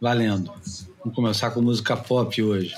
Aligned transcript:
Valendo. 0.00 0.50
Vamos 0.98 1.14
começar 1.14 1.50
com 1.50 1.60
música 1.60 1.96
pop 1.96 2.42
hoje. 2.42 2.74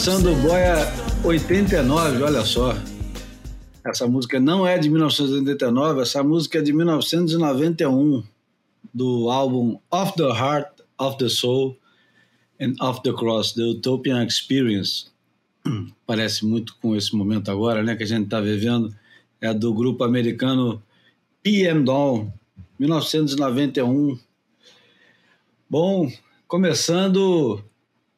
Começando 0.00 0.32
o 0.32 0.36
Boia 0.36 0.76
89, 1.22 2.22
olha 2.22 2.42
só. 2.42 2.74
Essa 3.84 4.06
música 4.06 4.40
não 4.40 4.66
é 4.66 4.78
de 4.78 4.88
1989, 4.88 6.00
essa 6.00 6.24
música 6.24 6.58
é 6.58 6.62
de 6.62 6.72
1991, 6.72 8.22
do 8.94 9.28
álbum 9.28 9.78
Of 9.90 10.14
the 10.16 10.22
Heart, 10.22 10.68
Of 10.98 11.18
the 11.18 11.28
Soul 11.28 11.76
and 12.58 12.76
Of 12.80 13.02
the 13.02 13.12
Cross, 13.12 13.52
The 13.52 13.62
Utopian 13.62 14.24
Experience. 14.24 15.08
Parece 16.06 16.46
muito 16.46 16.78
com 16.80 16.96
esse 16.96 17.14
momento 17.14 17.50
agora, 17.50 17.82
né, 17.82 17.94
que 17.94 18.04
a 18.04 18.06
gente 18.06 18.24
está 18.24 18.40
vivendo. 18.40 18.96
É 19.38 19.52
do 19.52 19.74
grupo 19.74 20.02
americano 20.02 20.82
PM 21.42 21.84
Dawn, 21.84 22.32
1991. 22.78 24.18
Bom, 25.68 26.10
começando 26.48 27.62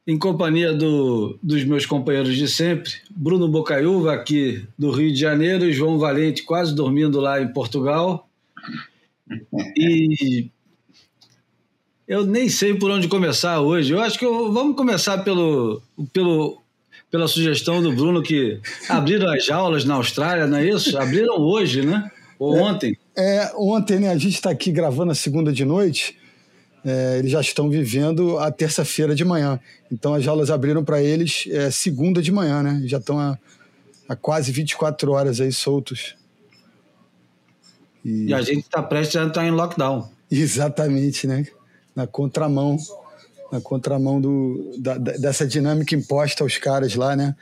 em 0.07 0.19
companhia 0.19 0.73
do, 0.73 1.39
dos 1.43 1.65
meus 1.65 1.87
companheiros 1.87 2.37
de 2.37 2.49
sempre, 2.49 2.93
Bruno 3.11 3.49
Bocaiúva, 3.49 4.13
aqui 4.13 4.67
do 4.77 4.91
Rio 4.91 5.13
de 5.13 5.19
Janeiro, 5.19 5.65
e 5.65 5.73
João 5.73 5.99
Valente, 5.99 6.43
quase 6.43 6.75
dormindo 6.75 7.21
lá 7.21 7.41
em 7.41 7.53
Portugal. 7.53 8.29
E 9.77 10.49
eu 12.07 12.27
nem 12.27 12.49
sei 12.49 12.75
por 12.75 12.91
onde 12.91 13.07
começar 13.07 13.61
hoje. 13.61 13.93
Eu 13.93 14.01
acho 14.01 14.19
que 14.19 14.25
eu, 14.25 14.53
vamos 14.53 14.77
começar 14.77 15.19
pelo, 15.19 15.81
pelo, 16.13 16.61
pela 17.09 17.29
sugestão 17.29 17.81
do 17.81 17.93
Bruno, 17.93 18.23
que 18.23 18.61
abriram 18.89 19.33
as 19.33 19.47
jaulas 19.47 19.85
na 19.85 19.95
Austrália, 19.95 20.49
não 20.49 20.59
é 20.59 20.67
isso? 20.69 20.99
Abriram 20.99 21.39
hoje, 21.39 21.87
né? 21.87 22.11
Ou 22.41 22.57
ontem? 22.57 22.99
É, 23.17 23.45
é 23.45 23.53
ontem, 23.57 24.01
né? 24.01 24.09
A 24.09 24.19
gente 24.19 24.35
está 24.35 24.51
aqui 24.51 24.73
gravando 24.73 25.13
a 25.13 25.15
segunda 25.15 25.53
de 25.53 25.65
noite 25.65 26.21
é, 26.85 27.19
eles 27.19 27.31
já 27.31 27.41
estão 27.41 27.71
vivendo 27.71 28.39
a 28.39 28.51
terça-feira 28.51 29.15
de 29.15 29.25
manhã. 29.25 29.59
Então 29.91 30.15
as 30.15 30.25
jaulas 30.25 30.51
abriram 30.51 30.85
para 30.85 31.03
eles 31.03 31.45
é, 31.51 31.71
segunda 31.71 32.21
de 32.21 32.33
manhã, 32.33 32.63
né? 32.63 32.83
Já 32.85 32.99
estão 32.99 33.19
há, 33.19 33.39
quase 34.21 34.51
24 34.53 35.13
horas 35.13 35.41
aí 35.41 35.53
soltos. 35.53 36.17
E, 38.05 38.27
e 38.27 38.35
a 38.35 38.43
gente 38.43 38.61
está 38.61 38.83
prestes 38.83 39.17
a 39.17 39.25
entrar 39.25 39.47
em 39.47 39.51
lockdown. 39.51 40.11
Exatamente, 40.31 41.27
né? 41.27 41.47
Na 41.95 42.07
contramão, 42.07 42.77
na 43.51 43.61
contramão 43.61 44.21
do, 44.21 44.73
da, 44.79 44.99
dessa 44.99 45.47
dinâmica 45.47 45.95
imposta 45.95 46.43
aos 46.43 46.59
caras 46.59 46.95
lá, 46.95 47.15
né? 47.15 47.37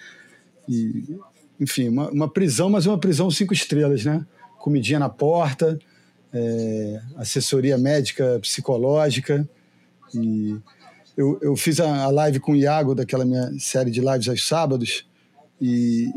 E, 0.69 1.19
enfim, 1.59 1.89
uma, 1.89 2.11
uma 2.11 2.29
prisão, 2.29 2.69
mas 2.69 2.87
uma 2.87 2.99
prisão 2.99 3.31
cinco 3.31 3.55
estrelas, 3.55 4.05
né? 4.05 4.25
Comidinha 4.59 4.99
na 4.99 5.09
porta, 5.09 5.79
é, 6.33 7.01
assessoria 7.17 7.77
médica, 7.77 8.39
psicológica. 8.41 9.49
E 10.15 10.57
eu, 11.17 11.39
eu 11.43 11.57
fiz 11.57 11.81
a, 11.81 12.05
a, 12.05 12.11
live 12.11 12.41
com 12.41 12.53
o 12.53 12.57
Iago, 12.57 12.95
daquela 12.95 13.25
minha 13.25 13.51
série 13.59 13.91
de 13.91 14.01
lives 14.01 14.29
aos 14.29 14.47
sábados, 14.47 15.07
e 15.61 16.09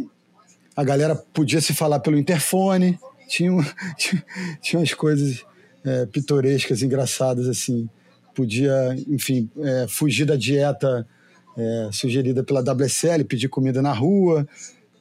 a 0.75 0.83
galera 0.83 1.15
podia 1.15 1.61
se 1.61 1.73
falar 1.73 1.99
pelo 1.99 2.17
interfone, 2.17 2.97
tinha, 3.27 3.51
tinha, 4.61 4.79
umas 4.79 4.93
coisas 4.93 5.45
é, 5.83 6.05
pitorescas, 6.05 6.81
engraçadas, 6.81 7.47
assim. 7.47 7.89
Podia, 8.33 8.95
enfim, 9.07 9.49
é, 9.59 9.85
fugir 9.87 10.25
da 10.25 10.35
dieta 10.35 11.07
é, 11.55 11.89
sugerida 11.91 12.43
pela 12.43 12.61
WSL, 12.61 13.23
pedir 13.25 13.47
comida 13.47 13.79
na 13.79 13.93
rua, 13.93 14.47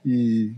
e, 0.05 0.53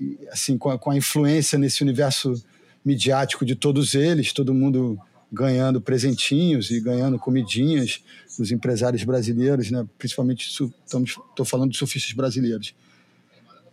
e 0.00 0.18
assim, 0.30 0.56
com 0.56 0.70
a, 0.70 0.78
com 0.78 0.90
a 0.90 0.96
influência 0.96 1.58
nesse 1.58 1.82
universo 1.82 2.42
midiático 2.84 3.44
de 3.44 3.54
todos 3.54 3.94
eles, 3.94 4.32
todo 4.32 4.52
mundo 4.52 4.98
ganhando 5.32 5.80
presentinhos 5.80 6.70
e 6.70 6.80
ganhando 6.80 7.18
comidinhas 7.18 8.02
dos 8.38 8.52
empresários 8.52 9.02
brasileiros, 9.02 9.70
né? 9.70 9.84
principalmente 9.98 10.48
estou 10.48 11.44
falando 11.44 11.72
de 11.72 11.78
surfistas 11.78 12.12
brasileiros. 12.12 12.74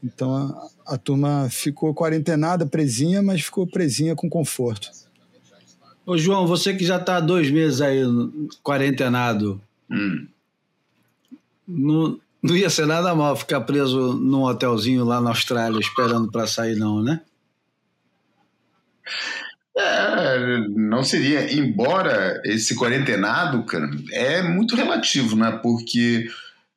Então 0.03 0.35
a, 0.35 0.93
a, 0.93 0.97
turma 0.97 1.47
ficou 1.51 1.93
quarentenada, 1.93 2.65
presinha, 2.65 3.21
mas 3.21 3.41
ficou 3.41 3.67
presinha 3.67 4.15
com 4.15 4.27
conforto. 4.27 4.89
Ô 6.03 6.17
João, 6.17 6.47
você 6.47 6.73
que 6.73 6.83
já 6.83 6.97
está 6.97 7.19
dois 7.19 7.51
meses 7.51 7.79
aí 7.81 8.01
quarentenado, 8.63 9.61
hum. 9.89 10.25
não, 11.67 12.19
não 12.41 12.55
ia 12.55 12.69
ser 12.71 12.87
nada 12.87 13.13
mal 13.13 13.35
ficar 13.35 13.61
preso 13.61 14.13
num 14.13 14.43
hotelzinho 14.43 15.05
lá 15.05 15.21
na 15.21 15.29
Austrália 15.29 15.79
esperando 15.79 16.31
para 16.31 16.47
sair, 16.47 16.75
não, 16.75 17.03
né? 17.03 17.21
É, 19.77 20.67
não 20.75 21.01
seria, 21.03 21.53
embora 21.53 22.41
esse 22.43 22.75
quarentenado, 22.75 23.63
cara, 23.63 23.89
é 24.11 24.41
muito 24.41 24.75
relativo, 24.75 25.35
né? 25.35 25.59
Porque 25.63 26.27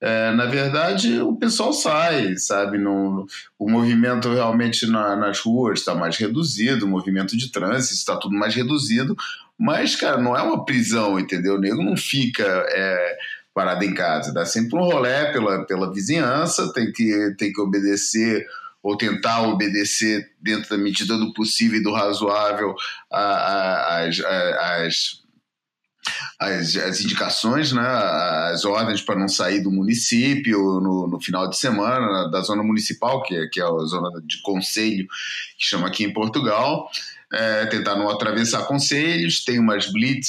é, 0.00 0.32
na 0.32 0.47
verdade 0.47 1.21
o 1.21 1.35
pessoal 1.35 1.73
sai, 1.73 2.37
sabe? 2.37 2.79
No, 2.79 3.26
o 3.59 3.69
movimento 3.69 4.32
realmente 4.32 4.87
na, 4.87 5.17
nas 5.17 5.41
ruas 5.41 5.81
está 5.81 5.94
mais 5.94 6.17
reduzido, 6.17 6.87
o 6.87 6.88
movimento 6.88 7.37
de 7.37 7.50
trânsito 7.50 7.94
está 7.94 8.17
tudo 8.17 8.37
mais 8.37 8.55
reduzido, 8.55 9.17
mas, 9.59 9.97
cara, 9.97 10.19
não 10.19 10.37
é 10.37 10.43
uma 10.43 10.65
prisão, 10.65 11.19
entendeu? 11.19 11.55
O 11.55 11.61
nego 11.61 11.82
não 11.82 11.97
fica 11.97 12.44
é, 12.44 13.17
parado 13.55 13.85
em 13.85 13.94
casa, 13.94 14.32
dá 14.32 14.44
sempre 14.44 14.79
um 14.79 14.82
rolé 14.82 15.32
pela, 15.32 15.65
pela 15.65 15.93
vizinhança, 15.93 16.73
tem 16.73 16.93
que, 16.93 17.35
tem 17.38 17.53
que 17.53 17.61
obedecer 17.61 18.47
ou 18.85 18.99
tentar 18.99 19.41
obedecer 19.49 20.31
dentro 20.39 20.69
da 20.69 20.77
medida 20.77 21.17
do 21.17 21.33
possível 21.33 21.81
e 21.81 21.83
do 21.83 21.91
razoável 21.91 22.75
as, 23.11 24.21
as, 24.21 25.23
as, 26.39 26.77
as 26.77 27.01
indicações, 27.01 27.73
né, 27.73 27.83
as 27.83 28.67
ordens 28.67 29.01
para 29.01 29.19
não 29.19 29.27
sair 29.27 29.63
do 29.63 29.71
município 29.71 30.59
no, 30.81 31.09
no 31.09 31.19
final 31.19 31.49
de 31.49 31.57
semana, 31.57 32.31
da 32.31 32.43
zona 32.43 32.63
municipal, 32.63 33.23
que 33.23 33.35
é, 33.35 33.47
que 33.49 33.59
é 33.59 33.65
a 33.65 33.87
zona 33.87 34.11
de 34.23 34.43
conselho, 34.43 35.07
que 35.59 35.65
chama 35.65 35.87
aqui 35.87 36.05
em 36.05 36.13
Portugal, 36.13 36.91
é, 37.33 37.65
tentar 37.65 37.97
não 37.97 38.11
atravessar 38.11 38.67
conselhos, 38.67 39.43
tem 39.43 39.59
umas 39.59 39.91
blitz 39.91 40.29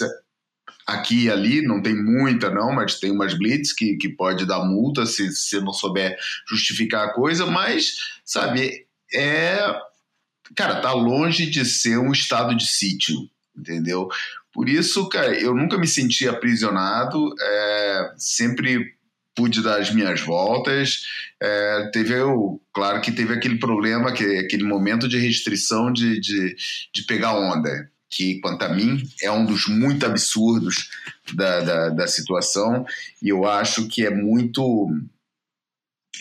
aqui 0.85 1.23
e 1.23 1.31
ali, 1.31 1.61
não 1.61 1.81
tem 1.81 1.95
muita 1.95 2.49
não, 2.49 2.71
mas 2.71 2.99
tem 2.99 3.11
umas 3.11 3.33
blitz 3.33 3.73
que, 3.73 3.97
que 3.97 4.07
pode 4.07 4.45
dar 4.45 4.63
multa 4.63 5.05
se 5.05 5.35
você 5.35 5.59
não 5.59 5.73
souber 5.73 6.15
justificar 6.47 7.07
a 7.07 7.13
coisa, 7.13 7.45
mas, 7.45 8.14
sabe, 8.25 8.87
é... 9.13 9.57
Cara, 10.55 10.81
tá 10.81 10.91
longe 10.93 11.49
de 11.49 11.65
ser 11.65 11.97
um 11.97 12.11
estado 12.11 12.55
de 12.55 12.67
sítio, 12.67 13.15
entendeu? 13.57 14.07
Por 14.53 14.69
isso, 14.69 15.09
cara, 15.09 15.33
eu 15.33 15.53
nunca 15.55 15.77
me 15.77 15.87
senti 15.87 16.27
aprisionado, 16.27 17.33
é, 17.41 18.13
sempre 18.17 18.95
pude 19.35 19.61
dar 19.61 19.81
as 19.81 19.93
minhas 19.93 20.21
voltas. 20.21 21.01
É, 21.41 21.89
teve, 21.91 22.15
o, 22.21 22.59
claro 22.73 23.01
que 23.01 23.11
teve 23.11 23.33
aquele 23.33 23.59
problema, 23.59 24.13
que, 24.13 24.23
aquele 24.37 24.63
momento 24.63 25.07
de 25.09 25.17
restrição 25.17 25.91
de, 25.91 26.19
de, 26.21 26.55
de 26.93 27.03
pegar 27.03 27.37
onda, 27.37 27.91
que, 28.09 28.39
quanto 28.39 28.63
a 28.63 28.69
mim, 28.69 29.03
é 29.21 29.29
um 29.29 29.45
dos 29.45 29.67
muito 29.67 30.05
absurdos 30.05 30.89
da, 31.33 31.59
da, 31.59 31.89
da 31.89 32.07
situação, 32.07 32.85
e 33.21 33.27
eu 33.27 33.45
acho 33.45 33.87
que 33.89 34.05
é 34.05 34.09
muito. 34.09 34.89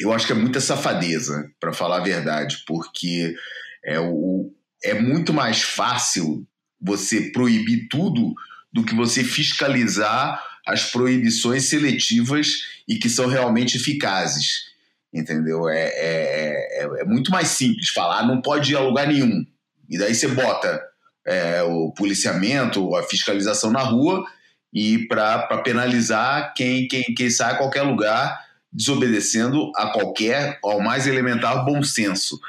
Eu 0.00 0.12
acho 0.12 0.26
que 0.26 0.32
é 0.32 0.37
muita 0.37 0.61
safadeza, 0.61 1.50
para 1.61 1.73
falar 1.73 1.99
a 1.99 2.05
verdade, 2.05 2.62
porque 2.67 3.35
é, 3.85 3.99
o, 4.00 4.52
é 4.82 4.94
muito 4.94 5.32
mais 5.32 5.62
fácil 5.62 6.46
você 6.81 7.31
proibir 7.32 7.88
tudo 7.88 8.35
do 8.73 8.85
que 8.85 8.94
você 8.94 9.23
fiscalizar 9.23 10.43
as 10.67 10.91
proibições 10.91 11.69
seletivas 11.69 12.49
e 12.88 12.96
que 12.96 13.08
são 13.08 13.26
realmente 13.26 13.76
eficazes. 13.76 14.73
Entendeu? 15.12 15.69
É, 15.69 15.88
é, 15.94 16.82
é, 16.82 17.00
é 17.00 17.05
muito 17.05 17.31
mais 17.31 17.49
simples 17.49 17.91
falar, 17.91 18.26
não 18.26 18.43
pode 18.43 18.73
ir 18.73 18.76
a 18.76 18.81
lugar 18.81 19.06
nenhum. 19.06 19.46
E 19.88 19.96
daí 19.96 20.14
você 20.14 20.26
bota 20.29 20.82
é, 21.26 21.62
o 21.62 21.93
policiamento, 21.93 22.94
a 22.96 23.02
fiscalização 23.05 23.70
na 23.70 23.81
rua 23.81 24.25
e 24.73 25.06
para 25.06 25.58
penalizar 25.58 26.52
quem, 26.55 26.88
quem, 26.88 27.02
quem 27.14 27.31
sai 27.31 27.52
a 27.52 27.58
qualquer 27.58 27.82
lugar 27.82 28.44
desobedecendo 28.75 29.71
a 29.76 29.93
qualquer, 29.93 30.59
ao 30.62 30.81
mais 30.81 31.06
elementar 31.06 31.65
bom 31.65 31.82
senso. 31.82 32.41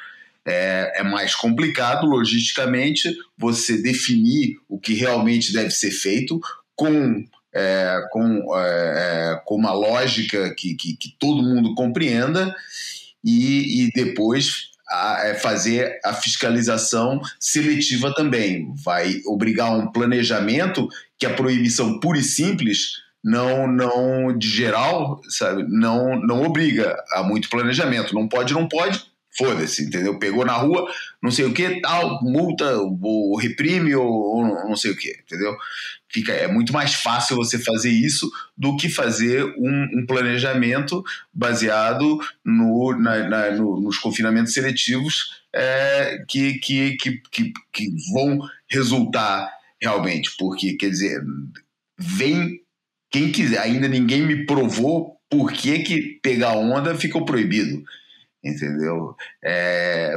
É, 0.48 1.00
é, 1.00 1.04
mais 1.04 1.34
complicado 1.34 2.06
logisticamente 2.06 3.16
você 3.36 3.82
definir 3.82 4.58
o 4.70 4.80
que 4.80 4.94
realmente 4.94 5.52
deve 5.52 5.72
ser 5.72 5.90
feito 5.90 6.40
com 6.76 7.26
é, 7.52 8.02
com, 8.12 8.54
é, 8.56 8.60
é, 8.60 9.42
com 9.46 9.56
uma 9.56 9.72
lógica 9.72 10.54
que, 10.54 10.76
que, 10.76 10.98
que, 10.98 11.16
todo 11.18 11.42
mundo 11.42 11.74
compreenda 11.74 12.54
e, 13.24 13.86
e 13.86 13.92
depois 13.96 14.72
a, 14.90 15.22
é, 15.24 15.36
fazer 15.36 16.00
a 16.04 16.14
fiscalização 16.14 17.22
seletiva 17.40 18.14
também. 18.14 18.74
Vai 18.84 19.22
obrigar 19.26 19.72
um 19.72 19.90
planejamento 19.92 20.88
que 21.18 21.26
a 21.26 21.34
proibição 21.34 22.00
pura 22.00 22.20
e 22.20 22.24
simples 22.24 23.05
não, 23.26 23.66
não 23.66 24.38
de 24.38 24.48
geral, 24.48 25.20
sabe, 25.28 25.66
não, 25.68 26.22
não 26.22 26.44
obriga 26.44 26.96
a 27.14 27.24
muito 27.24 27.50
planejamento. 27.50 28.14
Não 28.14 28.28
pode, 28.28 28.54
não 28.54 28.68
pode, 28.68 29.04
foda-se, 29.36 29.84
entendeu? 29.84 30.20
Pegou 30.20 30.46
na 30.46 30.54
rua, 30.54 30.88
não 31.20 31.32
sei 31.32 31.46
o 31.46 31.52
que, 31.52 31.82
tal, 31.82 32.22
multa, 32.22 32.78
ou 32.78 33.36
reprime, 33.36 33.96
ou, 33.96 34.08
ou 34.08 34.46
não 34.46 34.76
sei 34.76 34.92
o 34.92 34.96
que, 34.96 35.10
entendeu? 35.10 35.58
Fica, 36.08 36.34
é 36.34 36.48
muito 36.48 36.72
mais 36.72 36.94
fácil 36.94 37.36
você 37.36 37.58
fazer 37.58 37.90
isso 37.90 38.30
do 38.56 38.78
que 38.78 38.88
fazer 38.90 39.44
um, 39.58 39.88
um 39.96 40.06
planejamento 40.06 41.04
baseado 41.34 42.20
no, 42.46 42.96
na, 42.96 43.28
na, 43.28 43.52
no, 43.52 43.82
nos 43.82 43.98
confinamentos 43.98 44.54
seletivos 44.54 45.44
é, 45.52 46.24
que, 46.28 46.60
que, 46.60 46.96
que, 46.98 47.22
que, 47.32 47.54
que 47.74 47.90
vão 48.14 48.40
resultar 48.70 49.52
realmente, 49.82 50.30
porque, 50.38 50.74
quer 50.74 50.92
dizer, 50.92 51.24
vem 51.98 52.64
quem 53.16 53.32
quiser, 53.32 53.60
ainda 53.60 53.88
ninguém 53.88 54.24
me 54.24 54.46
provou 54.46 55.16
por 55.30 55.54
que, 55.54 55.80
que 55.80 56.20
pegar 56.22 56.52
onda 56.58 56.94
ficou 56.96 57.24
proibido 57.24 57.82
entendeu? 58.44 59.16
É, 59.44 60.14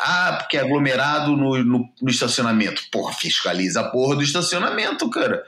ah, 0.00 0.38
porque 0.40 0.56
é 0.56 0.62
aglomerado 0.62 1.36
no, 1.36 1.62
no, 1.62 1.88
no, 2.02 2.10
estacionamento. 2.10 2.82
Porra, 2.90 3.12
fiscaliza 3.12 3.82
a 3.82 3.88
porra 3.88 4.16
do 4.16 4.22
estacionamento, 4.24 5.08
cara. 5.10 5.44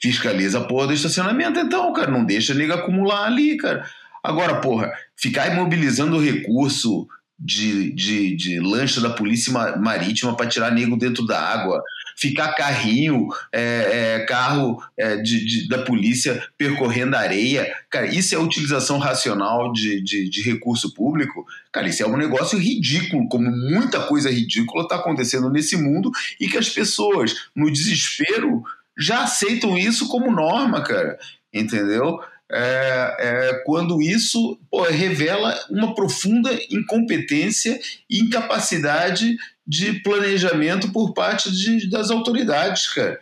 Fiscaliza 0.00 0.60
a 0.60 0.64
porra 0.64 0.86
do 0.86 0.92
estacionamento, 0.92 1.58
então, 1.58 1.92
cara. 1.92 2.08
Não 2.08 2.24
deixa 2.24 2.54
nego 2.54 2.74
acumular 2.74 3.24
ali, 3.24 3.56
cara. 3.56 3.84
Agora, 4.22 4.60
porra, 4.60 4.92
ficar 5.16 5.52
imobilizando 5.52 6.18
o 6.18 6.22
recurso 6.22 7.08
de, 7.36 7.92
de, 7.92 8.36
de 8.36 8.60
lancha 8.60 9.00
da 9.00 9.10
polícia 9.10 9.52
marítima 9.78 10.36
para 10.36 10.48
tirar 10.48 10.70
nego 10.70 10.96
dentro 10.96 11.26
da 11.26 11.40
água, 11.40 11.82
ficar 12.16 12.54
carrinho, 12.54 13.28
é, 13.52 14.18
é, 14.20 14.26
carro 14.26 14.82
é, 14.96 15.16
de, 15.16 15.44
de, 15.44 15.68
da 15.68 15.82
polícia 15.82 16.42
percorrendo 16.56 17.16
areia. 17.16 17.72
Cara, 17.90 18.06
isso 18.06 18.34
é 18.34 18.38
utilização 18.38 18.98
racional 18.98 19.72
de, 19.72 20.02
de, 20.02 20.28
de, 20.28 20.42
recurso 20.42 20.92
público? 20.94 21.44
Cara, 21.72 21.88
isso 21.88 22.02
é 22.02 22.06
um 22.06 22.16
negócio 22.16 22.58
ridículo, 22.58 23.28
como 23.28 23.50
muita 23.50 24.00
coisa 24.00 24.30
ridícula 24.30 24.84
está 24.84 24.96
acontecendo 24.96 25.50
nesse 25.50 25.76
mundo 25.76 26.10
e 26.40 26.48
que 26.48 26.58
as 26.58 26.68
pessoas, 26.68 27.34
no 27.54 27.70
desespero, 27.70 28.62
já 28.98 29.22
aceitam 29.22 29.76
isso 29.76 30.08
como 30.08 30.30
norma, 30.30 30.82
cara. 30.82 31.18
Entendeu? 31.52 32.18
É, 32.54 33.16
é, 33.18 33.62
quando 33.64 34.02
isso 34.02 34.60
pô, 34.70 34.82
revela 34.82 35.58
uma 35.70 35.94
profunda 35.94 36.50
incompetência 36.70 37.80
e 38.10 38.20
incapacidade 38.20 39.36
de 39.72 40.00
planejamento 40.00 40.92
por 40.92 41.14
parte 41.14 41.50
de, 41.50 41.88
das 41.88 42.10
autoridades, 42.10 42.92
cara. 42.92 43.18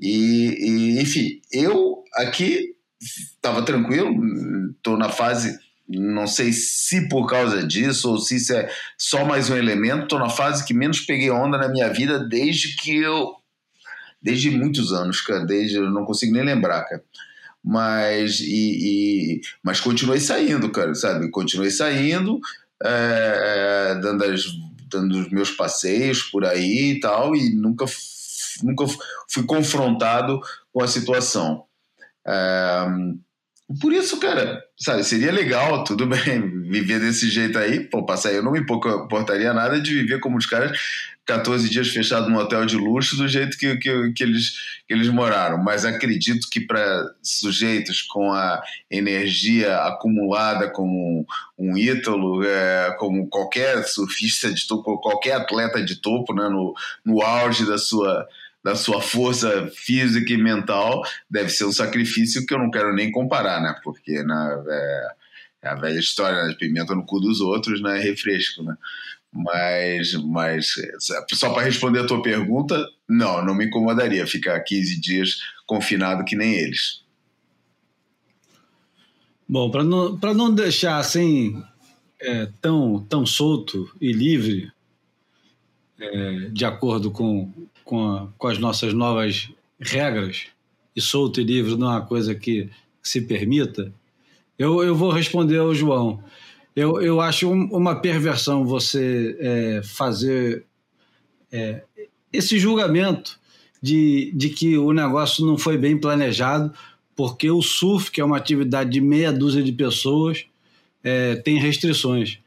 E, 0.00 0.96
e, 0.98 1.00
enfim, 1.00 1.40
eu 1.52 2.02
aqui 2.16 2.74
estava 3.00 3.62
tranquilo, 3.62 4.12
estou 4.72 4.98
na 4.98 5.08
fase, 5.08 5.56
não 5.88 6.26
sei 6.26 6.52
se 6.52 7.08
por 7.08 7.28
causa 7.28 7.64
disso 7.64 8.10
ou 8.10 8.18
se 8.18 8.34
isso 8.34 8.52
é 8.52 8.68
só 8.98 9.24
mais 9.24 9.48
um 9.48 9.56
elemento, 9.56 10.02
estou 10.02 10.18
na 10.18 10.28
fase 10.28 10.64
que 10.64 10.74
menos 10.74 10.98
peguei 10.98 11.30
onda 11.30 11.56
na 11.56 11.68
minha 11.68 11.88
vida 11.88 12.18
desde 12.18 12.74
que 12.74 12.96
eu. 12.96 13.36
Desde 14.20 14.50
muitos 14.50 14.92
anos, 14.92 15.20
cara, 15.20 15.44
desde 15.44 15.76
eu 15.76 15.90
não 15.90 16.04
consigo 16.04 16.32
nem 16.32 16.44
lembrar, 16.44 16.84
cara 16.84 17.02
mas 17.64 18.40
e, 18.40 19.36
e, 19.36 19.40
mas 19.62 19.78
continuei 19.78 20.18
saindo, 20.18 20.68
cara, 20.70 20.94
sabe? 20.96 21.30
Continuei 21.30 21.70
saindo, 21.70 22.40
é, 22.82 23.98
dando, 24.02 24.24
as, 24.24 24.46
dando 24.92 25.18
os 25.18 25.30
meus 25.30 25.50
passeios 25.50 26.22
por 26.22 26.44
aí 26.44 26.92
e 26.92 27.00
tal, 27.00 27.34
e 27.34 27.54
nunca, 27.54 27.84
nunca 28.62 28.84
fui 29.28 29.44
confrontado 29.44 30.40
com 30.72 30.82
a 30.82 30.88
situação. 30.88 31.64
É, 32.26 32.86
por 33.80 33.92
isso, 33.92 34.18
cara, 34.18 34.62
sabe, 34.78 35.04
seria 35.04 35.32
legal, 35.32 35.84
tudo 35.84 36.06
bem, 36.06 36.62
viver 36.68 37.00
desse 37.00 37.28
jeito 37.30 37.58
aí, 37.58 37.80
pô, 37.80 38.04
passar 38.04 38.32
eu 38.32 38.42
não 38.42 38.52
me 38.52 38.60
importaria 38.60 39.52
nada 39.52 39.80
de 39.80 39.94
viver 39.94 40.20
como 40.20 40.36
os 40.36 40.46
caras 40.46 40.78
14 41.24 41.70
dias 41.70 41.88
fechado 41.88 42.28
num 42.28 42.36
hotel 42.36 42.66
de 42.66 42.76
luxo 42.76 43.16
do 43.16 43.28
jeito 43.28 43.56
que, 43.56 43.76
que, 43.76 44.12
que, 44.12 44.22
eles, 44.22 44.52
que 44.88 44.92
eles 44.92 45.08
moraram. 45.08 45.62
Mas 45.62 45.84
acredito 45.84 46.48
que 46.50 46.60
para 46.60 47.14
sujeitos 47.22 48.02
com 48.02 48.32
a 48.32 48.60
energia 48.90 49.78
acumulada 49.82 50.68
como 50.70 51.24
um 51.56 51.76
Ítalo, 51.76 52.44
é, 52.44 52.96
como 52.98 53.28
qualquer 53.28 53.84
surfista 53.84 54.52
de 54.52 54.66
topo, 54.66 55.00
qualquer 55.00 55.34
atleta 55.34 55.82
de 55.82 56.00
topo, 56.00 56.34
né, 56.34 56.48
no, 56.48 56.74
no 57.04 57.22
auge 57.22 57.64
da 57.64 57.78
sua, 57.78 58.26
da 58.62 58.76
sua 58.76 59.00
força 59.00 59.70
física 59.74 60.32
e 60.32 60.36
mental, 60.36 61.02
deve 61.28 61.48
ser 61.48 61.64
um 61.64 61.72
sacrifício 61.72 62.46
que 62.46 62.54
eu 62.54 62.58
não 62.58 62.70
quero 62.70 62.94
nem 62.94 63.10
comparar, 63.10 63.60
né? 63.60 63.74
Porque 63.82 64.22
na, 64.22 64.62
é, 64.68 65.08
é 65.62 65.68
a 65.68 65.74
velha 65.74 65.98
história, 65.98 66.44
né? 66.44 66.54
pimenta 66.58 66.94
no 66.94 67.04
cu 67.04 67.20
dos 67.20 67.40
outros, 67.40 67.82
né? 67.82 67.98
Refresco, 67.98 68.62
né? 68.62 68.76
Mas, 69.32 70.12
mas 70.24 70.74
só 71.32 71.54
para 71.54 71.62
responder 71.62 72.00
a 72.00 72.06
tua 72.06 72.22
pergunta, 72.22 72.86
não, 73.08 73.42
não 73.44 73.54
me 73.54 73.64
incomodaria 73.64 74.26
ficar 74.26 74.60
15 74.60 75.00
dias 75.00 75.38
confinado 75.66 76.24
que 76.24 76.36
nem 76.36 76.54
eles. 76.54 77.02
Bom, 79.48 79.70
para 79.70 79.82
não, 79.82 80.18
não 80.34 80.54
deixar 80.54 80.98
assim 80.98 81.62
é, 82.20 82.48
tão, 82.60 83.04
tão 83.08 83.26
solto 83.26 83.90
e 84.00 84.12
livre, 84.12 84.70
é, 85.98 86.50
de 86.50 86.64
acordo 86.64 87.10
com, 87.10 87.52
com, 87.92 88.10
a, 88.10 88.28
com 88.38 88.48
as 88.48 88.56
nossas 88.56 88.94
novas 88.94 89.50
regras, 89.78 90.46
e 90.96 91.00
solto 91.02 91.42
e 91.42 91.44
livre 91.44 91.76
não 91.76 91.88
é 91.88 91.96
uma 91.96 92.06
coisa 92.06 92.34
que 92.34 92.70
se 93.02 93.20
permita, 93.20 93.92
eu, 94.58 94.82
eu 94.82 94.96
vou 94.96 95.10
responder 95.10 95.58
ao 95.58 95.74
João. 95.74 96.24
Eu, 96.74 97.02
eu 97.02 97.20
acho 97.20 97.50
uma 97.50 97.96
perversão 97.96 98.64
você 98.64 99.36
é, 99.38 99.82
fazer 99.84 100.64
é, 101.52 101.82
esse 102.32 102.58
julgamento 102.58 103.38
de, 103.82 104.32
de 104.34 104.48
que 104.48 104.78
o 104.78 104.90
negócio 104.92 105.44
não 105.44 105.58
foi 105.58 105.76
bem 105.76 105.98
planejado, 105.98 106.72
porque 107.14 107.50
o 107.50 107.60
surf, 107.60 108.10
que 108.10 108.22
é 108.22 108.24
uma 108.24 108.38
atividade 108.38 108.88
de 108.88 109.02
meia 109.02 109.30
dúzia 109.30 109.62
de 109.62 109.72
pessoas, 109.72 110.46
é, 111.04 111.34
tem 111.36 111.58
restrições. 111.58 112.38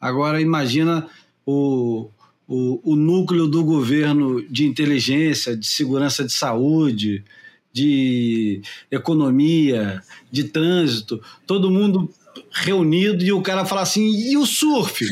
Agora, 0.00 0.40
imagina 0.40 1.10
o, 1.44 2.08
o, 2.48 2.92
o 2.92 2.96
núcleo 2.96 3.46
do 3.46 3.64
governo 3.64 4.42
de 4.48 4.66
inteligência, 4.66 5.56
de 5.56 5.66
segurança 5.66 6.24
de 6.24 6.32
saúde, 6.32 7.24
de 7.72 8.62
economia, 8.90 10.02
de 10.30 10.44
trânsito, 10.44 11.20
todo 11.46 11.70
mundo 11.70 12.08
reunido 12.52 13.24
e 13.24 13.32
o 13.32 13.42
cara 13.42 13.64
fala 13.64 13.82
assim: 13.82 14.30
e 14.30 14.36
o 14.36 14.46
surf? 14.46 15.04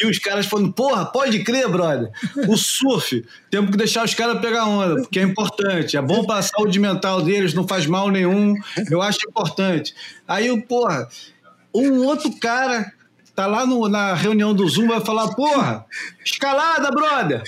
e 0.00 0.06
os 0.06 0.18
caras 0.18 0.46
falando: 0.46 0.72
porra, 0.72 1.06
pode 1.06 1.42
crer, 1.44 1.68
brother. 1.68 2.10
O 2.48 2.56
surf, 2.56 3.24
temos 3.50 3.70
que 3.70 3.76
deixar 3.76 4.04
os 4.04 4.14
caras 4.14 4.40
pegar 4.40 4.66
onda, 4.66 5.02
porque 5.02 5.20
é 5.20 5.22
importante, 5.22 5.96
é 5.96 6.02
bom 6.02 6.24
para 6.24 6.40
a 6.40 6.42
saúde 6.42 6.78
mental 6.78 7.22
deles, 7.22 7.54
não 7.54 7.66
faz 7.66 7.86
mal 7.86 8.10
nenhum, 8.10 8.54
eu 8.90 9.00
acho 9.00 9.18
importante. 9.28 9.94
Aí 10.26 10.50
o 10.50 10.60
porra, 10.62 11.08
um 11.72 12.04
outro 12.04 12.32
cara 12.38 12.92
tá 13.38 13.46
lá 13.46 13.64
no, 13.64 13.88
na 13.88 14.14
reunião 14.14 14.52
do 14.52 14.66
Zoom, 14.66 14.88
vai 14.88 15.00
falar, 15.00 15.28
porra, 15.28 15.86
escalada, 16.24 16.90
brother. 16.90 17.40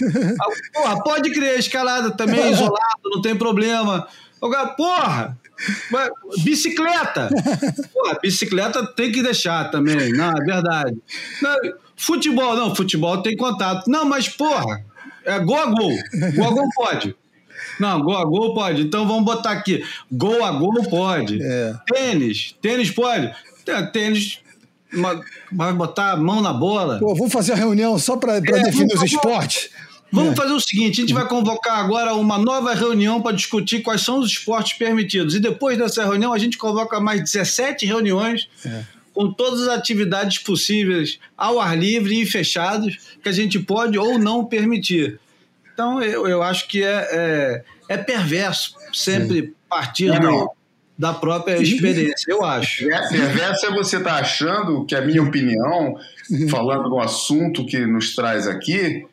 Porra, 0.73 1.03
pode 1.03 1.33
crer, 1.33 1.59
escalada 1.59 2.13
também, 2.13 2.53
isolado, 2.53 3.01
não 3.07 3.21
tem 3.21 3.35
problema. 3.35 4.07
Porra, 4.77 5.37
bicicleta. 6.45 7.29
Porra, 7.93 8.17
bicicleta 8.23 8.87
tem 8.87 9.11
que 9.11 9.21
deixar 9.21 9.69
também, 9.73 10.13
não, 10.13 10.31
é 10.31 10.45
verdade. 10.45 10.97
Não, 11.43 11.57
futebol, 11.97 12.55
não, 12.55 12.73
futebol 12.73 13.21
tem 13.21 13.37
contato. 13.37 13.91
Não, 13.91 14.05
mas 14.05 14.29
porra, 14.29 14.85
é 15.25 15.41
gol 15.41 15.59
a 15.59 15.67
gol. 15.67 15.99
Gol 16.37 16.47
a 16.47 16.51
gol 16.53 16.69
pode. 16.73 17.17
Não, 17.81 18.01
gol 18.01 18.17
a 18.17 18.25
gol 18.25 18.55
pode. 18.55 18.83
Então 18.83 19.09
vamos 19.09 19.25
botar 19.25 19.51
aqui. 19.51 19.85
Gol 20.13 20.45
a 20.45 20.53
gol 20.53 20.85
pode. 20.89 21.43
É. 21.43 21.75
Tênis. 21.93 22.55
Tênis 22.63 22.93
pode. 22.93 23.35
Tênis 23.93 24.39
vai 25.53 25.73
botar 25.73 26.13
a 26.13 26.17
mão 26.17 26.41
na 26.41 26.53
bola. 26.53 26.99
Pô, 26.99 27.15
vamos 27.15 27.33
fazer 27.33 27.53
a 27.53 27.57
reunião 27.57 27.99
só 27.99 28.17
para 28.17 28.37
é, 28.37 28.41
definir 28.41 28.95
os 28.95 29.03
esportes. 29.03 29.71
Vamos 30.13 30.33
é. 30.33 30.37
fazer 30.37 30.53
o 30.53 30.61
seguinte: 30.61 31.01
a 31.01 31.03
gente 31.03 31.15
vai 31.15 31.27
convocar 31.27 31.79
agora 31.79 32.15
uma 32.15 32.39
nova 32.39 32.75
reunião 32.75 33.23
para 33.23 33.37
discutir 33.37 33.83
quais 33.83 34.03
são 34.03 34.19
os 34.19 34.31
esportes 34.31 34.77
permitidos. 34.77 35.35
E 35.35 35.41
depois 35.41 35.79
dessa 35.79 36.05
reunião, 36.05 36.33
a 36.33 36.39
gente 36.39 36.59
convoca 36.59 36.99
mais 37.01 37.23
17 37.23 37.87
reuniões 37.87 38.49
é. 38.67 38.85
com 39.13 39.33
todas 39.33 39.63
as 39.63 39.69
atividades 39.69 40.39
possíveis 40.39 41.19
ao 41.37 41.61
ar 41.61 41.79
livre 41.79 42.21
e 42.21 42.27
fechados 42.27 42.99
que 43.23 43.29
a 43.29 43.33
gente 43.33 43.59
pode 43.59 43.99
ou 43.99 44.19
não 44.19 44.45
permitir. 44.45 45.21
Então, 45.73 46.03
eu, 46.03 46.27
eu 46.27 46.43
acho 46.43 46.69
que 46.69 46.83
é, 46.83 47.09
é, 47.11 47.65
é 47.89 47.97
perverso 47.97 48.75
sempre 48.93 49.55
partir 49.69 50.11
do 50.11 50.21
da 50.21 50.60
própria 51.15 51.57
experiência, 51.63 52.31
eu 52.31 52.45
acho. 52.45 52.87
Perverso 52.87 53.67
é 53.67 53.71
você 53.71 53.97
estar 53.97 54.15
tá 54.15 54.21
achando 54.21 54.85
que 54.85 54.95
a 54.95 55.01
minha 55.01 55.23
opinião, 55.23 55.97
falando 56.51 56.89
no 56.89 57.01
assunto 57.01 57.65
que 57.65 57.87
nos 57.87 58.15
traz 58.15 58.47
aqui, 58.47 59.07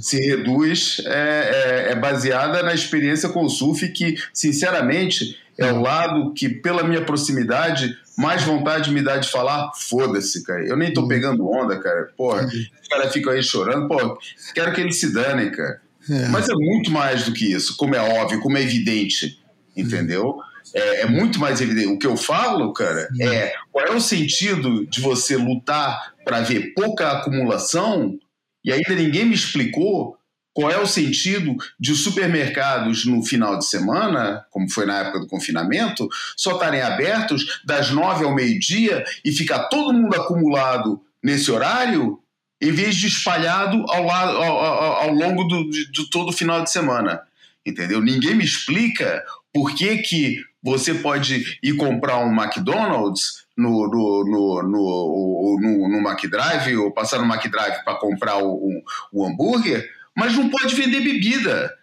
se 0.00 0.18
reduz, 0.18 1.00
é, 1.06 1.88
é, 1.88 1.92
é, 1.92 1.94
baseada 1.94 2.62
na 2.62 2.74
experiência 2.74 3.28
com 3.28 3.44
o 3.44 3.48
surf, 3.48 3.88
que, 3.90 4.16
sinceramente, 4.32 5.38
é 5.56 5.72
o 5.72 5.80
lado 5.80 6.32
que, 6.34 6.48
pela 6.48 6.82
minha 6.82 7.04
proximidade, 7.04 7.96
mais 8.16 8.42
vontade 8.42 8.90
me 8.90 9.02
dá 9.02 9.16
de 9.16 9.30
falar, 9.30 9.70
foda-se, 9.76 10.42
cara. 10.42 10.66
Eu 10.66 10.76
nem 10.76 10.92
tô 10.92 11.06
pegando 11.06 11.48
onda, 11.48 11.78
cara. 11.78 12.08
Porra, 12.16 12.44
os 12.46 12.88
caras 12.88 13.12
ficam 13.12 13.32
aí 13.32 13.42
chorando, 13.42 13.86
pô, 13.86 14.18
quero 14.54 14.72
que 14.72 14.80
eles 14.80 14.98
se 14.98 15.12
danem, 15.12 15.50
cara. 15.52 15.80
É. 16.10 16.28
Mas 16.28 16.48
é 16.48 16.54
muito 16.54 16.90
mais 16.90 17.24
do 17.24 17.32
que 17.32 17.52
isso, 17.52 17.76
como 17.76 17.94
é 17.94 18.00
óbvio, 18.00 18.40
como 18.40 18.56
é 18.56 18.62
evidente, 18.62 19.38
entendeu? 19.76 20.40
É, 20.74 21.02
é, 21.02 21.06
muito 21.06 21.38
mais 21.38 21.60
evidente. 21.60 21.88
O 21.88 21.98
que 21.98 22.06
eu 22.06 22.16
falo, 22.16 22.72
cara, 22.72 23.08
é 23.20 23.54
qual 23.70 23.86
é 23.86 23.92
o 23.92 24.00
sentido 24.00 24.86
de 24.86 25.00
você 25.00 25.36
lutar 25.36 26.14
para 26.24 26.40
ver 26.40 26.74
pouca 26.74 27.12
acumulação 27.12 28.18
e 28.64 28.72
ainda 28.72 28.94
ninguém 28.94 29.24
me 29.24 29.34
explicou 29.34 30.18
qual 30.52 30.70
é 30.70 30.78
o 30.78 30.86
sentido 30.86 31.56
de 31.78 31.92
os 31.92 32.02
supermercados 32.02 33.04
no 33.04 33.22
final 33.22 33.56
de 33.56 33.64
semana, 33.64 34.44
como 34.50 34.68
foi 34.68 34.84
na 34.84 34.98
época 34.98 35.20
do 35.20 35.28
confinamento, 35.28 36.08
só 36.36 36.54
estarem 36.54 36.80
abertos 36.80 37.60
das 37.64 37.90
nove 37.90 38.24
ao 38.24 38.34
meio-dia 38.34 39.04
e 39.24 39.30
ficar 39.30 39.68
todo 39.68 39.92
mundo 39.92 40.16
acumulado 40.16 41.00
nesse 41.22 41.50
horário, 41.50 42.18
em 42.60 42.72
vez 42.72 42.96
de 42.96 43.06
espalhado 43.06 43.84
ao, 43.88 44.04
lado, 44.04 44.36
ao, 44.36 44.58
ao, 44.58 44.92
ao 45.02 45.10
longo 45.14 45.44
do, 45.44 45.70
de, 45.70 45.92
de 45.92 46.10
todo 46.10 46.30
o 46.30 46.32
final 46.32 46.62
de 46.64 46.72
semana. 46.72 47.20
Entendeu? 47.64 48.00
Ninguém 48.00 48.34
me 48.34 48.44
explica 48.44 49.24
por 49.52 49.74
que, 49.74 49.98
que 49.98 50.42
você 50.62 50.94
pode 50.94 51.58
ir 51.62 51.76
comprar 51.76 52.18
um 52.18 52.32
McDonald's 52.32 53.46
no, 53.56 53.88
no, 53.88 54.24
no, 54.24 54.62
no, 54.62 55.58
no, 55.60 55.88
no 55.88 56.08
McDrive 56.08 56.76
ou 56.76 56.92
passar 56.92 57.18
no 57.18 57.32
McDrive 57.32 57.84
para 57.84 57.98
comprar 57.98 58.38
o, 58.38 58.54
o, 58.54 58.82
o, 59.12 59.26
hambúrguer, 59.26 59.88
mas 60.16 60.36
não 60.36 60.48
pode 60.48 60.74
vender 60.74 61.00
bebida. 61.00 61.74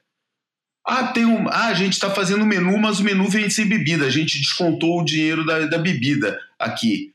Ah, 0.88 1.08
tem 1.08 1.26
um, 1.26 1.48
ah, 1.50 1.68
a 1.68 1.74
gente 1.74 1.94
está 1.94 2.10
fazendo 2.10 2.46
menu, 2.46 2.78
mas 2.78 3.00
o 3.00 3.04
menu 3.04 3.28
vem 3.28 3.50
sem 3.50 3.68
bebida. 3.68 4.06
A 4.06 4.10
gente 4.10 4.38
descontou 4.38 5.02
o 5.02 5.06
dinheiro 5.06 5.46
da, 5.46 5.66
da 5.66 5.78
bebida 5.78 6.40
aqui. 6.60 7.14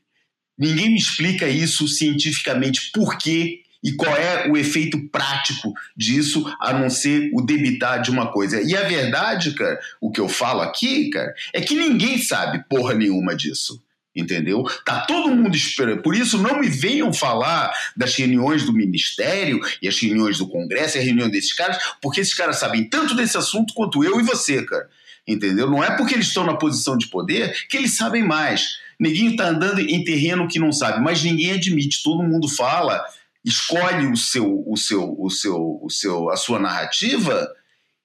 Ninguém 0.57 0.89
me 0.89 0.97
explica 0.97 1.47
isso 1.47 1.87
cientificamente 1.87 2.91
por 2.91 3.17
que 3.17 3.60
e 3.83 3.93
qual 3.93 4.15
é 4.15 4.47
o 4.49 4.57
efeito 4.57 5.09
prático 5.09 5.73
disso, 5.95 6.45
a 6.59 6.73
não 6.73 6.89
ser 6.89 7.31
o 7.33 7.41
debitar 7.41 8.01
de 8.01 8.11
uma 8.11 8.31
coisa? 8.31 8.61
E 8.61 8.75
a 8.75 8.83
verdade, 8.83 9.53
cara, 9.53 9.79
o 9.99 10.11
que 10.11 10.19
eu 10.19 10.29
falo 10.29 10.61
aqui, 10.61 11.09
cara, 11.09 11.33
é 11.53 11.61
que 11.61 11.75
ninguém 11.75 12.17
sabe 12.17 12.63
porra 12.69 12.93
nenhuma 12.93 13.35
disso 13.35 13.81
entendeu? 14.15 14.63
Tá 14.85 15.01
todo 15.05 15.33
mundo 15.33 15.55
esperando. 15.55 16.01
Por 16.01 16.15
isso, 16.15 16.37
não 16.37 16.59
me 16.59 16.67
venham 16.67 17.13
falar 17.13 17.71
das 17.95 18.15
reuniões 18.15 18.65
do 18.65 18.73
Ministério 18.73 19.59
e 19.81 19.87
as 19.87 19.97
reuniões 19.99 20.37
do 20.37 20.47
Congresso 20.47 20.97
e 20.97 20.99
a 20.99 21.03
reunião 21.03 21.29
desses 21.29 21.53
caras, 21.53 21.77
porque 22.01 22.19
esses 22.19 22.33
caras 22.33 22.59
sabem 22.59 22.83
tanto 22.83 23.15
desse 23.15 23.37
assunto 23.37 23.73
quanto 23.73 24.03
eu 24.03 24.19
e 24.19 24.23
você, 24.23 24.63
cara. 24.63 24.89
Entendeu? 25.27 25.69
Não 25.69 25.83
é 25.83 25.95
porque 25.95 26.15
eles 26.15 26.27
estão 26.27 26.45
na 26.45 26.57
posição 26.57 26.97
de 26.97 27.07
poder 27.07 27.67
que 27.69 27.77
eles 27.77 27.95
sabem 27.95 28.23
mais. 28.23 28.79
Ninguém 28.99 29.35
tá 29.35 29.47
andando 29.47 29.79
em 29.79 30.03
terreno 30.03 30.47
que 30.47 30.59
não 30.59 30.71
sabe, 30.71 31.01
mas 31.01 31.23
ninguém 31.23 31.53
admite. 31.53 32.03
Todo 32.03 32.23
mundo 32.23 32.47
fala 32.47 33.03
escolhe 33.43 34.07
o 34.07 34.15
seu, 34.15 34.63
o 34.67 34.77
seu, 34.77 35.15
o 35.19 35.29
seu, 35.29 35.79
o 35.81 35.89
seu, 35.89 36.29
a 36.29 36.37
sua 36.37 36.59
narrativa 36.59 37.49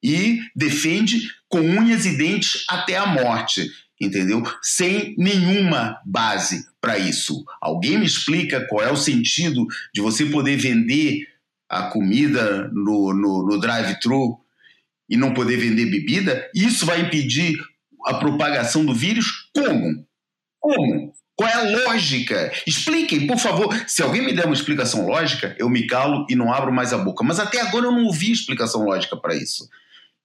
e 0.02 0.40
defende 0.54 1.28
com 1.48 1.60
unhas 1.60 2.06
e 2.06 2.16
dentes 2.16 2.64
até 2.68 2.96
a 2.96 3.06
morte, 3.06 3.70
entendeu? 4.00 4.42
Sem 4.62 5.14
nenhuma 5.18 6.00
base 6.04 6.66
para 6.80 6.98
isso. 6.98 7.44
Alguém 7.60 7.98
me 7.98 8.06
explica 8.06 8.66
qual 8.68 8.82
é 8.82 8.90
o 8.90 8.96
sentido 8.96 9.66
de 9.94 10.00
você 10.00 10.26
poder 10.26 10.56
vender 10.56 11.26
a 11.68 11.84
comida 11.90 12.68
no, 12.72 13.12
no, 13.12 13.46
no 13.46 13.60
drive-thru 13.60 14.38
e 15.08 15.16
não 15.16 15.34
poder 15.34 15.56
vender 15.56 15.86
bebida? 15.86 16.48
Isso 16.54 16.86
vai 16.86 17.00
impedir 17.00 17.58
a 18.06 18.14
propagação 18.14 18.84
do 18.84 18.94
vírus? 18.94 19.50
Como? 19.54 20.06
Como? 20.60 21.12
Qual 21.36 21.48
é 21.48 21.52
a 21.52 21.84
lógica? 21.84 22.50
Expliquem, 22.66 23.26
por 23.26 23.38
favor. 23.38 23.68
Se 23.86 24.02
alguém 24.02 24.24
me 24.24 24.32
der 24.32 24.46
uma 24.46 24.54
explicação 24.54 25.06
lógica, 25.06 25.54
eu 25.58 25.68
me 25.68 25.86
calo 25.86 26.26
e 26.30 26.34
não 26.34 26.50
abro 26.50 26.72
mais 26.72 26.94
a 26.94 26.98
boca. 26.98 27.22
Mas 27.22 27.38
até 27.38 27.60
agora 27.60 27.84
eu 27.84 27.92
não 27.92 28.06
ouvi 28.06 28.32
explicação 28.32 28.84
lógica 28.84 29.16
para 29.18 29.34
isso. 29.34 29.68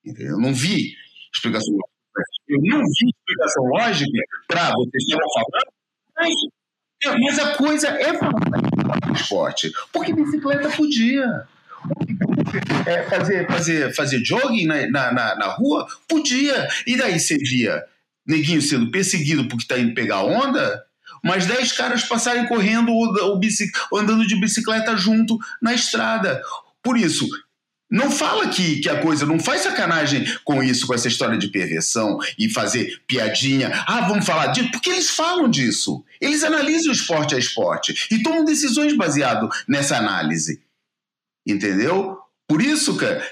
Eu 0.06 0.39
não 0.39 0.53
vi 0.53 0.96
explicação 1.34 1.74
lógica. 1.74 1.91
Eu 2.48 2.60
não 2.63 2.80
vi 2.80 3.10
explicação 3.10 3.63
lógica 3.65 4.12
para 4.48 4.72
vocês 4.72 5.03
estavam 5.03 5.30
falando, 5.34 5.74
mas, 6.18 7.20
mas 7.20 7.39
a 7.39 7.56
coisa 7.56 7.88
é 7.89 8.18
falar 8.18 9.13
esporte. 9.13 9.72
Porque 9.91 10.13
bicicleta 10.13 10.70
podia. 10.70 11.46
É, 12.86 13.03
fazer, 13.03 13.48
fazer, 13.48 13.96
fazer 13.96 14.24
jogging 14.24 14.65
na, 14.65 14.88
na, 14.88 15.36
na 15.36 15.48
rua? 15.48 15.88
Podia. 16.08 16.68
E 16.88 16.96
daí 16.96 17.20
você 17.20 17.38
via 17.38 17.84
neguinho 18.25 18.62
sendo 18.62 18.91
perseguido 18.91 19.48
porque 19.48 19.63
está 19.63 19.77
indo 19.77 19.94
pegar 19.94 20.24
onda? 20.24 20.86
Mas 21.24 21.46
10 21.46 21.72
caras 21.74 22.04
passarem 22.04 22.48
correndo 22.48 22.92
ou, 22.92 23.40
ou 23.92 24.00
andando 24.00 24.25
de 24.25 24.40
bicicleta 24.40 24.96
junto 24.98 25.38
na 25.62 25.74
estrada. 25.74 26.42
Por 26.82 26.98
isso, 26.98 27.28
não 27.92 28.10
fala 28.10 28.48
que, 28.48 28.80
que 28.80 28.88
a 28.88 29.01
coisa, 29.01 29.25
não 29.25 29.38
faz 29.38 29.62
sacanagem 29.62 30.25
com 30.46 30.63
isso, 30.63 30.88
com 30.88 30.94
essa 30.94 31.10
história 31.10 31.38
de 31.38 31.50
perversão 31.50 32.18
e 32.40 32.50
fazer 32.50 33.01
piadinha. 33.06 33.70
Ah, 33.86 34.08
vamos 34.08 34.25
falar 34.25 34.48
disso, 34.48 34.72
porque 34.72 34.90
eles 34.90 35.10
falam 35.10 35.50
disso. 35.50 36.04
Eles 36.22 36.42
analisam 36.42 36.94
esporte 36.94 37.36
a 37.36 37.38
esporte 37.38 38.08
e 38.10 38.24
tomam 38.24 38.46
decisões 38.46 38.96
baseado 38.96 39.50
nessa 39.68 39.98
análise. 39.98 40.63
Entendeu? 41.46 42.18
Por 42.48 42.62
isso, 42.62 42.96
cara, 42.96 43.28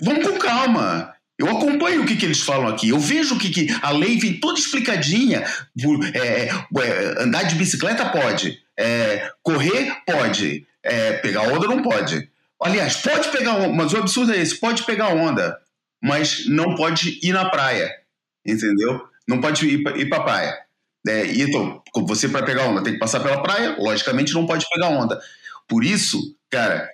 vamos 0.00 0.26
com 0.26 0.38
calma. 0.38 1.13
Eu 1.38 1.48
acompanho 1.48 2.02
o 2.02 2.06
que, 2.06 2.16
que 2.16 2.24
eles 2.24 2.40
falam 2.40 2.68
aqui, 2.68 2.90
eu 2.90 2.98
vejo 2.98 3.38
que, 3.38 3.50
que 3.50 3.66
a 3.82 3.90
lei 3.90 4.18
vem 4.18 4.38
toda 4.38 4.58
explicadinha. 4.58 5.44
É, 6.14 6.48
é, 6.48 7.22
andar 7.22 7.42
de 7.42 7.56
bicicleta 7.56 8.08
pode, 8.10 8.62
é, 8.76 9.32
correr 9.42 9.96
pode, 10.06 10.66
é, 10.82 11.14
pegar 11.14 11.42
onda 11.42 11.66
não 11.66 11.82
pode. 11.82 12.28
Aliás, 12.62 12.96
pode 12.98 13.28
pegar 13.30 13.54
onda, 13.56 13.74
mas 13.74 13.92
o 13.92 13.96
absurdo 13.98 14.32
é 14.32 14.38
esse: 14.38 14.60
pode 14.60 14.84
pegar 14.84 15.08
onda, 15.08 15.58
mas 16.00 16.46
não 16.46 16.76
pode 16.76 17.18
ir 17.20 17.32
na 17.32 17.50
praia, 17.50 17.90
entendeu? 18.46 19.02
Não 19.26 19.40
pode 19.40 19.66
ir 19.66 19.82
para 19.82 19.98
ir 19.98 20.08
pra 20.08 20.22
praia. 20.22 20.64
É, 21.06 21.26
então, 21.26 21.82
você 22.06 22.28
para 22.28 22.46
pegar 22.46 22.64
onda 22.64 22.82
tem 22.82 22.94
que 22.94 22.98
passar 22.98 23.20
pela 23.20 23.42
praia, 23.42 23.76
logicamente 23.78 24.32
não 24.32 24.46
pode 24.46 24.66
pegar 24.72 24.88
onda. 24.88 25.20
Por 25.68 25.84
isso, 25.84 26.36
cara, 26.48 26.88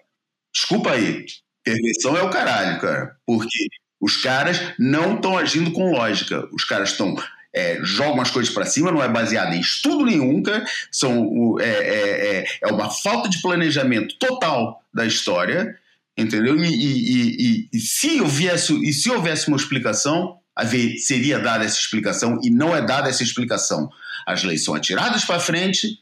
desculpa 0.52 0.92
aí, 0.92 1.26
perversão 1.62 2.16
é 2.16 2.23
o 2.23 2.30
caralho, 2.30 2.80
cara, 2.80 3.16
porque 3.26 3.68
Os 4.00 4.16
caras 4.16 4.61
não 4.78 5.16
estão 5.16 5.37
agindo 5.37 5.73
com 5.73 5.92
lógica. 5.92 6.49
Os 6.52 6.64
caras 6.64 6.92
estão 6.92 7.14
é, 7.52 7.80
jogam 7.83 8.21
as 8.21 8.30
coisas 8.30 8.52
para 8.52 8.64
cima, 8.64 8.92
não 8.92 9.02
é 9.02 9.09
baseado 9.09 9.52
em 9.52 9.61
estudo 9.61 10.04
nenhum, 10.04 10.42
são, 10.90 11.57
é, 11.61 11.64
é, 11.64 12.37
é, 12.38 12.45
é, 12.62 12.73
uma 12.73 12.90
falta 12.90 13.28
de 13.28 13.42
planejamento 13.42 14.16
total 14.19 14.83
da 14.95 15.04
história, 15.04 15.76
entendeu? 16.16 16.57
E, 16.57 16.69
e, 16.69 17.64
e, 17.64 17.69
e 17.73 17.80
se, 17.80 18.21
houvesse, 18.21 18.73
e 18.88 18.92
se 18.92 19.11
houvesse 19.11 19.49
uma 19.49 19.57
explicação, 19.57 20.38
haver, 20.54 20.97
seria 20.99 21.38
dada 21.38 21.64
essa 21.64 21.78
explicação, 21.78 22.38
e 22.42 22.50
não 22.50 22.75
é 22.75 22.85
dada 22.85 23.09
essa 23.09 23.23
explicação. 23.23 23.88
As 24.26 24.45
leis 24.45 24.64
são 24.64 24.75
atiradas 24.75 25.25
para 25.25 25.40
frente, 25.40 25.99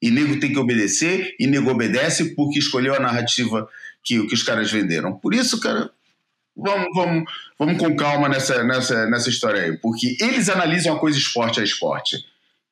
e 0.00 0.10
nego 0.10 0.38
tem 0.38 0.52
que 0.52 0.58
obedecer, 0.58 1.34
e 1.40 1.46
nego 1.46 1.70
obedece 1.70 2.34
porque 2.34 2.58
escolheu 2.58 2.94
a 2.94 3.00
narrativa 3.00 3.68
que, 4.04 4.24
que 4.26 4.34
os 4.34 4.42
caras 4.42 4.70
venderam. 4.70 5.14
Por 5.14 5.34
isso, 5.34 5.58
cara, 5.58 5.90
vamos, 6.56 6.88
vamos, 6.94 7.24
vamos 7.58 7.78
com 7.78 7.94
calma 7.94 8.28
nessa, 8.28 8.64
nessa, 8.64 9.06
nessa 9.06 9.28
história 9.28 9.62
aí, 9.62 9.76
porque 9.76 10.16
eles 10.20 10.48
analisam 10.48 10.94
a 10.94 10.98
coisa 10.98 11.18
esporte 11.18 11.60
a 11.60 11.64
esporte, 11.64 12.16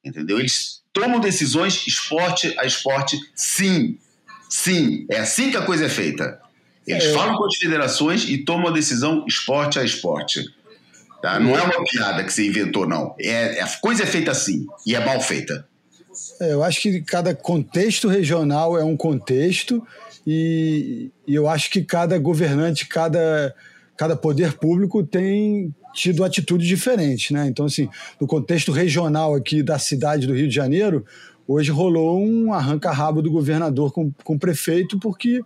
entendeu? 0.05 0.39
Eles 0.39 0.83
tomam 0.93 1.21
decisões 1.21 1.87
esporte 1.87 2.55
a 2.59 2.65
esporte, 2.65 3.19
sim, 3.35 3.99
sim, 4.49 5.07
é 5.11 5.19
assim 5.19 5.51
que 5.51 5.57
a 5.57 5.63
coisa 5.63 5.87
é 5.87 5.89
feita. 5.89 6.41
Eles 6.87 7.05
é. 7.05 7.13
falam 7.13 7.37
com 7.37 7.47
as 7.47 7.57
federações 7.57 8.29
e 8.29 8.39
tomam 8.39 8.69
a 8.69 8.73
decisão 8.73 9.25
esporte 9.27 9.79
a 9.79 9.85
esporte. 9.85 10.45
Tá? 11.23 11.41
Não 11.41 11.57
é 11.57 11.63
uma 11.63 11.83
piada 11.85 12.23
que 12.23 12.31
você 12.31 12.47
inventou, 12.47 12.87
não. 12.87 13.15
É, 13.19 13.63
a 13.63 13.69
coisa 13.81 14.03
é 14.03 14.07
feita 14.07 14.31
assim 14.31 14.67
e 14.87 14.95
é 14.95 15.03
mal 15.03 15.21
feita. 15.21 15.67
É, 16.41 16.53
eu 16.53 16.63
acho 16.63 16.83
que 16.83 17.01
cada 17.01 17.35
contexto 17.35 18.09
regional 18.09 18.79
é 18.79 18.85
um 18.85 18.97
contexto 18.97 19.87
e, 20.27 21.11
e 21.27 21.35
eu 21.35 21.49
acho 21.49 21.71
que 21.71 21.83
cada 21.83 22.19
governante, 22.19 22.87
cada 22.87 23.55
cada 23.97 24.17
poder 24.17 24.55
público 24.55 25.05
tem 25.05 25.75
tido 25.95 26.25
atitudes 26.25 26.67
diferentes, 26.67 27.31
né? 27.31 27.47
Então, 27.47 27.67
assim, 27.67 27.89
no 28.21 28.27
contexto 28.27 28.73
regional 28.73 29.35
aqui 29.35 29.63
da 29.63 29.79
cidade 29.79 30.27
do 30.27 30.35
Rio 30.35 30.49
de 30.49 30.55
Janeiro, 30.55 31.05
hoje 31.47 31.71
rolou 31.71 32.21
um 32.21 32.53
arranca-rabo 32.53 33.23
do 33.23 33.31
governador 33.31 33.93
com, 33.93 34.11
com 34.25 34.35
o 34.35 34.39
prefeito 34.39 34.99
porque 34.99 35.41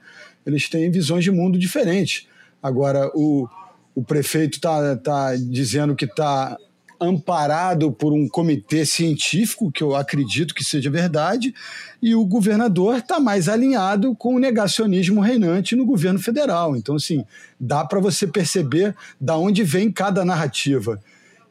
eles 0.47 0.69
têm 0.69 0.91
visões 0.91 1.25
de 1.25 1.31
mundo 1.31 1.59
diferentes. 1.59 2.27
Agora, 2.63 3.11
o, 3.15 3.47
o 3.95 4.03
prefeito 4.03 4.55
está 4.55 4.97
tá 4.97 5.37
dizendo 5.37 5.95
que 5.95 6.07
está 6.07 6.57
amparado 7.01 7.93
por 7.93 8.13
um 8.13 8.29
comitê 8.29 8.85
científico, 8.85 9.71
que 9.71 9.83
eu 9.83 9.95
acredito 9.95 10.55
que 10.55 10.65
seja 10.65 10.91
verdade, 10.91 11.55
e 12.03 12.15
o 12.15 12.25
governador 12.25 12.99
está 12.99 13.21
mais 13.21 13.49
alinhado 13.49 14.15
com 14.15 14.35
o 14.35 14.39
negacionismo 14.39 15.21
reinante 15.21 15.77
no 15.77 15.87
governo 15.87 16.19
federal. 16.19 16.77
Então, 16.77 16.97
assim, 16.97 17.25
dá 17.59 17.85
para 17.85 18.01
você 18.01 18.27
perceber 18.27 18.95
da 19.21 19.37
onde 19.37 19.63
vem 19.63 19.91
cada 19.91 20.25
narrativa. 20.25 21.01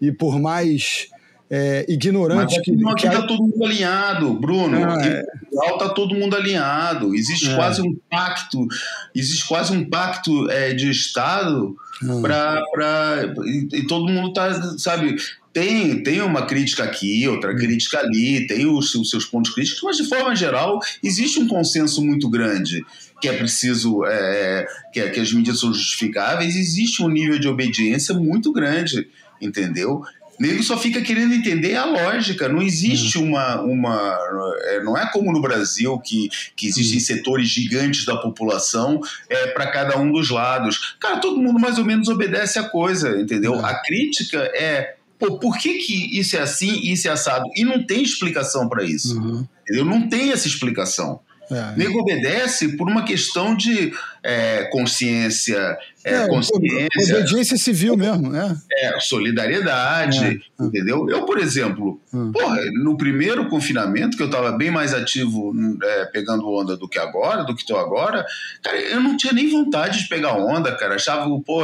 E 0.02 0.12
por 0.12 0.40
mais 0.40 1.10
é, 1.50 1.86
ignorante 1.88 2.56
Mas 2.56 2.64
que. 2.64 2.72
Aqui 2.90 3.08
está 3.08 3.26
todo 3.26 3.42
mundo 3.44 3.66
alinhado, 3.66 4.34
Bruno. 4.34 4.78
Ah, 4.84 4.98
é. 5.06 5.24
está 5.72 5.90
todo 5.90 6.14
mundo 6.14 6.36
alinhado. 6.36 7.16
Existe 7.16 7.50
é. 7.50 7.56
quase 7.56 7.82
um 7.82 7.96
pacto, 8.10 8.68
existe 9.16 9.48
quase 9.48 9.72
um 9.72 9.90
pacto 9.90 10.50
é, 10.50 10.74
de 10.74 10.90
Estado 10.90 11.76
hum. 12.04 12.22
para. 12.22 13.34
E, 13.46 13.78
e 13.78 13.88
todo 13.88 14.12
mundo 14.12 14.30
está, 14.30 14.78
sabe, 14.78 15.16
tem, 15.58 16.04
tem 16.04 16.22
uma 16.22 16.46
crítica 16.46 16.84
aqui, 16.84 17.28
outra 17.28 17.52
hum. 17.52 17.56
crítica 17.56 17.98
ali, 17.98 18.46
tem 18.46 18.68
os, 18.68 18.94
os, 18.94 19.10
seus 19.10 19.26
pontos 19.26 19.52
críticos, 19.52 19.82
mas 19.82 19.98
de 19.98 20.08
forma 20.08 20.36
geral 20.36 20.80
existe 21.04 21.40
um 21.40 21.48
consenso 21.48 22.06
muito 22.06 22.30
grande 22.30 22.86
que 23.20 23.28
é 23.28 23.34
preciso, 23.34 24.06
é, 24.06 24.68
que, 24.94 25.00
é, 25.00 25.10
que 25.10 25.20
as 25.20 25.34
medidas 25.34 25.60
são 25.60 25.74
justificáveis, 25.74 26.56
existe 26.56 27.02
um 27.02 27.10
nível 27.10 27.40
de 27.40 27.48
obediência 27.48 28.14
muito 28.14 28.54
grande, 28.54 29.08
entendeu? 29.42 30.04
nego 30.40 30.62
só 30.62 30.78
fica 30.78 31.02
querendo 31.02 31.34
entender 31.34 31.76
a 31.76 31.86
lógica. 31.86 32.48
Não 32.48 32.62
existe 32.62 33.18
hum. 33.18 33.30
uma. 33.30 33.60
uma 33.62 34.20
é, 34.66 34.84
não 34.84 34.96
é 34.96 35.12
como 35.12 35.32
no 35.32 35.42
Brasil, 35.42 35.98
que, 36.00 36.30
que 36.56 36.68
existem 36.68 36.98
hum. 36.98 37.02
setores 37.02 37.48
gigantes 37.48 38.06
da 38.06 38.16
população 38.18 39.02
é, 39.30 39.48
para 39.48 39.68
cada 39.72 39.98
um 39.98 40.12
dos 40.12 40.30
lados. 40.30 40.96
Cara, 41.00 41.18
todo 41.18 41.42
mundo 41.42 41.60
mais 41.60 41.80
ou 41.80 41.86
menos 41.86 42.08
obedece 42.08 42.60
a 42.60 42.70
coisa, 42.70 43.20
entendeu? 43.20 43.54
Hum. 43.54 43.66
A 43.66 43.82
crítica 43.82 44.38
é. 44.54 44.97
Pô, 45.20 45.40
por 45.40 45.58
que, 45.58 45.80
que 45.80 46.20
isso 46.20 46.36
é 46.36 46.40
assim 46.40 46.80
e 46.84 46.94
isso 46.94 47.08
é 47.08 47.12
assado? 47.12 47.50
E 47.56 47.64
não 47.64 47.84
tem 47.84 48.04
explicação 48.04 48.70
para 48.70 48.84
isso. 48.84 49.20
Uhum. 49.20 49.48
Entendeu? 49.62 49.86
Não 49.86 50.08
tem 50.08 50.32
essa 50.32 50.48
explicação. 50.48 51.20
É. 51.50 51.78
Nego 51.78 52.00
obedece 52.00 52.76
por 52.76 52.90
uma 52.90 53.04
questão 53.04 53.56
de 53.56 53.94
é, 54.22 54.66
consciência, 54.66 55.78
é, 56.04 56.16
é 56.16 56.28
consciência. 56.28 57.16
Obediência 57.16 57.58
civil 57.58 57.96
mesmo, 57.96 58.30
né? 58.30 58.56
É, 58.70 59.00
solidariedade, 59.00 60.26
é, 60.26 60.32
é. 60.32 60.66
entendeu? 60.66 61.10
Eu, 61.10 61.26
por 61.26 61.40
exemplo, 61.40 62.02
hum. 62.14 62.34
porra, 62.34 62.60
no 62.84 62.98
primeiro 62.98 63.48
confinamento, 63.48 64.18
que 64.18 64.24
eu 64.24 64.28
estava 64.28 64.52
bem 64.52 64.70
mais 64.70 64.94
ativo 64.94 65.54
é, 65.82 66.06
pegando 66.06 66.50
onda 66.50 66.76
do 66.76 66.88
que 66.88 67.00
agora, 67.00 67.44
do 67.44 67.56
que 67.56 67.62
estou 67.62 67.80
agora, 67.80 68.26
cara, 68.62 68.78
eu 68.82 69.02
não 69.02 69.16
tinha 69.16 69.32
nem 69.32 69.50
vontade 69.50 70.00
de 70.00 70.10
pegar 70.10 70.34
onda, 70.34 70.76
cara. 70.76 70.96
Achava, 70.96 71.30
pô, 71.46 71.64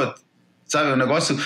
sabe, 0.65 0.91
o 0.91 0.95
negócio. 0.95 1.37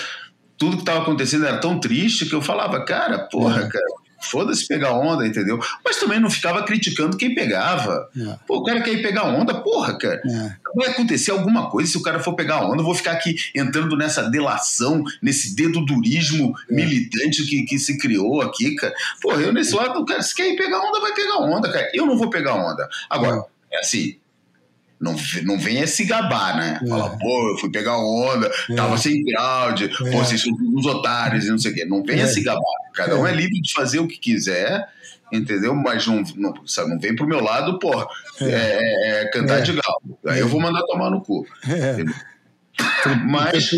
Tudo 0.58 0.76
que 0.76 0.82
estava 0.82 1.00
acontecendo 1.00 1.46
era 1.46 1.60
tão 1.60 1.78
triste 1.78 2.26
que 2.26 2.34
eu 2.34 2.42
falava, 2.42 2.84
cara, 2.84 3.18
porra, 3.20 3.68
cara 3.68 3.86
Foda-se 4.20 4.66
pegar 4.66 4.92
onda, 4.94 5.26
entendeu? 5.26 5.60
Mas 5.84 5.98
também 5.98 6.18
não 6.18 6.28
ficava 6.28 6.64
criticando 6.64 7.16
quem 7.16 7.34
pegava. 7.34 8.08
É. 8.16 8.36
Pô, 8.46 8.58
o 8.58 8.64
cara 8.64 8.82
quer 8.82 8.92
ir 8.92 9.02
pegar 9.02 9.24
onda, 9.24 9.62
porra, 9.62 9.96
cara. 9.96 10.20
É. 10.26 10.56
Vai 10.74 10.88
acontecer 10.88 11.30
alguma 11.30 11.70
coisa 11.70 11.92
se 11.92 11.96
o 11.96 12.02
cara 12.02 12.18
for 12.18 12.34
pegar 12.34 12.64
onda. 12.64 12.80
Eu 12.80 12.84
vou 12.84 12.94
ficar 12.94 13.12
aqui 13.12 13.36
entrando 13.54 13.96
nessa 13.96 14.28
delação, 14.28 15.04
nesse 15.22 15.54
dedo 15.54 15.84
durismo 15.84 16.52
é. 16.68 16.74
militante 16.74 17.44
que, 17.44 17.62
que 17.62 17.78
se 17.78 17.96
criou 17.96 18.42
aqui, 18.42 18.74
cara. 18.74 18.92
Porra, 19.22 19.40
eu 19.40 19.52
nesse 19.52 19.74
lado, 19.74 20.04
cara, 20.04 20.22
se 20.22 20.34
quer 20.34 20.52
ir 20.52 20.56
pegar 20.56 20.80
onda, 20.80 21.00
vai 21.00 21.14
pegar 21.14 21.38
onda, 21.38 21.70
cara. 21.70 21.88
Eu 21.94 22.04
não 22.04 22.18
vou 22.18 22.28
pegar 22.28 22.54
onda. 22.54 22.88
Agora, 23.08 23.44
é, 23.70 23.76
é 23.76 23.80
assim, 23.80 24.16
não, 25.00 25.14
não 25.44 25.58
venha 25.58 25.86
se 25.86 26.04
gabar, 26.04 26.56
né? 26.56 26.80
É. 26.82 26.88
Fala, 26.88 27.16
pô, 27.18 27.50
eu 27.50 27.58
fui 27.58 27.70
pegar 27.70 27.98
onda, 27.98 28.50
é. 28.70 28.74
tava 28.74 28.96
sem 28.98 29.22
ground, 29.24 29.82
é. 29.82 29.88
pô, 29.88 30.18
vocês 30.24 30.42
são 30.42 30.52
uns 30.52 30.86
otários 30.86 31.44
e 31.44 31.50
não 31.50 31.58
sei 31.58 31.72
o 31.72 31.74
quê. 31.74 31.84
Não 31.84 32.02
venha 32.02 32.24
é. 32.24 32.26
se 32.26 32.42
gabar. 32.42 32.62
Cada 32.94 33.16
um 33.16 33.26
é. 33.26 33.30
é 33.30 33.34
livre 33.34 33.60
de 33.60 33.72
fazer 33.72 34.00
o 34.00 34.08
que 34.08 34.18
quiser, 34.18 34.88
entendeu? 35.32 35.74
Mas 35.74 36.06
não, 36.06 36.22
não, 36.36 36.66
sabe, 36.66 36.90
não 36.90 36.98
vem 36.98 37.14
pro 37.14 37.26
meu 37.26 37.40
lado, 37.40 37.78
pô, 37.78 37.92
é. 38.40 39.22
é 39.22 39.30
cantar 39.32 39.60
de 39.60 39.72
galo. 39.72 40.18
Aí 40.26 40.40
eu 40.40 40.48
vou 40.48 40.60
mandar 40.60 40.82
tomar 40.82 41.10
no 41.10 41.20
cu. 41.20 41.46
Mas 43.26 43.70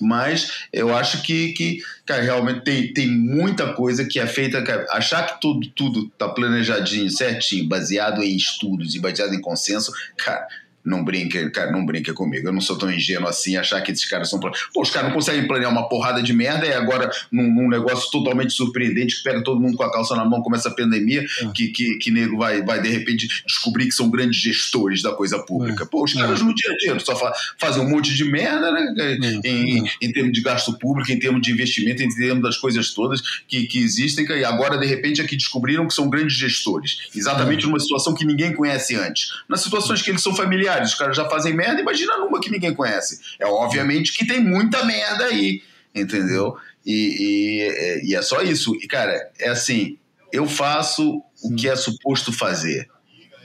mas 0.00 0.66
eu 0.72 0.94
acho 0.94 1.22
que, 1.22 1.52
que 1.52 1.82
cara, 2.06 2.22
realmente 2.22 2.64
tem, 2.64 2.92
tem 2.92 3.06
muita 3.06 3.72
coisa 3.74 4.04
que 4.04 4.18
é 4.18 4.26
feita. 4.26 4.62
Cara, 4.62 4.86
achar 4.90 5.26
que 5.26 5.40
tudo, 5.40 5.68
tudo 5.70 6.08
tá 6.18 6.28
planejadinho, 6.28 7.10
certinho, 7.10 7.68
baseado 7.68 8.22
em 8.22 8.36
estudos 8.36 8.94
e 8.94 8.98
baseado 8.98 9.34
em 9.34 9.40
consenso, 9.40 9.92
cara, 10.16 10.46
não 10.84 11.04
brinca, 11.04 11.50
cara, 11.50 11.70
não 11.70 11.84
brinca 11.84 12.12
comigo. 12.12 12.48
Eu 12.48 12.52
não 12.52 12.60
sou 12.60 12.76
tão 12.76 12.90
ingênuo 12.90 13.28
assim, 13.28 13.56
achar 13.56 13.80
que 13.82 13.92
esses 13.92 14.04
caras 14.08 14.30
são. 14.30 14.40
Pô, 14.40 14.50
os 14.76 14.90
caras 14.90 15.08
não 15.08 15.14
conseguem 15.14 15.46
planear 15.46 15.70
uma 15.70 15.88
porrada 15.88 16.22
de 16.22 16.32
merda 16.32 16.66
e 16.66 16.72
agora 16.72 17.10
num, 17.30 17.50
num, 17.54 17.68
negócio 17.68 18.10
totalmente 18.10 18.52
surpreendente 18.52 19.16
que 19.16 19.22
pega 19.22 19.42
todo 19.44 19.60
mundo 19.60 19.76
com 19.76 19.82
a 19.82 19.92
calça 19.92 20.16
na 20.16 20.24
mão, 20.24 20.42
começa 20.42 20.68
a 20.68 20.74
pandemia, 20.74 21.22
é. 21.22 21.46
que, 21.54 21.68
que, 21.68 21.98
que 21.98 22.10
nego 22.10 22.38
vai, 22.38 22.62
vai 22.62 22.80
de 22.80 22.88
repente 22.88 23.28
descobrir 23.46 23.86
que 23.86 23.92
são 23.92 24.10
grandes 24.10 24.40
gestores 24.40 25.02
da 25.02 25.12
coisa 25.12 25.38
pública. 25.38 25.84
É. 25.84 25.86
Pô, 25.86 26.04
os 26.04 26.14
caras 26.14 26.40
é. 26.40 26.44
no 26.44 26.54
dia 26.54 26.70
a 26.70 26.76
dia 26.76 26.98
só 27.00 27.14
fa 27.14 27.32
fazem 27.58 27.82
um 27.82 27.88
monte 27.88 28.14
de 28.14 28.24
merda, 28.24 28.72
né? 28.72 28.94
É. 28.98 29.48
Em, 29.48 29.86
é. 29.86 29.90
em 30.00 30.12
termos 30.12 30.32
de 30.32 30.40
gasto 30.40 30.78
público, 30.78 31.12
em 31.12 31.18
termos 31.18 31.42
de 31.42 31.52
investimento, 31.52 32.02
em 32.02 32.08
termos 32.08 32.42
das 32.42 32.56
coisas 32.56 32.92
todas 32.94 33.20
que, 33.46 33.66
que 33.66 33.78
existem, 33.78 34.24
e 34.26 34.44
agora 34.44 34.78
de 34.78 34.86
repente 34.86 35.20
aqui 35.20 35.36
descobriram 35.36 35.86
que 35.86 35.94
são 35.94 36.08
grandes 36.08 36.36
gestores. 36.36 37.08
Exatamente 37.14 37.66
numa 37.66 37.78
situação 37.78 38.14
que 38.14 38.24
ninguém 38.24 38.54
conhece 38.54 38.94
antes. 38.94 39.30
Nas 39.48 39.60
situações 39.60 40.00
que 40.00 40.10
eles 40.10 40.22
são 40.22 40.34
familiares 40.34 40.69
os 40.82 40.94
caras 40.94 41.16
já 41.16 41.28
fazem 41.28 41.54
merda, 41.54 41.80
imagina 41.80 42.16
numa 42.18 42.40
que 42.40 42.50
ninguém 42.50 42.74
conhece. 42.74 43.20
É 43.38 43.46
obviamente 43.46 44.12
que 44.12 44.26
tem 44.26 44.40
muita 44.40 44.84
merda 44.84 45.24
aí, 45.26 45.62
entendeu? 45.94 46.56
E, 46.84 48.02
e, 48.04 48.10
e 48.10 48.14
é 48.14 48.22
só 48.22 48.42
isso. 48.42 48.74
E, 48.76 48.86
cara, 48.86 49.30
é 49.38 49.48
assim, 49.48 49.98
eu 50.32 50.46
faço 50.46 51.22
o 51.42 51.54
que 51.54 51.68
é 51.68 51.76
suposto 51.76 52.32
fazer, 52.32 52.88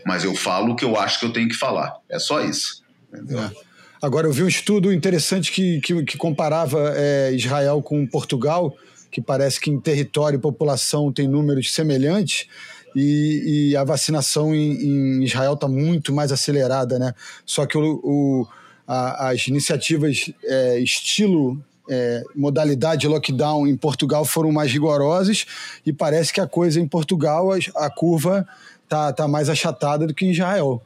mas 0.06 0.24
eu 0.24 0.36
falo 0.36 0.74
o 0.74 0.76
que 0.76 0.86
eu 0.86 0.98
acho 0.98 1.20
que 1.20 1.26
eu 1.26 1.34
tenho 1.34 1.50
que 1.50 1.56
falar. 1.56 1.94
É 2.10 2.20
só 2.20 2.44
isso. 2.44 2.84
É. 3.14 3.66
Agora, 4.02 4.28
eu 4.28 4.32
vi 4.32 4.44
um 4.44 4.48
estudo 4.48 4.94
interessante 4.94 5.52
que, 5.52 5.80
que, 5.82 6.04
que 6.04 6.18
comparava 6.18 6.94
é, 6.96 7.32
Israel 7.34 7.82
com 7.82 8.06
Portugal, 8.06 8.78
que 9.12 9.22
parece 9.22 9.60
que 9.60 9.72
em 9.72 9.80
território 9.80 10.38
e 10.38 10.42
população 10.42 11.12
tem 11.12 11.28
números 11.28 11.74
semelhantes 11.74 12.48
e, 12.96 13.72
e 13.72 13.76
a 13.76 13.84
vacinação 13.84 14.56
em, 14.56 14.72
em 14.72 15.24
Israel 15.24 15.54
está 15.54 15.68
muito 15.68 16.14
mais 16.14 16.32
acelerada, 16.32 16.98
né? 16.98 17.14
Só 17.46 17.66
que 17.66 17.78
o, 17.78 18.00
o 18.04 18.48
a, 18.88 19.30
as 19.30 19.48
iniciativas 19.48 20.32
é, 20.44 20.80
estilo 20.80 21.62
é, 21.90 22.24
modalidade 22.36 23.08
lockdown 23.08 23.68
em 23.68 23.76
Portugal 23.76 24.26
foram 24.26 24.52
mais 24.52 24.72
rigorosas 24.72 25.46
e 25.86 25.94
parece 25.94 26.34
que 26.34 26.42
a 26.42 26.48
coisa 26.48 26.80
em 26.80 26.88
Portugal, 26.88 27.52
a, 27.52 27.58
a 27.86 27.90
curva 27.90 28.48
tá, 28.88 29.12
tá 29.14 29.28
mais 29.28 29.50
achatada 29.50 30.08
do 30.08 30.14
que 30.14 30.26
em 30.26 30.32
Israel. 30.32 30.82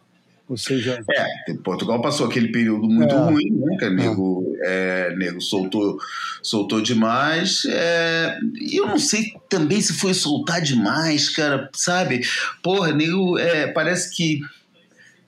Ou 0.48 0.58
seja. 0.58 1.00
É, 1.12 1.54
Portugal 1.64 2.02
passou 2.02 2.26
aquele 2.26 2.52
período 2.52 2.90
muito 2.90 3.14
é, 3.14 3.18
ruim, 3.18 3.52
né, 3.52 3.78
Canigo? 3.78 4.39
É, 4.64 5.16
nego 5.16 5.42
soltou, 5.42 5.98
soltou 6.42 6.82
demais. 6.82 7.64
É, 7.66 8.38
e 8.62 8.78
eu 8.78 8.88
não 8.88 9.00
sei 9.00 9.34
também 9.50 9.82
se 9.82 9.94
foi 9.94 10.14
soltar 10.14 10.62
demais, 10.62 11.30
cara, 11.30 11.70
sabe? 11.74 12.22
Porra, 12.62 12.92
nego, 12.92 13.38
é, 13.38 13.68
parece 13.68 14.16
que 14.16 14.42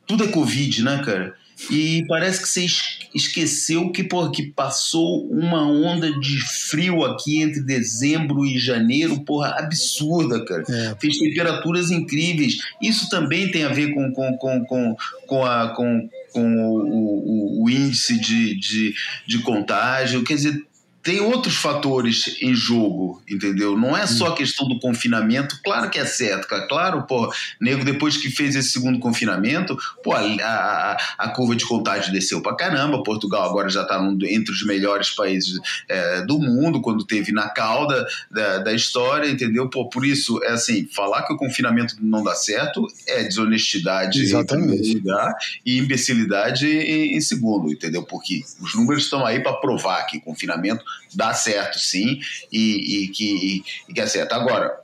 tudo 0.05 0.25
é 0.25 0.27
Covid, 0.27 0.83
né, 0.83 1.01
cara? 1.05 1.35
E 1.69 2.03
parece 2.07 2.41
que 2.41 2.47
você 2.47 2.65
esqueceu 3.13 3.91
que, 3.91 4.03
porra, 4.03 4.31
que 4.31 4.51
passou 4.51 5.27
uma 5.27 5.67
onda 5.67 6.11
de 6.19 6.39
frio 6.69 7.03
aqui 7.03 7.41
entre 7.41 7.61
dezembro 7.61 8.45
e 8.45 8.57
janeiro, 8.57 9.23
porra, 9.23 9.55
absurda, 9.59 10.43
cara. 10.43 10.63
É. 10.67 10.95
Fez 10.99 11.17
temperaturas 11.17 11.91
incríveis. 11.91 12.57
Isso 12.81 13.09
também 13.09 13.51
tem 13.51 13.63
a 13.63 13.69
ver 13.69 13.93
com, 13.93 14.11
com, 14.11 14.37
com, 14.37 14.65
com, 14.65 14.95
com, 15.27 15.45
a, 15.45 15.69
com, 15.69 16.09
com 16.31 16.41
o, 16.41 17.61
o, 17.61 17.63
o 17.63 17.69
índice 17.69 18.19
de, 18.19 18.55
de, 18.59 18.93
de 19.27 19.39
contágio. 19.39 20.23
Quer 20.23 20.35
dizer, 20.35 20.70
tem 21.03 21.19
outros 21.19 21.55
fatores 21.55 22.37
em 22.41 22.53
jogo, 22.53 23.21
entendeu? 23.29 23.77
Não 23.77 23.97
é 23.97 24.05
só 24.05 24.27
a 24.27 24.35
questão 24.35 24.67
do 24.67 24.79
confinamento, 24.79 25.59
claro 25.63 25.89
que 25.89 25.99
é 25.99 26.05
certo, 26.05 26.47
cara. 26.47 26.67
claro, 26.67 27.03
pô, 27.03 27.31
nego 27.59 27.83
depois 27.83 28.17
que 28.17 28.29
fez 28.29 28.55
esse 28.55 28.69
segundo 28.69 28.99
confinamento, 28.99 29.77
pô, 30.03 30.13
a, 30.13 30.21
a, 30.21 30.97
a 31.17 31.29
curva 31.29 31.55
de 31.55 31.65
contágio 31.65 32.11
desceu 32.11 32.41
pra 32.41 32.55
caramba, 32.55 33.03
Portugal 33.03 33.49
agora 33.49 33.69
já 33.69 33.83
tá 33.83 34.01
entre 34.23 34.53
os 34.53 34.63
melhores 34.63 35.09
países 35.09 35.59
é, 35.89 36.21
do 36.21 36.39
mundo, 36.39 36.81
quando 36.81 37.05
teve 37.05 37.31
na 37.31 37.49
cauda 37.49 38.05
da, 38.29 38.59
da 38.59 38.73
história, 38.73 39.29
entendeu? 39.29 39.69
Pô, 39.69 39.89
por 39.89 40.05
isso, 40.05 40.43
é 40.43 40.51
assim, 40.51 40.87
falar 40.87 41.23
que 41.23 41.33
o 41.33 41.37
confinamento 41.37 41.95
não 41.99 42.23
dá 42.23 42.35
certo 42.35 42.85
é 43.07 43.23
desonestidade 43.23 44.21
Exatamente. 44.21 44.91
em 44.91 44.93
lugar 44.95 45.33
e 45.65 45.77
imbecilidade 45.79 46.67
em, 46.67 47.15
em 47.15 47.21
segundo, 47.21 47.71
entendeu? 47.71 48.03
Porque 48.03 48.41
os 48.59 48.75
números 48.75 49.03
estão 49.03 49.25
aí 49.25 49.39
para 49.39 49.53
provar 49.53 50.03
que 50.05 50.19
confinamento 50.19 50.83
dá 51.13 51.33
certo 51.33 51.79
sim 51.79 52.19
e, 52.51 53.05
e 53.05 53.07
que, 53.09 53.63
e, 53.89 53.93
que 53.93 54.01
é 54.01 54.07
certo. 54.07 54.33
Agora, 54.33 54.79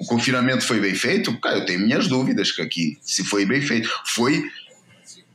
o 0.00 0.06
confinamento 0.06 0.64
foi 0.64 0.80
bem 0.80 0.94
feito? 0.94 1.38
Cara, 1.40 1.58
eu 1.58 1.66
tenho 1.66 1.80
minhas 1.80 2.08
dúvidas 2.08 2.52
aqui, 2.58 2.98
se 3.02 3.22
foi 3.24 3.44
bem 3.44 3.60
feito. 3.60 3.90
Foi 4.06 4.42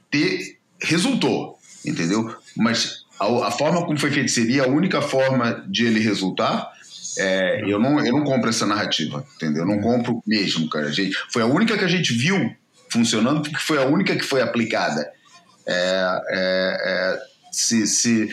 ter. 0.10 0.58
resultou, 0.82 1.60
entendeu? 1.86 2.36
Mas 2.56 3.06
a, 3.20 3.48
a, 3.48 3.52
forma 3.52 3.86
como 3.86 4.00
foi 4.00 4.12
feito 4.12 4.32
seria 4.32 4.64
a 4.64 4.68
única 4.68 5.02
forma 5.02 5.64
de 5.68 5.86
ele 5.86 6.00
resultar. 6.00 6.74
É, 7.18 7.62
eu, 7.66 7.80
não, 7.80 8.04
eu 8.06 8.12
não 8.12 8.24
compro 8.24 8.50
essa 8.50 8.66
narrativa, 8.66 9.26
entendeu? 9.36 9.64
Eu 9.64 9.68
não 9.68 9.80
compro 9.80 10.22
mesmo, 10.26 10.68
cara. 10.68 10.88
A 10.88 10.92
gente, 10.92 11.16
foi 11.32 11.42
a 11.42 11.46
única 11.46 11.78
que 11.78 11.86
a 11.86 11.88
gente 11.88 12.12
viu 12.14 12.54
funcionando, 12.90 13.42
porque 13.42 13.58
foi 13.58 13.78
a 13.78 13.86
única 13.86 14.16
que 14.16 14.24
foi 14.24 14.42
aplicada. 14.42 15.10
É, 15.68 16.22
é, 16.30 16.78
é 16.84 17.36
se, 17.52 17.88
se 17.88 18.30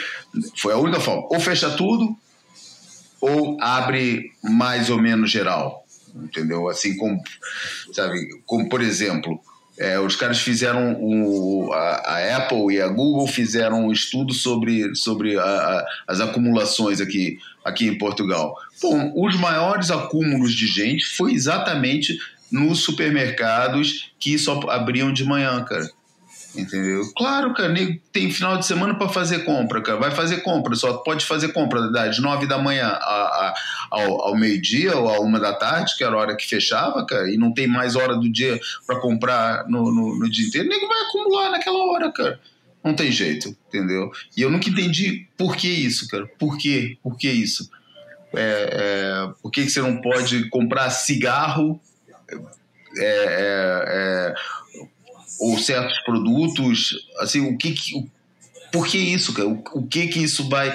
foi 0.57 0.73
a 0.73 0.79
única 0.79 1.01
forma. 1.01 1.27
Ou 1.31 1.41
fecha 1.41 1.71
tudo, 1.71 2.17
ou 3.21 3.57
abre 3.61 4.33
mais 4.43 4.91
ou 4.91 5.01
menos 5.01 5.31
geral. 5.31 5.85
Entendeu? 6.15 6.69
Assim 6.69 6.97
como, 6.97 7.23
sabe, 7.93 8.19
como 8.45 8.69
por 8.69 8.83
exemplo, 8.83 9.41
é, 9.79 9.99
os 9.99 10.15
caras 10.17 10.39
fizeram 10.41 10.99
o, 11.01 11.73
a, 11.73 11.79
a, 11.79 12.37
Apple 12.37 12.75
e 12.75 12.81
a 12.81 12.89
Google 12.89 13.27
fizeram 13.27 13.87
um 13.87 13.93
estudo 13.93 14.35
sobre, 14.35 14.95
sobre 14.95 15.39
a, 15.39 15.43
a, 15.43 15.87
as 16.07 16.21
acumulações 16.21 17.01
aqui, 17.01 17.39
aqui 17.65 17.87
em 17.87 17.97
Portugal. 17.97 18.55
Bom, 18.83 19.13
os 19.17 19.37
maiores 19.37 19.91
acúmulos 19.91 20.53
de 20.53 20.67
gente 20.67 21.07
foi 21.07 21.33
exatamente 21.33 22.19
nos 22.51 22.81
supermercados 22.81 24.13
que 24.21 24.39
só 24.39 24.61
abriam 24.69 25.11
de 25.11 25.25
manhã, 25.25 25.65
cara. 25.65 25.91
Entendeu? 26.55 27.11
Claro, 27.17 27.55
cara, 27.55 27.75
tem 28.13 28.31
final 28.31 28.59
de 28.59 28.67
semana 28.67 28.95
para 28.95 29.09
fazer 29.09 29.45
compra, 29.45 29.81
cara. 29.81 29.99
Vai 29.99 30.11
fazer 30.11 30.43
compra, 30.43 30.75
só 30.75 30.99
pode 30.99 31.25
fazer 31.25 31.53
compra 31.53 31.91
das 31.91 32.19
nove 32.19 32.47
da 32.47 32.59
manhã 32.59 32.89
a, 32.89 32.95
a, 32.95 33.55
ao, 33.91 34.29
ao 34.29 34.37
meio-dia 34.37 34.95
ou 34.97 35.09
a 35.09 35.19
uma 35.21 35.41
da 35.41 35.55
tarde, 35.55 35.97
que 35.97 36.05
era 36.05 36.15
a 36.15 36.19
hora 36.19 36.37
que 36.37 36.47
fechava, 36.47 37.07
cara, 37.07 37.31
e 37.31 37.39
não 37.39 37.55
tem 37.55 37.67
mais 37.67 37.97
hora 37.97 38.15
do 38.17 38.31
dia 38.31 38.61
para 38.87 39.01
comprar 39.01 39.67
no, 39.67 39.91
no, 39.93 40.19
no, 40.19 40.31
dia 40.31 40.47
inteiro. 40.47 40.69
Nem 40.69 40.87
vai 40.87 41.01
acumular 41.03 41.51
naquela 41.51 41.79
hora, 41.87 42.13
cara. 42.13 42.39
Não 42.85 42.95
tem 42.95 43.11
jeito, 43.11 43.57
entendeu? 43.69 44.11
E 44.37 44.43
eu 44.43 44.51
nunca 44.51 44.69
entendi 44.69 45.27
por 45.39 45.57
que 45.57 45.69
isso, 45.69 46.07
cara. 46.09 46.27
Por 46.39 46.59
quê? 46.59 46.99
Por 47.03 47.17
que 47.17 47.31
isso? 47.31 47.71
É, 48.35 48.69
é, 48.73 49.33
por 49.41 49.51
que, 49.51 49.63
que 49.63 49.71
você 49.71 49.81
não 49.81 50.01
pode 50.03 50.51
comprar 50.51 50.91
cigarro? 50.91 51.81
É, 52.99 53.05
é, 53.05 53.85
é 53.87 54.35
ou 55.43 55.59
certos 55.59 55.99
produtos, 56.05 57.09
assim, 57.19 57.41
o 57.41 57.59
que, 57.59 57.73
que 57.73 57.97
o, 57.97 58.09
por 58.71 58.87
que 58.87 58.97
isso, 58.97 59.35
cara? 59.35 59.49
O, 59.49 59.61
o 59.75 59.87
que 59.87 60.07
que 60.07 60.23
isso 60.23 60.49
vai 60.49 60.73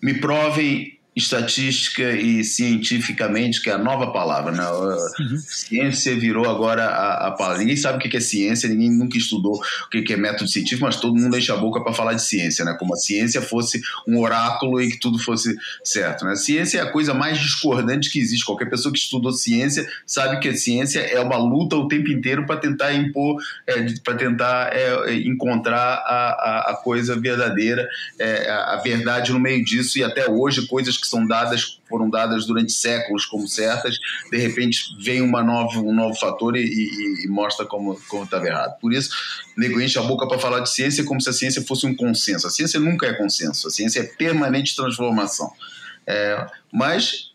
me 0.00 0.14
provem 0.14 0.97
estatística 1.18 2.12
e 2.12 2.44
cientificamente, 2.44 3.62
que 3.62 3.70
é 3.70 3.72
a 3.72 3.78
nova 3.78 4.12
palavra, 4.12 4.52
né? 4.52 4.64
Uhum. 4.68 5.38
Ciência 5.38 6.14
virou 6.16 6.48
agora 6.48 6.84
a, 6.84 7.28
a, 7.28 7.30
palavra. 7.32 7.58
Ninguém 7.58 7.76
sabe 7.76 7.98
o 7.98 8.00
que 8.10 8.16
é 8.16 8.20
ciência, 8.20 8.68
ninguém 8.68 8.90
nunca 8.90 9.18
estudou 9.18 9.54
o 9.54 9.88
que 9.88 10.12
é 10.12 10.16
método 10.16 10.48
científico, 10.48 10.84
mas 10.84 10.96
todo 10.96 11.16
mundo 11.16 11.36
enche 11.36 11.50
a 11.50 11.56
boca 11.56 11.82
para 11.82 11.92
falar 11.92 12.14
de 12.14 12.22
ciência, 12.22 12.64
né? 12.64 12.76
Como 12.78 12.94
a 12.94 12.96
ciência 12.96 13.40
fosse 13.40 13.80
um 14.06 14.18
oráculo 14.18 14.80
e 14.80 14.90
que 14.90 14.98
tudo 14.98 15.18
fosse 15.18 15.56
certo, 15.82 16.24
né? 16.24 16.36
Ciência 16.36 16.78
é 16.78 16.82
a 16.82 16.92
coisa 16.92 17.14
mais 17.14 17.38
discordante 17.38 18.10
que 18.10 18.18
existe. 18.18 18.44
Qualquer 18.44 18.70
pessoa 18.70 18.92
que 18.92 18.98
estudou 18.98 19.32
ciência 19.32 19.88
sabe 20.06 20.38
que 20.40 20.48
a 20.48 20.56
ciência 20.56 21.00
é 21.00 21.20
uma 21.20 21.36
luta 21.36 21.76
o 21.76 21.88
tempo 21.88 22.10
inteiro 22.10 22.46
para 22.46 22.56
tentar 22.56 22.92
impor, 22.94 23.40
é, 23.66 23.86
para 24.04 24.14
tentar 24.14 24.72
é, 24.72 25.14
encontrar 25.14 25.78
a, 25.78 26.68
a, 26.68 26.70
a, 26.72 26.76
coisa 26.76 27.18
verdadeira, 27.18 27.86
é, 28.18 28.50
a 28.50 28.76
verdade 28.82 29.32
no 29.32 29.40
meio 29.40 29.64
disso 29.64 29.98
e 29.98 30.04
até 30.04 30.28
hoje 30.28 30.66
coisas 30.66 30.96
que 30.96 31.06
são 31.08 31.26
dadas, 31.26 31.80
foram 31.88 32.08
dadas 32.08 32.46
durante 32.46 32.72
séculos 32.72 33.24
como 33.24 33.48
certas, 33.48 33.96
de 34.30 34.38
repente 34.38 34.80
vem 35.00 35.22
uma 35.22 35.42
nova, 35.42 35.78
um 35.80 35.94
novo 35.94 36.18
fator 36.18 36.56
e, 36.56 36.62
e, 36.62 37.24
e 37.24 37.28
mostra 37.28 37.66
como 37.66 37.98
estava 38.22 38.46
errado. 38.46 38.78
Por 38.80 38.92
isso, 38.92 39.10
nego 39.56 39.80
enche 39.80 39.98
a 39.98 40.02
boca 40.02 40.26
para 40.26 40.38
falar 40.38 40.60
de 40.60 40.70
ciência 40.70 41.04
como 41.04 41.20
se 41.20 41.28
a 41.28 41.32
ciência 41.32 41.62
fosse 41.62 41.86
um 41.86 41.94
consenso. 41.94 42.46
A 42.46 42.50
ciência 42.50 42.78
nunca 42.78 43.06
é 43.06 43.14
consenso, 43.14 43.68
a 43.68 43.70
ciência 43.70 44.00
é 44.00 44.04
permanente 44.04 44.76
transformação. 44.76 45.50
É, 46.06 46.46
mas 46.72 47.28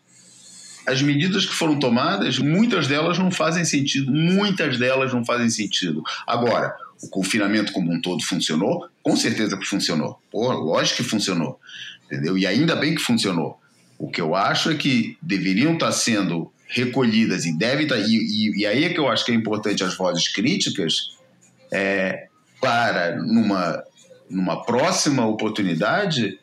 as 0.86 1.00
medidas 1.00 1.46
que 1.46 1.54
foram 1.54 1.78
tomadas, 1.78 2.38
muitas 2.38 2.86
delas 2.86 3.18
não 3.18 3.30
fazem 3.30 3.64
sentido, 3.64 4.12
muitas 4.12 4.78
delas 4.78 5.12
não 5.12 5.24
fazem 5.24 5.48
sentido. 5.48 6.02
Agora, 6.26 6.74
o 7.02 7.08
confinamento 7.08 7.72
como 7.72 7.92
um 7.92 8.00
todo 8.00 8.22
funcionou? 8.22 8.88
Com 9.02 9.16
certeza 9.16 9.56
que 9.56 9.64
funcionou. 9.64 10.20
Pô, 10.30 10.52
lógico 10.52 10.98
que 10.98 11.08
funcionou. 11.08 11.58
Entendeu? 12.06 12.36
E 12.36 12.46
ainda 12.46 12.76
bem 12.76 12.94
que 12.94 13.00
funcionou. 13.00 13.58
O 14.04 14.10
que 14.10 14.20
eu 14.20 14.34
acho 14.34 14.70
é 14.70 14.74
que 14.74 15.16
deveriam 15.22 15.72
estar 15.72 15.90
sendo 15.90 16.52
recolhidas 16.68 17.46
e 17.46 17.56
devem 17.56 17.86
estar. 17.86 17.96
E, 17.96 18.16
e, 18.16 18.60
e 18.60 18.66
aí 18.66 18.84
é 18.84 18.90
que 18.90 19.00
eu 19.00 19.08
acho 19.08 19.24
que 19.24 19.32
é 19.32 19.34
importante 19.34 19.82
as 19.82 19.96
vozes 19.96 20.28
críticas 20.28 21.16
é, 21.72 22.26
para, 22.60 23.16
numa, 23.16 23.82
numa 24.28 24.62
próxima 24.62 25.26
oportunidade, 25.26 26.38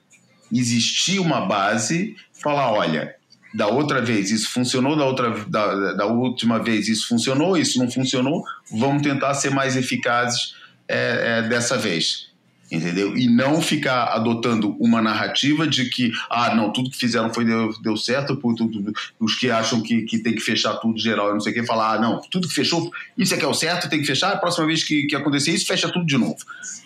existir 0.51 1.19
uma 1.19 1.41
base, 1.41 2.15
falar: 2.33 2.73
olha, 2.73 3.13
da 3.53 3.67
outra 3.67 4.01
vez 4.01 4.31
isso 4.31 4.49
funcionou, 4.49 4.97
da, 4.97 5.05
outra, 5.05 5.29
da, 5.45 5.93
da 5.93 6.05
última 6.07 6.57
vez 6.57 6.87
isso 6.87 7.07
funcionou, 7.07 7.55
isso 7.55 7.77
não 7.77 7.91
funcionou, 7.91 8.43
vamos 8.71 9.03
tentar 9.03 9.35
ser 9.35 9.51
mais 9.51 9.75
eficazes 9.75 10.55
é, 10.87 11.43
é, 11.43 11.47
dessa 11.47 11.77
vez 11.77 12.30
entendeu? 12.71 13.17
E 13.17 13.27
não 13.27 13.61
ficar 13.61 14.05
adotando 14.05 14.75
uma 14.79 15.01
narrativa 15.01 15.67
de 15.67 15.89
que, 15.89 16.11
ah, 16.29 16.55
não, 16.55 16.71
tudo 16.71 16.89
que 16.89 16.97
fizeram 16.97 17.33
foi 17.33 17.43
deu, 17.43 17.69
deu 17.81 17.97
certo, 17.97 18.37
por 18.37 18.55
tudo, 18.55 18.93
os 19.19 19.35
que 19.35 19.51
acham 19.51 19.81
que, 19.81 20.03
que 20.03 20.19
tem 20.19 20.33
que 20.33 20.39
fechar 20.39 20.75
tudo 20.75 20.97
geral 20.97 21.29
e 21.29 21.33
não 21.33 21.41
sei 21.41 21.51
o 21.51 21.55
que, 21.55 21.63
falar, 21.65 21.95
ah, 21.95 21.99
não, 21.99 22.21
tudo 22.31 22.47
que 22.47 22.53
fechou, 22.53 22.91
isso 23.17 23.33
é 23.33 23.37
que 23.37 23.43
é 23.43 23.47
o 23.47 23.53
certo, 23.53 23.89
tem 23.89 23.99
que 23.99 24.05
fechar, 24.05 24.31
a 24.31 24.37
próxima 24.37 24.65
vez 24.65 24.83
que, 24.83 25.05
que 25.05 25.15
acontecer 25.15 25.51
isso, 25.51 25.67
fecha 25.67 25.89
tudo 25.89 26.05
de 26.05 26.17
novo. 26.17 26.37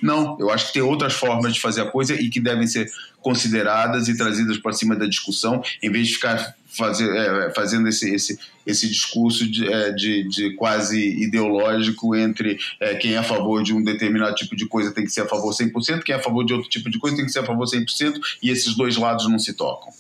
Não, 0.02 0.36
eu 0.40 0.50
acho 0.50 0.68
que 0.68 0.74
tem 0.74 0.82
outras 0.82 1.14
formas 1.14 1.54
de 1.54 1.62
fazer 1.62 1.82
a 1.82 1.92
coisa 1.92 2.16
e 2.16 2.30
que 2.30 2.40
devem 2.40 2.66
ser 2.66 2.90
consideradas 3.22 4.08
e 4.08 4.18
trazidas 4.18 4.58
para 4.58 4.74
cima 4.74 4.96
da 4.96 5.06
discussão, 5.06 5.62
em 5.82 5.92
vez 5.92 6.08
de 6.08 6.14
ficar 6.14 6.56
fazer, 6.76 7.10
é, 7.16 7.54
fazendo 7.54 7.88
esse, 7.88 8.14
esse, 8.14 8.40
esse 8.66 8.88
discurso 8.88 9.50
de, 9.50 9.72
é, 9.72 9.92
de, 9.92 10.28
de, 10.28 10.56
quase 10.56 11.00
ideológico 11.24 12.16
entre 12.16 12.58
é, 12.80 12.96
quem 12.96 13.14
é 13.14 13.18
a 13.18 13.24
favor 13.24 13.64
de 13.64 13.74
um 13.74 13.84
determinado 13.84 14.36
tipo 14.36 14.56
de 14.56 14.68
coisa 14.68 14.92
tem 14.92 15.04
que 15.04 15.12
ser 15.12 15.22
a 15.22 15.28
favor 15.28 15.54
100%, 15.54 16.04
quem 16.04 16.14
é 16.14 16.18
a 16.18 16.22
favor 16.22 16.44
de 16.44 16.54
outro 16.54 16.70
tipo 16.70 16.90
de 16.90 17.00
coisa 17.00 17.16
tem 17.16 17.26
que 17.26 17.32
ser 17.32 17.40
a 17.40 17.46
favor 17.46 17.66
100%, 17.66 18.20
e 18.42 18.50
esses 18.50 18.76
dois 18.76 18.98
lados 18.98 19.30
não 19.30 19.40
se 19.40 19.54
tocam. 19.54 19.92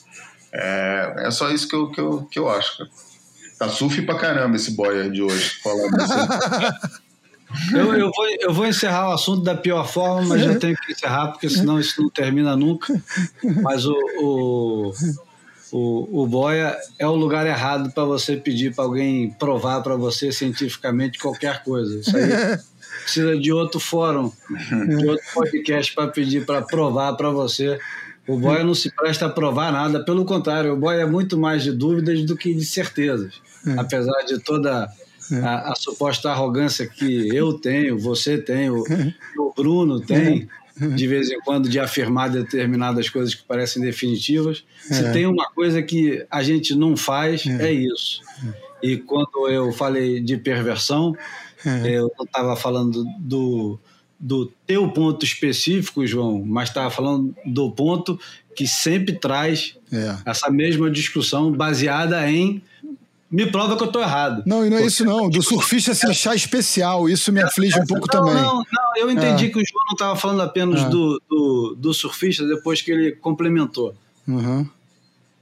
É, 0.51 1.25
é 1.27 1.31
só 1.31 1.49
isso 1.51 1.67
que 1.67 1.75
eu, 1.75 1.91
que 1.91 1.99
eu, 1.99 2.27
que 2.31 2.39
eu 2.39 2.49
acho. 2.49 2.77
Cara. 2.77 2.89
Tá 3.57 3.69
surf 3.69 4.01
pra 4.01 4.17
caramba 4.17 4.55
esse 4.57 4.71
boy 4.71 5.09
de 5.09 5.21
hoje, 5.21 5.51
falando 5.63 5.95
assim. 5.95 6.95
Eu, 7.71 7.93
eu, 7.93 8.11
vou, 8.11 8.27
eu 8.41 8.53
vou 8.53 8.67
encerrar 8.67 9.09
o 9.09 9.13
assunto 9.13 9.41
da 9.41 9.55
pior 9.55 9.87
forma, 9.87 10.27
mas 10.27 10.41
já 10.41 10.55
tenho 10.57 10.75
que 10.75 10.91
encerrar, 10.91 11.27
porque 11.29 11.49
senão 11.49 11.79
isso 11.79 12.01
não 12.01 12.09
termina 12.09 12.55
nunca. 12.55 12.93
Mas 13.61 13.85
o, 13.85 13.95
o, 14.19 14.93
o, 15.77 16.23
o 16.23 16.25
boia 16.25 16.73
é 16.97 17.05
o 17.05 17.15
lugar 17.15 17.45
errado 17.45 17.91
para 17.91 18.05
você 18.05 18.37
pedir 18.37 18.73
para 18.73 18.85
alguém 18.85 19.31
provar 19.31 19.81
para 19.83 19.97
você 19.97 20.31
cientificamente 20.31 21.19
qualquer 21.19 21.65
coisa. 21.65 21.99
Isso 21.99 22.15
aí 22.15 22.29
precisa 23.03 23.37
de 23.37 23.51
outro 23.51 23.77
fórum, 23.77 24.31
de 24.87 25.05
outro 25.05 25.25
podcast 25.33 25.93
para 25.93 26.07
pedir 26.07 26.45
para 26.45 26.61
provar 26.61 27.17
para 27.17 27.29
você. 27.29 27.77
O 28.25 28.39
boia 28.39 28.63
não 28.63 28.73
se 28.73 28.89
presta 28.89 29.25
a 29.25 29.29
provar 29.29 29.69
nada, 29.73 30.01
pelo 30.01 30.23
contrário, 30.23 30.71
o 30.71 30.77
boia 30.77 31.01
é 31.01 31.05
muito 31.05 31.37
mais 31.37 31.61
de 31.61 31.73
dúvidas 31.73 32.23
do 32.23 32.37
que 32.37 32.53
de 32.53 32.63
certezas. 32.63 33.33
É. 33.67 33.77
Apesar 33.77 34.23
de 34.25 34.39
toda 34.39 34.89
a, 35.43 35.73
a, 35.73 35.75
suposta 35.75 36.31
arrogância 36.31 36.87
que 36.87 37.35
eu 37.35 37.53
tenho, 37.53 37.99
você 37.99 38.37
tem, 38.37 38.69
o, 38.69 38.81
o 39.37 39.53
Bruno 39.53 39.99
tem, 39.99 40.47
de 40.95 41.07
vez 41.07 41.31
em 41.31 41.39
quando, 41.39 41.69
de 41.69 41.79
afirmar 41.79 42.29
determinadas 42.29 43.09
coisas 43.09 43.33
que 43.33 43.43
parecem 43.43 43.81
definitivas. 43.81 44.63
Se 44.81 45.05
é. 45.05 45.11
tem 45.11 45.25
uma 45.25 45.49
coisa 45.51 45.81
que 45.81 46.25
a 46.29 46.43
gente 46.43 46.75
não 46.75 46.97
faz, 46.97 47.45
é, 47.45 47.69
é 47.69 47.71
isso. 47.71 48.21
E 48.83 48.97
quando 48.97 49.49
eu 49.49 49.71
falei 49.71 50.19
de 50.19 50.37
perversão, 50.37 51.15
é. 51.65 51.89
eu 51.89 52.11
não 52.17 52.25
estava 52.25 52.55
falando 52.55 53.05
do, 53.19 53.79
do 54.19 54.47
teu 54.67 54.89
ponto 54.89 55.25
específico, 55.25 56.05
João, 56.05 56.43
mas 56.45 56.69
estava 56.69 56.89
falando 56.89 57.35
do 57.45 57.71
ponto 57.71 58.19
que 58.55 58.67
sempre 58.67 59.13
traz 59.13 59.77
é. 59.91 60.17
essa 60.25 60.49
mesma 60.49 60.89
discussão 60.89 61.51
baseada 61.51 62.29
em 62.29 62.61
me 63.35 63.51
prova 63.51 63.75
que 63.75 63.83
eu 63.83 63.87
estou 63.87 64.01
errado. 64.01 64.43
Não, 64.45 64.65
e 64.65 64.69
não 64.69 64.77
é 64.77 64.85
isso 64.85 65.03
não. 65.03 65.29
Do 65.29 65.43
surfista 65.43 65.93
se 65.93 66.07
achar 66.07 66.33
especial, 66.35 67.09
isso 67.09 67.33
me 67.33 67.41
aflige 67.41 67.77
um 67.77 67.85
pouco 67.85 68.07
não, 68.13 68.25
também. 68.25 68.41
Não, 68.41 68.55
não, 68.55 68.97
eu 68.97 69.11
entendi 69.11 69.47
é. 69.47 69.49
que 69.49 69.57
o 69.57 69.65
João 69.65 69.85
não 69.87 69.93
estava 69.93 70.15
falando 70.15 70.41
apenas 70.41 70.81
é. 70.81 70.89
do, 70.89 71.21
do, 71.29 71.75
do, 71.77 71.93
surfista 71.93 72.47
depois 72.47 72.81
que 72.81 72.91
ele 72.91 73.11
complementou. 73.11 73.93
Uhum. 74.25 74.65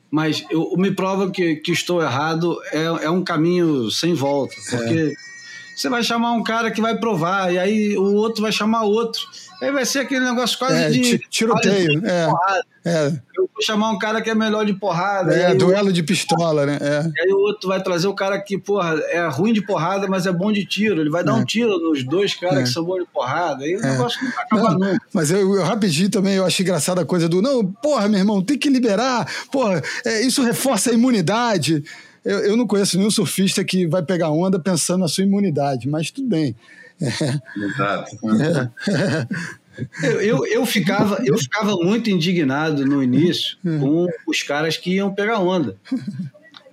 Mas 0.10 0.44
eu, 0.50 0.74
me 0.76 0.90
prova 0.90 1.30
que, 1.30 1.58
que 1.58 1.72
estou 1.72 2.02
errado 2.02 2.58
é, 2.72 3.06
é 3.06 3.10
um 3.12 3.24
caminho 3.24 3.92
sem 3.92 4.16
volta, 4.16 4.56
porque 4.72 5.12
é. 5.12 5.14
você 5.76 5.88
vai 5.88 6.04
chamar 6.04 6.32
um 6.32 6.42
cara 6.42 6.72
que 6.72 6.82
vai 6.82 6.98
provar, 6.98 7.54
e 7.54 7.60
aí 7.60 7.96
o 7.96 8.16
outro 8.16 8.42
vai 8.42 8.52
chamar 8.52 8.84
outro. 8.84 9.22
Aí 9.62 9.72
vai 9.72 9.86
ser 9.86 10.00
aquele 10.00 10.26
negócio 10.26 10.58
quase 10.58 10.84
é, 10.84 10.90
de. 10.90 11.20
Tiroteio. 11.30 12.04
É, 12.06 12.28
é. 12.86 13.08
Eu 13.36 13.50
vou 13.54 13.62
chamar 13.62 13.92
um 13.92 13.98
cara 13.98 14.22
que 14.22 14.30
é 14.30 14.36
melhor 14.36 14.66
de 14.66 14.74
porrada. 14.74 15.34
É, 15.34 15.56
duelo 15.56 15.92
de 15.92 16.04
pistola, 16.04 16.66
né? 16.66 16.78
É. 16.82 17.12
E 17.16 17.22
aí 17.22 17.34
o 17.34 17.40
outro 17.40 17.70
vai 17.70 17.82
trazer 17.82 18.08
o 18.08 18.14
cara 18.14 18.40
que, 18.42 18.58
porra, 18.58 19.00
é 19.10 19.26
ruim 19.28 19.54
de 19.54 19.62
porrada, 19.62 20.08
mas 20.08 20.26
é 20.26 20.32
bom 20.32 20.52
de 20.52 20.66
tiro. 20.66 21.00
Ele 21.00 21.10
vai 21.10 21.24
dar 21.24 21.32
é. 21.32 21.36
um 21.36 21.46
tiro 21.46 21.78
nos 21.80 22.04
dois 22.04 22.36
caras 22.36 22.60
é. 22.60 22.64
que 22.64 22.70
são 22.70 22.84
bons 22.84 23.00
de 23.00 23.08
porrada. 23.12 23.64
Aí 23.64 23.76
o 23.76 23.80
é. 23.80 23.92
negócio 23.92 24.22
não 24.24 24.32
acaba 24.32 24.72
não, 24.72 24.80
nunca. 24.80 25.06
Mas 25.14 25.32
eu, 25.32 25.56
eu, 25.56 25.64
rapidinho 25.64 26.10
também 26.10 26.36
eu 26.36 26.46
acho 26.46 26.62
engraçada 26.62 27.02
a 27.02 27.06
coisa 27.06 27.30
do. 27.30 27.42
Não, 27.42 27.66
porra, 27.66 28.10
meu 28.10 28.20
irmão, 28.20 28.42
tem 28.42 28.58
que 28.58 28.70
liberar. 28.70 29.28
Porra, 29.52 29.82
é, 30.06 30.22
isso 30.22 30.44
reforça 30.44 30.92
a 30.92 30.94
imunidade. 30.94 31.84
Eu, 32.24 32.40
eu 32.40 32.58
não 32.58 32.68
conheço 32.68 32.98
nenhum 32.98 33.12
surfista 33.12 33.64
que 33.64 33.88
vai 33.88 34.04
pegar 34.04 34.30
onda 34.30 34.60
pensando 34.60 35.02
na 35.02 35.08
sua 35.08 35.24
imunidade, 35.24 35.88
mas 35.88 36.12
tudo 36.12 36.28
bem. 36.28 36.56
Exato. 37.02 38.18
Eu, 40.02 40.22
eu, 40.22 40.46
eu, 40.46 40.66
ficava, 40.66 41.22
eu 41.26 41.38
ficava 41.38 41.76
muito 41.76 42.10
indignado 42.10 42.86
no 42.86 43.02
início 43.02 43.58
com 43.64 44.08
os 44.28 44.44
caras 44.44 44.78
que 44.78 44.96
iam 44.96 45.14
pegar 45.14 45.40
onda. 45.40 45.78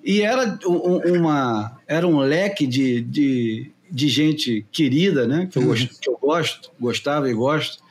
E 0.05 0.23
era, 0.23 0.59
uma, 0.65 1.79
era 1.87 2.07
um 2.07 2.19
leque 2.19 2.67
de, 2.67 3.03
de, 3.03 3.71
de 3.91 4.09
gente 4.09 4.67
querida, 4.73 5.27
né? 5.27 5.49
Que 5.51 5.59
eu, 5.59 5.75
que 5.75 6.09
eu 6.09 6.19
gosto, 6.21 6.71
gostava 6.81 7.31
e 7.31 7.35
gosto, 7.35 7.83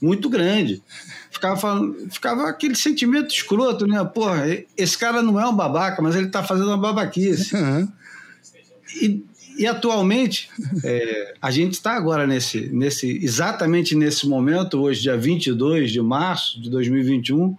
muito 0.00 0.28
grande. 0.28 0.82
Ficava, 1.30 1.56
falando, 1.56 2.10
ficava 2.10 2.48
aquele 2.48 2.74
sentimento 2.74 3.34
escroto, 3.34 3.86
né? 3.86 4.02
Porra, 4.04 4.44
esse 4.76 4.96
cara 4.96 5.22
não 5.22 5.38
é 5.38 5.46
um 5.46 5.54
babaca, 5.54 6.00
mas 6.00 6.16
ele 6.16 6.28
tá 6.28 6.42
fazendo 6.42 6.68
uma 6.68 6.78
babaquice. 6.78 7.54
E 9.02 9.22
e 9.58 9.66
atualmente, 9.66 10.48
é, 10.84 11.34
a 11.42 11.50
gente 11.50 11.72
está 11.72 11.92
agora 11.96 12.26
nesse, 12.26 12.68
nesse, 12.72 13.18
exatamente 13.22 13.94
nesse 13.94 14.28
momento, 14.28 14.80
hoje, 14.80 15.02
dia 15.02 15.16
22 15.16 15.90
de 15.90 16.00
março 16.00 16.60
de 16.62 16.70
2021, 16.70 17.56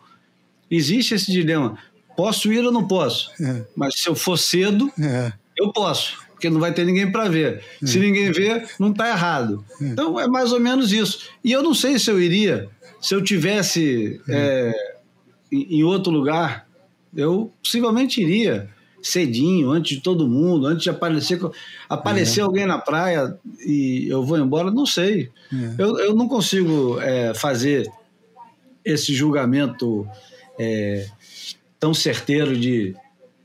existe 0.72 1.14
esse 1.14 1.32
dilema: 1.32 1.78
posso 2.16 2.52
ir 2.54 2.66
ou 2.66 2.72
não 2.72 2.88
posso? 2.88 3.32
É. 3.44 3.66
Mas 3.76 4.00
se 4.00 4.08
eu 4.08 4.16
for 4.16 4.38
cedo, 4.38 4.90
é. 4.98 5.34
eu 5.58 5.74
posso, 5.74 6.18
porque 6.32 6.50
não 6.50 6.60
vai 6.60 6.74
ter 6.74 6.86
ninguém 6.86 7.12
para 7.12 7.28
ver. 7.28 7.62
Se 7.84 7.98
é. 7.98 8.02
ninguém 8.02 8.32
ver, 8.32 8.70
não 8.80 8.92
está 8.92 9.10
errado. 9.10 9.66
É. 9.82 9.86
Então 9.86 10.18
é 10.18 10.28
mais 10.28 10.54
ou 10.54 10.60
menos 10.60 10.94
isso. 10.94 11.30
E 11.44 11.52
eu 11.52 11.62
não 11.62 11.74
sei 11.74 12.00
se 12.00 12.10
eu 12.10 12.22
iria, 12.22 12.70
se 13.02 13.14
eu 13.14 13.22
tivesse 13.22 14.22
é. 14.30 14.74
em, 15.52 15.80
em 15.80 15.84
outro 15.84 16.12
lugar, 16.14 16.66
eu 17.14 17.52
possivelmente 17.62 18.22
iria 18.22 18.70
cedinho, 19.02 19.72
antes 19.72 19.98
de 19.98 20.04
todo 20.04 20.28
mundo, 20.28 20.68
antes 20.68 20.84
de 20.84 20.90
aparecer, 20.90 21.40
aparecer 21.88 22.42
é. 22.42 22.44
alguém 22.44 22.66
na 22.66 22.78
praia 22.78 23.38
e 23.66 24.08
eu 24.10 24.24
vou 24.24 24.38
embora, 24.38 24.72
não 24.72 24.86
sei. 24.86 25.30
É. 25.52 25.82
Eu, 25.82 26.00
eu 26.00 26.16
não 26.16 26.28
consigo 26.28 27.00
é, 27.00 27.34
fazer 27.34 27.90
esse 28.84 29.14
julgamento 29.14 30.08
é, 30.58 31.08
tão 31.80 31.94
certeiro 31.94 32.58
de 32.58 32.96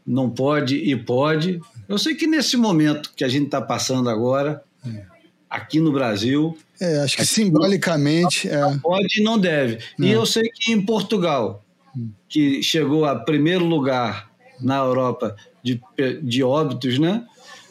não 0.07 0.29
pode 0.29 0.77
e 0.77 0.95
pode. 0.97 1.61
Eu 1.89 1.99
sei 1.99 2.15
que 2.15 2.27
nesse 2.27 2.57
momento 2.57 3.13
que 3.15 3.25
a 3.25 3.29
gente 3.29 3.47
está 3.47 3.61
passando 3.61 4.11
agora, 4.11 4.63
é. 4.87 5.03
aqui 5.49 5.81
no 5.81 5.93
Brasil. 5.93 6.57
É, 6.81 6.99
acho 7.01 7.17
que 7.17 7.25
simbolicamente. 7.25 8.49
Não, 8.49 8.73
não 8.73 8.79
pode 8.79 9.21
e 9.21 9.25
não 9.25 9.39
deve. 9.39 9.79
E 9.99 10.11
eu 10.11 10.27
sei 10.27 10.49
que 10.49 10.73
em 10.73 10.81
Portugal, 10.85 11.65
hum. 11.97 12.11
que 12.29 12.63
chegou 12.63 13.05
a 13.05 13.15
primeiro 13.15 13.65
lugar 13.65 14.34
na 14.65 14.79
Europa 14.79 15.37
de, 15.63 15.81
de 16.23 16.43
óbitos, 16.43 16.99
né? 16.99 17.25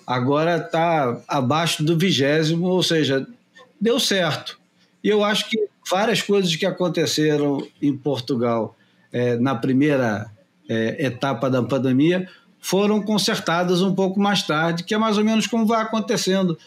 Agora 0.06 0.58
está 0.58 1.21
abaixo 1.27 1.84
do 1.84 1.97
vigésimo, 1.97 2.67
ou 2.67 2.84
seja, 2.84 3.25
deu 3.79 3.99
certo. 3.99 4.60
E 5.03 5.10
eu 5.10 5.23
acho 5.23 5.49
que 5.49 5.58
várias 5.89 6.21
coisas 6.21 6.56
que 6.56 6.65
aconteceram 6.65 7.65
em 7.82 7.95
Portugal 7.95 8.75
é, 9.12 9.36
na 9.38 9.56
primeira 9.56 10.29
é, 10.69 11.06
etapa 11.06 11.49
da 11.49 11.62
pandemia 11.62 12.27
foram 12.60 13.01
consertadas 13.01 13.82
um 13.82 13.93
pouco 13.93 14.19
mais 14.19 14.43
tarde, 14.43 14.84
que 14.84 14.93
é 14.93 14.97
mais 14.97 15.17
ou 15.17 15.23
menos 15.23 15.47
como 15.47 15.65
vai 15.65 15.82
acontecendo 15.82 16.58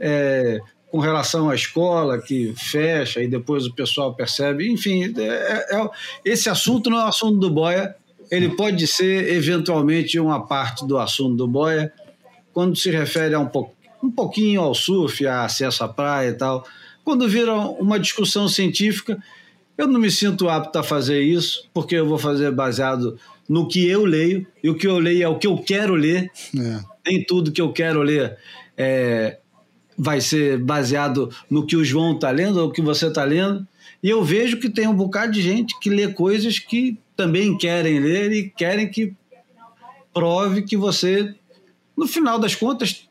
é, 0.00 0.60
com 0.90 0.98
relação 0.98 1.50
à 1.50 1.54
escola 1.54 2.20
que 2.20 2.52
fecha 2.56 3.22
e 3.22 3.28
depois 3.28 3.66
o 3.66 3.74
pessoal 3.74 4.14
percebe. 4.14 4.70
Enfim, 4.70 5.14
é, 5.16 5.76
é, 5.76 5.90
esse 6.24 6.48
assunto 6.48 6.90
não 6.90 6.98
é 6.98 7.04
o 7.04 7.08
assunto 7.08 7.38
do 7.38 7.50
Boia, 7.50 7.94
ele 8.30 8.50
pode 8.50 8.86
ser 8.86 9.32
eventualmente 9.32 10.18
uma 10.18 10.46
parte 10.46 10.86
do 10.86 10.98
assunto 10.98 11.36
do 11.36 11.48
boia, 11.48 11.92
quando 12.52 12.76
se 12.76 12.90
refere 12.90 13.34
a 13.34 13.40
um, 13.40 13.46
po 13.46 13.70
um 14.02 14.10
pouquinho 14.10 14.60
ao 14.60 14.74
surf, 14.74 15.26
a 15.26 15.44
acesso 15.44 15.84
à 15.84 15.88
praia 15.88 16.30
e 16.30 16.34
tal. 16.34 16.66
Quando 17.04 17.28
vira 17.28 17.54
uma 17.54 17.98
discussão 17.98 18.48
científica, 18.48 19.18
eu 19.76 19.86
não 19.86 20.00
me 20.00 20.10
sinto 20.10 20.48
apto 20.48 20.78
a 20.78 20.82
fazer 20.82 21.20
isso, 21.22 21.68
porque 21.72 21.94
eu 21.94 22.06
vou 22.06 22.18
fazer 22.18 22.50
baseado 22.50 23.18
no 23.48 23.68
que 23.68 23.86
eu 23.88 24.04
leio, 24.04 24.46
e 24.62 24.68
o 24.68 24.74
que 24.74 24.86
eu 24.86 24.98
leio 24.98 25.22
é 25.22 25.28
o 25.28 25.38
que 25.38 25.46
eu 25.46 25.56
quero 25.58 25.94
ler. 25.94 26.30
É. 26.58 26.80
Nem 27.06 27.24
tudo 27.24 27.52
que 27.52 27.60
eu 27.60 27.72
quero 27.72 28.02
ler 28.02 28.36
é, 28.76 29.38
vai 29.96 30.20
ser 30.20 30.58
baseado 30.58 31.30
no 31.48 31.64
que 31.64 31.76
o 31.76 31.84
João 31.84 32.14
está 32.14 32.30
lendo 32.30 32.60
ou 32.60 32.68
o 32.68 32.72
que 32.72 32.82
você 32.82 33.06
está 33.06 33.24
lendo. 33.24 33.66
E 34.06 34.08
eu 34.08 34.22
vejo 34.22 34.60
que 34.60 34.70
tem 34.70 34.86
um 34.86 34.94
bocado 34.94 35.32
de 35.32 35.42
gente 35.42 35.76
que 35.80 35.90
lê 35.90 36.06
coisas 36.06 36.60
que 36.60 36.96
também 37.16 37.58
querem 37.58 37.98
ler 37.98 38.30
e 38.30 38.48
querem 38.48 38.88
que 38.88 39.12
prove 40.14 40.62
que 40.62 40.76
você, 40.76 41.34
no 41.96 42.06
final 42.06 42.38
das 42.38 42.54
contas, 42.54 43.08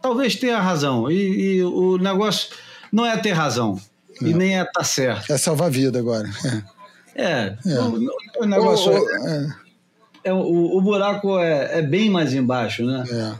talvez 0.00 0.34
tenha 0.36 0.58
razão. 0.58 1.10
E, 1.10 1.58
e 1.58 1.62
o 1.62 1.98
negócio 1.98 2.56
não 2.90 3.04
é 3.04 3.18
ter 3.18 3.32
razão. 3.32 3.78
É. 4.22 4.28
E 4.28 4.32
nem 4.32 4.56
é 4.56 4.62
estar 4.62 4.72
tá 4.72 4.82
certo. 4.82 5.30
É 5.30 5.36
salvar 5.36 5.66
a 5.66 5.70
vida 5.70 5.98
agora. 5.98 6.30
É. 7.14 7.22
é. 7.22 7.58
é. 7.66 7.78
O, 7.78 8.42
o, 8.44 8.46
negócio. 8.46 8.92
O, 8.92 9.28
é, 9.28 9.56
é, 10.24 10.32
o, 10.32 10.78
o 10.78 10.80
buraco 10.80 11.38
é, 11.38 11.80
é 11.80 11.82
bem 11.82 12.08
mais 12.08 12.32
embaixo, 12.32 12.82
né? 12.82 13.04
É. 13.10 13.34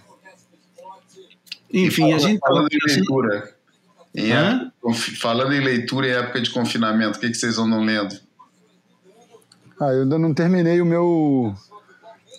Enfim, 1.73 2.03
falando, 2.03 2.15
a 2.15 2.19
gente. 2.19 2.41
Falando 2.41 2.69
em 2.71 2.95
leitura. 2.95 3.60
Em 4.15 4.33
época, 4.33 4.73
falando 5.21 5.53
em 5.53 5.61
leitura 5.61 6.09
em 6.09 6.11
época 6.11 6.41
de 6.41 6.51
confinamento, 6.51 7.19
o 7.19 7.21
que, 7.21 7.29
que 7.29 7.35
vocês 7.35 7.59
andam 7.59 7.83
lendo? 7.85 8.19
Ah, 9.81 9.93
eu 9.93 10.03
ainda 10.03 10.19
não 10.19 10.35
terminei 10.35 10.81
o 10.81 10.87
meu. 10.87 11.55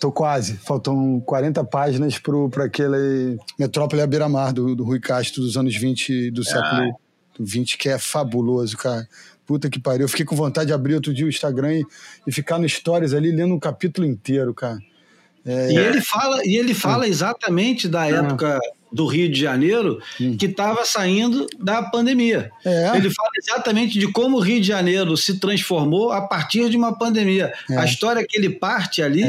Tô 0.00 0.12
quase. 0.12 0.54
Faltam 0.58 1.20
40 1.20 1.64
páginas 1.64 2.18
para 2.18 2.64
aquele 2.64 3.38
Metrópole 3.58 4.02
à 4.02 4.06
beira-mar 4.06 4.52
do, 4.52 4.74
do 4.74 4.84
Rui 4.84 5.00
Castro 5.00 5.42
dos 5.42 5.56
anos 5.56 5.74
20 5.76 6.30
do 6.30 6.44
século 6.44 6.82
ah. 6.82 6.96
20, 7.38 7.78
que 7.78 7.88
é 7.88 7.98
fabuloso, 7.98 8.76
cara. 8.76 9.08
Puta 9.46 9.70
que 9.70 9.80
pariu. 9.80 10.02
Eu 10.02 10.08
fiquei 10.08 10.24
com 10.24 10.36
vontade 10.36 10.68
de 10.68 10.72
abrir 10.72 10.94
outro 10.94 11.12
dia 11.12 11.26
o 11.26 11.28
Instagram 11.28 11.74
e, 11.74 11.86
e 12.26 12.32
ficar 12.32 12.58
no 12.58 12.68
Stories 12.68 13.14
ali 13.14 13.30
lendo 13.30 13.54
um 13.54 13.58
capítulo 13.58 14.06
inteiro, 14.06 14.54
cara. 14.54 14.78
É... 15.44 15.72
E 15.72 15.76
ele 15.76 16.00
fala, 16.00 16.40
e 16.44 16.56
ele 16.56 16.74
fala 16.74 17.08
exatamente 17.08 17.88
da 17.88 18.06
é. 18.06 18.12
época 18.12 18.60
do 18.92 19.06
Rio 19.06 19.28
de 19.28 19.40
Janeiro 19.40 20.00
hum. 20.20 20.36
que 20.36 20.46
estava 20.46 20.84
saindo 20.84 21.46
da 21.58 21.82
pandemia. 21.82 22.50
É. 22.64 22.96
Ele 22.96 23.10
fala 23.10 23.30
exatamente 23.36 23.98
de 23.98 24.10
como 24.12 24.36
o 24.36 24.40
Rio 24.40 24.60
de 24.60 24.66
Janeiro 24.66 25.16
se 25.16 25.38
transformou 25.38 26.12
a 26.12 26.20
partir 26.20 26.68
de 26.68 26.76
uma 26.76 26.96
pandemia. 26.96 27.52
É. 27.70 27.76
A 27.78 27.84
história 27.84 28.24
que 28.28 28.36
ele 28.36 28.50
parte 28.50 29.02
ali, 29.02 29.24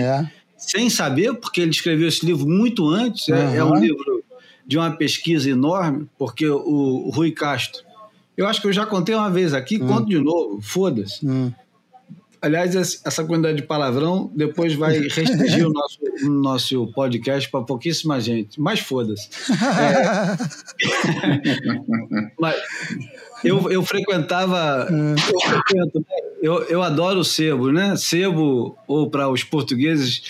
sem 0.57 0.89
saber, 0.89 1.33
porque 1.35 1.61
ele 1.61 1.71
escreveu 1.71 2.07
esse 2.07 2.25
livro 2.25 2.47
muito 2.47 2.89
antes. 2.89 3.27
Uhum. 3.27 3.35
É, 3.35 3.57
é, 3.57 3.63
um 3.63 3.75
livro 3.75 4.23
de 4.65 4.77
uma 4.77 4.91
pesquisa 4.91 5.49
enorme, 5.49 6.07
porque 6.17 6.47
o, 6.47 7.07
o, 7.07 7.09
Rui 7.09 7.31
Castro. 7.31 7.81
Eu 8.35 8.47
acho 8.47 8.61
que 8.61 8.67
eu 8.67 8.73
já 8.73 8.85
contei 8.85 9.13
uma 9.13 9.29
vez 9.29 9.53
aqui, 9.53 9.77
uhum. 9.77 9.87
conto 9.87 10.07
de 10.07 10.19
novo, 10.19 10.61
foda-se. 10.61 11.25
Uhum. 11.25 11.53
Aliás, 12.43 12.75
essa 12.75 13.23
quantidade 13.23 13.55
de 13.55 13.63
palavrão 13.63 14.29
depois 14.35 14.73
vai 14.73 14.99
restringir 15.07 15.65
o 15.65 15.71
nosso, 15.71 15.97
o 16.23 16.29
nosso 16.29 16.91
podcast 16.91 17.49
para 17.49 17.63
pouquíssima 17.63 18.19
gente. 18.19 18.59
Mas 18.59 18.81
foda-se. 18.81 19.29
É... 19.79 20.35
Mas 22.37 22.61
eu, 23.45 23.71
eu 23.71 23.81
frequentava. 23.81 24.89
Eu, 24.89 25.15
frequento, 25.39 25.99
né? 25.99 26.05
eu, 26.41 26.63
eu 26.63 26.83
adoro 26.83 27.21
o 27.21 27.23
sebo, 27.23 27.71
né? 27.71 27.95
Sebo, 27.95 28.77
ou 28.89 29.09
para 29.09 29.29
os 29.29 29.45
portugueses, 29.45 30.23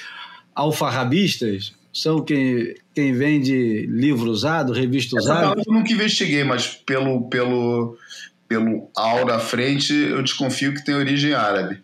alfarrabistas, 0.54 1.74
são 1.92 2.24
quem, 2.24 2.76
quem 2.94 3.14
vende 3.14 3.88
livro 3.88 4.30
usado, 4.30 4.72
revista 4.72 5.18
Essa 5.18 5.34
usada. 5.34 5.64
eu 5.66 5.74
nunca 5.74 5.92
investiguei, 5.92 6.44
mas 6.44 6.68
pelo, 6.68 7.28
pelo, 7.28 7.98
pelo 8.48 8.88
ao 8.96 9.26
da 9.26 9.40
frente, 9.40 9.96
eu 9.96 10.22
desconfio 10.22 10.76
que 10.76 10.86
tem 10.86 10.94
origem 10.94 11.34
árabe. 11.34 11.82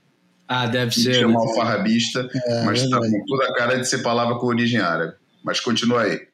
Ah, 0.52 0.66
deve 0.66 0.92
ser. 0.96 1.14
Chama 1.14 1.40
né? 1.40 1.48
alfarrabista, 1.48 2.28
é, 2.34 2.66
mas 2.66 2.82
está 2.82 2.98
com 2.98 3.26
toda 3.28 3.46
a 3.46 3.54
cara 3.54 3.78
de 3.78 3.88
ser 3.88 4.00
palavra 4.00 4.36
com 4.40 4.48
origem 4.48 4.80
árabe. 4.80 5.14
Mas 5.44 5.60
continua 5.60 6.02
aí. 6.02 6.28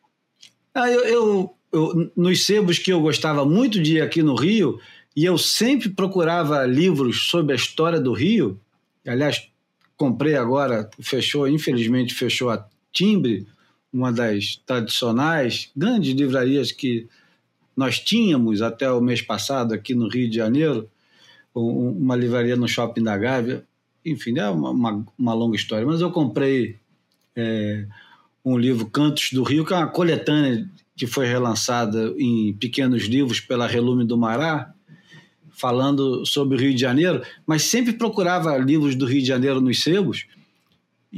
Ah, 0.74 0.90
eu, 0.90 1.02
eu, 1.02 1.56
eu, 1.74 2.12
nos 2.16 2.46
sebos 2.46 2.80
que 2.80 2.94
eu 2.94 3.02
gostava 3.02 3.46
muito 3.46 3.82
de 3.84 3.98
ir 3.98 4.02
aqui 4.02 4.24
no 4.24 4.36
Rio, 4.36 4.80
e 5.14 5.26
eu 5.26 5.38
sempre 5.38 5.90
procurava 5.90 6.66
livros 6.66 7.24
sobre 7.30 7.52
a 7.52 7.58
história 7.58 8.00
do 8.00 8.14
Rio. 8.14 8.58
Aliás, 9.06 9.50
comprei 9.98 10.36
agora, 10.36 10.90
fechou, 11.02 11.46
infelizmente 11.46 12.14
fechou 12.14 12.50
a 12.50 12.66
Timbre, 12.94 13.46
uma 13.92 14.14
das 14.14 14.62
tradicionais 14.66 15.72
grandes 15.76 16.14
livrarias 16.14 16.72
que 16.72 17.06
nós 17.76 18.00
tínhamos 18.00 18.62
até 18.62 18.90
o 18.90 19.02
mês 19.02 19.22
passado 19.22 19.74
aqui 19.74 19.94
no 19.94 20.08
Rio 20.08 20.30
de 20.30 20.38
Janeiro, 20.38 20.90
uma 21.54 22.16
livraria 22.16 22.56
no 22.56 22.68
Shopping 22.68 23.04
da 23.04 23.18
Gávea 23.18 23.66
enfim, 24.06 24.38
é 24.38 24.48
uma, 24.50 24.70
uma, 24.70 25.06
uma 25.18 25.34
longa 25.34 25.56
história, 25.56 25.86
mas 25.86 26.02
eu 26.02 26.12
comprei 26.12 26.78
é, 27.36 27.86
um 28.44 28.58
livro, 28.58 28.86
Cantos 28.86 29.32
do 29.34 29.44
Rio, 29.44 29.66
que 29.66 29.74
é 29.74 29.78
uma 29.78 29.88
coletânea 29.88 30.70
que 30.96 31.08
foi 31.08 31.26
relançada 31.26 32.14
em 32.18 32.54
pequenos 32.54 33.04
livros 33.04 33.40
pela 33.40 33.68
Relume 33.68 34.06
do 34.06 34.18
Mará, 34.18 34.72
falando 35.50 36.26
sobre 36.26 36.56
o 36.56 36.60
Rio 36.60 36.74
de 36.74 36.80
Janeiro, 36.80 37.22
mas 37.46 37.64
sempre 37.64 37.94
procurava 37.94 38.58
livros 38.58 38.96
do 38.96 39.06
Rio 39.06 39.22
de 39.22 39.28
Janeiro 39.28 39.60
nos 39.60 39.82
sebos, 39.82 40.26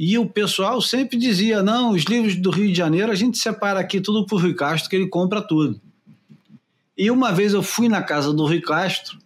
e 0.00 0.16
o 0.16 0.26
pessoal 0.26 0.80
sempre 0.80 1.18
dizia: 1.18 1.60
não, 1.60 1.90
os 1.90 2.04
livros 2.04 2.36
do 2.36 2.50
Rio 2.50 2.68
de 2.68 2.74
Janeiro 2.78 3.10
a 3.10 3.16
gente 3.16 3.36
separa 3.36 3.80
aqui 3.80 4.00
tudo 4.00 4.24
para 4.24 4.36
o 4.36 4.40
Rui 4.40 4.54
Castro, 4.54 4.88
que 4.88 4.94
ele 4.94 5.08
compra 5.08 5.42
tudo. 5.42 5.80
E 6.96 7.10
uma 7.10 7.32
vez 7.32 7.52
eu 7.52 7.64
fui 7.64 7.88
na 7.88 8.00
casa 8.00 8.32
do 8.32 8.46
Rui 8.46 8.60
Castro, 8.60 9.18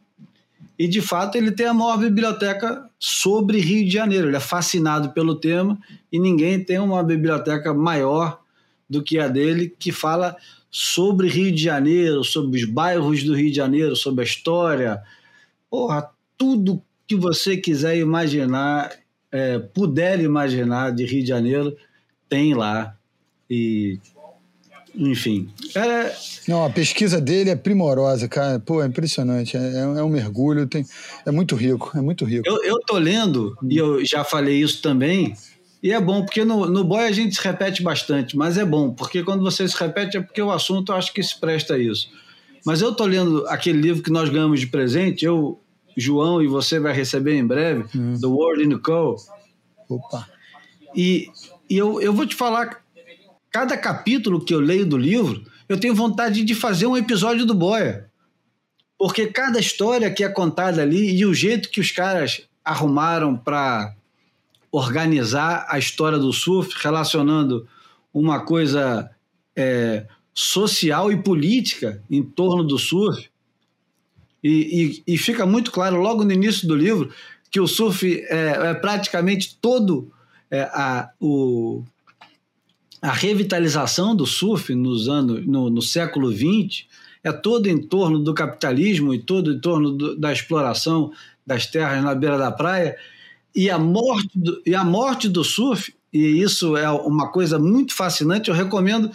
e 0.78 0.88
de 0.88 1.00
fato 1.00 1.36
ele 1.36 1.52
tem 1.52 1.66
a 1.66 1.74
maior 1.74 1.98
biblioteca 1.98 2.88
sobre 2.98 3.60
Rio 3.60 3.84
de 3.84 3.90
Janeiro. 3.90 4.28
Ele 4.28 4.36
é 4.36 4.40
fascinado 4.40 5.10
pelo 5.10 5.34
tema 5.34 5.78
e 6.10 6.18
ninguém 6.18 6.62
tem 6.62 6.78
uma 6.78 7.02
biblioteca 7.02 7.74
maior 7.74 8.40
do 8.88 9.02
que 9.02 9.18
a 9.18 9.28
dele 9.28 9.74
que 9.78 9.92
fala 9.92 10.36
sobre 10.70 11.28
Rio 11.28 11.52
de 11.52 11.62
Janeiro, 11.62 12.24
sobre 12.24 12.60
os 12.60 12.68
bairros 12.68 13.22
do 13.22 13.34
Rio 13.34 13.50
de 13.50 13.56
Janeiro, 13.56 13.94
sobre 13.94 14.22
a 14.22 14.26
história. 14.26 15.02
Porra, 15.70 16.10
tudo 16.36 16.82
que 17.06 17.14
você 17.14 17.56
quiser 17.56 17.98
imaginar, 17.98 18.90
é, 19.30 19.58
puder 19.58 20.20
imaginar 20.20 20.92
de 20.92 21.04
Rio 21.04 21.22
de 21.22 21.28
Janeiro, 21.28 21.76
tem 22.28 22.54
lá. 22.54 22.96
E 23.48 23.98
enfim. 24.94 25.48
É... 25.74 26.14
Não, 26.46 26.64
a 26.64 26.70
pesquisa 26.70 27.20
dele 27.20 27.50
é 27.50 27.56
primorosa, 27.56 28.28
cara. 28.28 28.58
Pô, 28.60 28.82
é 28.82 28.86
impressionante. 28.86 29.56
É, 29.56 29.60
é, 29.60 29.80
é 29.80 30.02
um 30.02 30.08
mergulho, 30.08 30.66
tem, 30.66 30.84
é 31.24 31.30
muito 31.30 31.54
rico, 31.54 31.92
é 31.94 32.00
muito 32.00 32.24
rico. 32.24 32.42
Eu, 32.46 32.62
eu 32.62 32.80
tô 32.80 32.98
lendo, 32.98 33.56
e 33.68 33.76
eu 33.76 34.04
já 34.04 34.24
falei 34.24 34.60
isso 34.60 34.82
também, 34.82 35.34
e 35.82 35.92
é 35.92 36.00
bom, 36.00 36.24
porque 36.24 36.44
no, 36.44 36.66
no 36.66 36.84
boy 36.84 37.04
a 37.04 37.12
gente 37.12 37.34
se 37.34 37.42
repete 37.42 37.82
bastante, 37.82 38.36
mas 38.36 38.56
é 38.56 38.64
bom, 38.64 38.92
porque 38.92 39.22
quando 39.22 39.42
você 39.42 39.66
se 39.66 39.76
repete 39.76 40.16
é 40.16 40.20
porque 40.20 40.40
o 40.40 40.50
assunto 40.50 40.92
eu 40.92 40.96
acho 40.96 41.12
que 41.12 41.22
se 41.22 41.38
presta 41.38 41.74
a 41.74 41.78
isso. 41.78 42.08
Mas 42.64 42.80
eu 42.80 42.94
tô 42.94 43.04
lendo 43.04 43.44
aquele 43.48 43.80
livro 43.80 44.02
que 44.02 44.10
nós 44.10 44.28
ganhamos 44.28 44.60
de 44.60 44.68
presente, 44.68 45.24
eu, 45.24 45.60
João, 45.96 46.40
e 46.40 46.46
você 46.46 46.78
vai 46.78 46.92
receber 46.92 47.36
em 47.36 47.44
breve, 47.44 47.84
hum. 47.96 48.16
The 48.20 48.26
World 48.26 48.64
in 48.64 48.68
the 48.70 48.78
Cold. 48.78 49.20
Opa! 49.88 50.28
E, 50.94 51.28
e 51.68 51.76
eu, 51.76 52.00
eu 52.00 52.12
vou 52.12 52.26
te 52.26 52.36
falar 52.36 52.81
cada 53.52 53.76
capítulo 53.76 54.42
que 54.42 54.54
eu 54.54 54.60
leio 54.60 54.86
do 54.86 54.96
livro, 54.96 55.44
eu 55.68 55.78
tenho 55.78 55.94
vontade 55.94 56.42
de 56.42 56.54
fazer 56.54 56.86
um 56.86 56.96
episódio 56.96 57.44
do 57.44 57.54
Boia. 57.54 58.10
Porque 58.98 59.26
cada 59.26 59.60
história 59.60 60.10
que 60.10 60.24
é 60.24 60.28
contada 60.28 60.80
ali 60.80 61.14
e 61.14 61.26
o 61.26 61.34
jeito 61.34 61.68
que 61.68 61.80
os 61.80 61.90
caras 61.90 62.48
arrumaram 62.64 63.36
para 63.36 63.94
organizar 64.70 65.66
a 65.68 65.78
história 65.78 66.18
do 66.18 66.32
surf, 66.32 66.74
relacionando 66.82 67.68
uma 68.14 68.40
coisa 68.40 69.10
é, 69.54 70.06
social 70.32 71.12
e 71.12 71.22
política 71.22 72.02
em 72.10 72.22
torno 72.22 72.64
do 72.64 72.78
surf. 72.78 73.28
E, 74.42 75.02
e, 75.06 75.14
e, 75.14 75.18
fica 75.18 75.44
muito 75.44 75.70
claro 75.70 76.00
logo 76.00 76.24
no 76.24 76.32
início 76.32 76.66
do 76.66 76.74
livro 76.74 77.12
que 77.50 77.60
o 77.60 77.68
surf 77.68 78.24
é, 78.28 78.70
é 78.70 78.74
praticamente 78.74 79.56
todo 79.60 80.10
é, 80.50 80.62
a, 80.62 81.10
o, 81.20 81.84
a 83.02 83.10
revitalização 83.12 84.14
do 84.14 84.24
surf 84.24 84.72
nos 84.74 85.08
anos, 85.08 85.44
no, 85.44 85.68
no 85.68 85.82
século 85.82 86.30
XX 86.30 86.86
é 87.24 87.32
todo 87.32 87.66
em 87.66 87.78
torno 87.78 88.18
do 88.18 88.32
capitalismo 88.32 89.12
e 89.12 89.18
todo 89.18 89.52
em 89.52 89.58
torno 89.58 89.90
do, 89.90 90.16
da 90.16 90.32
exploração 90.32 91.12
das 91.44 91.66
terras 91.66 92.02
na 92.02 92.14
beira 92.14 92.38
da 92.38 92.50
praia. 92.52 92.96
E 93.54 93.68
a 93.68 93.78
morte 93.78 94.30
do, 94.38 94.62
e 94.64 94.74
a 94.74 94.84
morte 94.84 95.28
do 95.28 95.42
surf 95.42 95.92
e 96.12 96.42
isso 96.42 96.76
é 96.76 96.88
uma 96.90 97.28
coisa 97.28 97.58
muito 97.58 97.94
fascinante 97.94 98.50
eu 98.50 98.54
recomendo. 98.54 99.10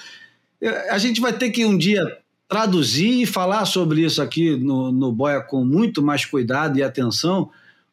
A 0.89 0.97
gente 0.97 1.21
vai 1.21 1.31
ter 1.31 1.51
que 1.51 1.63
um 1.63 1.77
dia 1.77 2.03
traduzir 2.47 3.21
e 3.21 3.25
falar 3.25 3.65
sobre 3.65 4.03
isso 4.03 4.21
aqui 4.21 4.55
no, 4.55 4.91
no 4.91 5.11
Boia 5.11 5.41
com 5.41 5.63
muito 5.63 6.01
mais 6.01 6.25
cuidado 6.25 6.77
e 6.77 6.83
atenção 6.83 7.51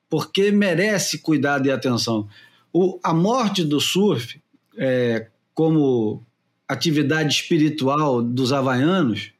porque 0.09 0.51
merece 0.51 1.19
cuidado 1.19 1.67
e 1.67 1.71
atenção. 1.71 2.29
O, 2.73 2.99
a 3.03 3.13
morte 3.13 3.65
do 3.65 3.81
surf 3.81 4.41
é, 4.77 5.27
como 5.55 6.27
atividade 6.69 7.33
espiritual 7.33 8.23
dos 8.23 8.53
havaianos, 8.53 9.33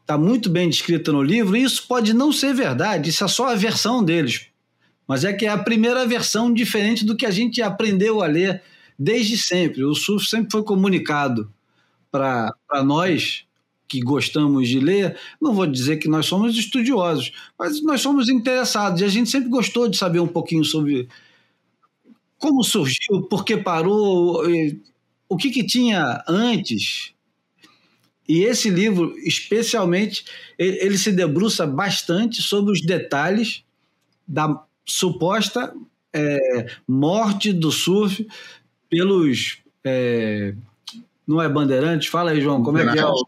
está 0.00 0.16
muito 0.16 0.48
bem 0.48 0.68
descrita 0.68 1.12
no 1.12 1.22
livro, 1.22 1.56
e 1.56 1.62
isso 1.62 1.86
pode 1.88 2.12
não 2.12 2.32
ser 2.32 2.54
verdade, 2.54 3.10
isso 3.10 3.24
é 3.24 3.28
só 3.28 3.48
a 3.48 3.54
versão 3.54 4.04
deles. 4.04 4.46
Mas 5.06 5.24
é 5.24 5.32
que 5.32 5.46
é 5.46 5.48
a 5.48 5.58
primeira 5.58 6.06
versão 6.06 6.52
diferente 6.52 7.04
do 7.04 7.16
que 7.16 7.26
a 7.26 7.30
gente 7.30 7.60
aprendeu 7.60 8.22
a 8.22 8.26
ler 8.26 8.62
desde 8.98 9.36
sempre. 9.36 9.84
O 9.84 9.94
surf 9.94 10.26
sempre 10.26 10.50
foi 10.52 10.62
comunicado 10.62 11.52
para 12.10 12.54
nós 12.84 13.44
que 13.88 14.00
gostamos 14.00 14.68
de 14.68 14.80
ler. 14.80 15.18
Não 15.40 15.52
vou 15.52 15.66
dizer 15.66 15.96
que 15.96 16.08
nós 16.08 16.26
somos 16.26 16.56
estudiosos, 16.56 17.32
mas 17.58 17.82
nós 17.82 18.00
somos 18.00 18.28
interessados 18.28 19.00
e 19.00 19.04
a 19.04 19.08
gente 19.08 19.28
sempre 19.28 19.50
gostou 19.50 19.88
de 19.88 19.96
saber 19.96 20.20
um 20.20 20.28
pouquinho 20.28 20.64
sobre 20.64 21.08
como 22.38 22.64
surgiu, 22.64 23.22
por 23.28 23.44
que 23.44 23.56
parou, 23.56 24.42
o 25.32 25.36
que, 25.36 25.50
que 25.50 25.64
tinha 25.64 26.22
antes. 26.28 27.14
E 28.28 28.44
esse 28.44 28.68
livro, 28.68 29.16
especialmente, 29.18 30.24
ele, 30.58 30.76
ele 30.78 30.98
se 30.98 31.10
debruça 31.10 31.66
bastante 31.66 32.42
sobre 32.42 32.72
os 32.72 32.82
detalhes 32.82 33.64
da 34.28 34.62
suposta 34.86 35.74
é, 36.12 36.66
morte 36.86 37.52
do 37.52 37.72
surf 37.72 38.26
pelos. 38.90 39.58
É, 39.82 40.54
não 41.26 41.40
é 41.40 41.48
bandeirantes? 41.48 42.08
Fala 42.08 42.32
aí, 42.32 42.40
João, 42.40 42.62
como 42.62 42.78
é 42.78 42.92
que 42.92 42.98
é? 42.98 43.06
O... 43.06 43.26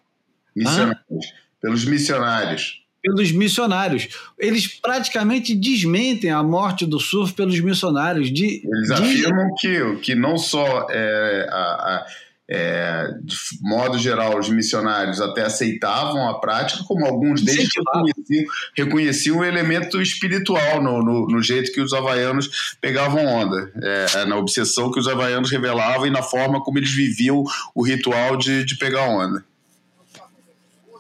Missionários. 0.55 1.35
Pelos 1.61 1.85
missionários. 1.87 2.84
Pelos 3.05 3.31
missionários. 3.33 4.09
Eles 4.39 4.67
praticamente 4.67 5.55
desmentem 5.55 6.31
a 6.31 6.43
morte 6.43 6.87
do 6.87 6.99
surf 6.99 7.35
pelos 7.35 7.61
missionários. 7.61 8.33
De, 8.33 8.63
Eles 8.65 8.91
afirmam 8.91 9.55
que, 9.59 9.97
que 9.97 10.15
não 10.15 10.39
só 10.39 10.87
é, 10.91 11.47
a, 11.51 11.57
a 11.57 12.07
é, 12.49 13.09
de 13.23 13.37
modo 13.63 13.99
geral, 13.99 14.39
os 14.39 14.51
missionários 14.51 15.21
até 15.21 15.43
aceitavam 15.43 16.29
a 16.29 16.39
prática, 16.41 16.85
como 16.85 17.07
alguns 17.07 17.43
deles 17.43 17.69
reconheciam, 17.75 18.45
reconheciam 18.77 19.39
o 19.39 19.45
elemento 19.45 20.01
espiritual 20.01 20.83
no, 20.83 21.03
no, 21.03 21.27
no, 21.27 21.43
jeito 21.43 21.73
que 21.73 21.81
os 21.81 21.95
havaianos 21.95 22.77
pegavam 22.81 23.25
onda, 23.25 23.73
é, 23.83 24.25
na 24.27 24.37
obsessão 24.37 24.93
que 24.93 25.01
os 25.01 25.09
havaianos 25.09 25.51
revelavam 25.51 26.07
e 26.07 26.11
na 26.11 26.23
forma 26.23 26.63
como 26.63 26.79
eles 26.79 26.93
viviam 26.93 27.45
o 27.75 27.83
ritual 27.83 28.37
de, 28.37 28.65
de 28.65 28.77
pegar 28.77 29.09
onda. 29.09 29.43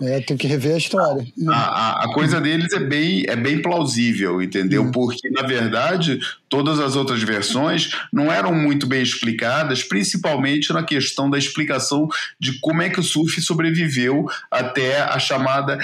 É, 0.02 0.20
tem 0.20 0.36
que 0.36 0.46
rever 0.46 0.74
a 0.74 0.78
história. 0.78 1.26
A, 1.48 1.52
a, 1.52 2.04
a, 2.04 2.12
coisa 2.12 2.40
deles 2.40 2.72
é 2.72 2.80
bem, 2.80 3.24
é 3.28 3.36
bem 3.36 3.62
plausível, 3.62 4.42
entendeu? 4.42 4.82
Hum. 4.82 4.90
Porque, 4.90 5.30
na 5.30 5.42
verdade, 5.42 6.18
todas 6.48 6.80
as 6.80 6.96
outras 6.96 7.22
versões 7.22 7.90
não 8.12 8.32
eram 8.32 8.52
muito 8.54 8.86
bem 8.86 9.02
explicadas, 9.02 9.82
principalmente 9.82 10.72
na 10.72 10.82
questão 10.82 11.30
da 11.30 11.38
explicação 11.38 12.08
de 12.40 12.58
como 12.60 12.82
é 12.82 12.90
que 12.90 13.00
o 13.00 13.04
surf 13.04 13.40
sobreviveu 13.40 14.26
até 14.50 15.00
a 15.00 15.18
chamada 15.18 15.78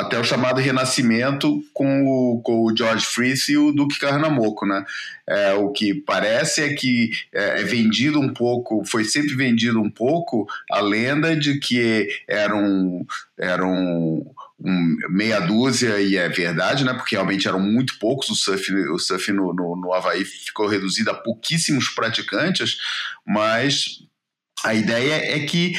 até 0.00 0.18
o 0.18 0.24
chamado 0.24 0.60
Renascimento 0.60 1.62
com 1.72 2.04
o, 2.04 2.40
com 2.42 2.64
o 2.64 2.76
George 2.76 3.04
Fritz 3.04 3.48
e 3.48 3.56
o 3.56 3.72
Duque 3.72 3.98
Carnamoco, 3.98 4.66
né? 4.66 4.84
É, 5.28 5.54
o 5.54 5.70
que 5.70 5.94
parece 5.94 6.62
é 6.62 6.74
que 6.74 7.10
é, 7.32 7.60
é, 7.60 7.64
vendido 7.64 8.20
um 8.20 8.32
pouco, 8.32 8.84
foi 8.84 9.04
sempre 9.04 9.34
vendido 9.34 9.80
um 9.80 9.90
pouco 9.90 10.46
a 10.70 10.80
lenda 10.80 11.34
de 11.34 11.58
que 11.58 12.08
eram, 12.28 13.04
eram 13.38 14.24
um, 14.60 14.96
meia 15.10 15.40
dúzia, 15.40 16.00
e 16.00 16.16
é 16.16 16.28
verdade, 16.28 16.84
né? 16.84 16.94
Porque 16.94 17.14
realmente 17.14 17.48
eram 17.48 17.60
muito 17.60 17.98
poucos, 17.98 18.28
o 18.28 18.34
surf, 18.34 18.72
o 18.72 18.98
surf 18.98 19.32
no, 19.32 19.52
no, 19.52 19.76
no 19.76 19.92
Havaí 19.92 20.24
ficou 20.24 20.66
reduzido 20.66 21.10
a 21.10 21.14
pouquíssimos 21.14 21.88
praticantes, 21.88 22.78
mas 23.26 24.02
a 24.64 24.74
ideia 24.74 25.36
é 25.36 25.40
que 25.40 25.74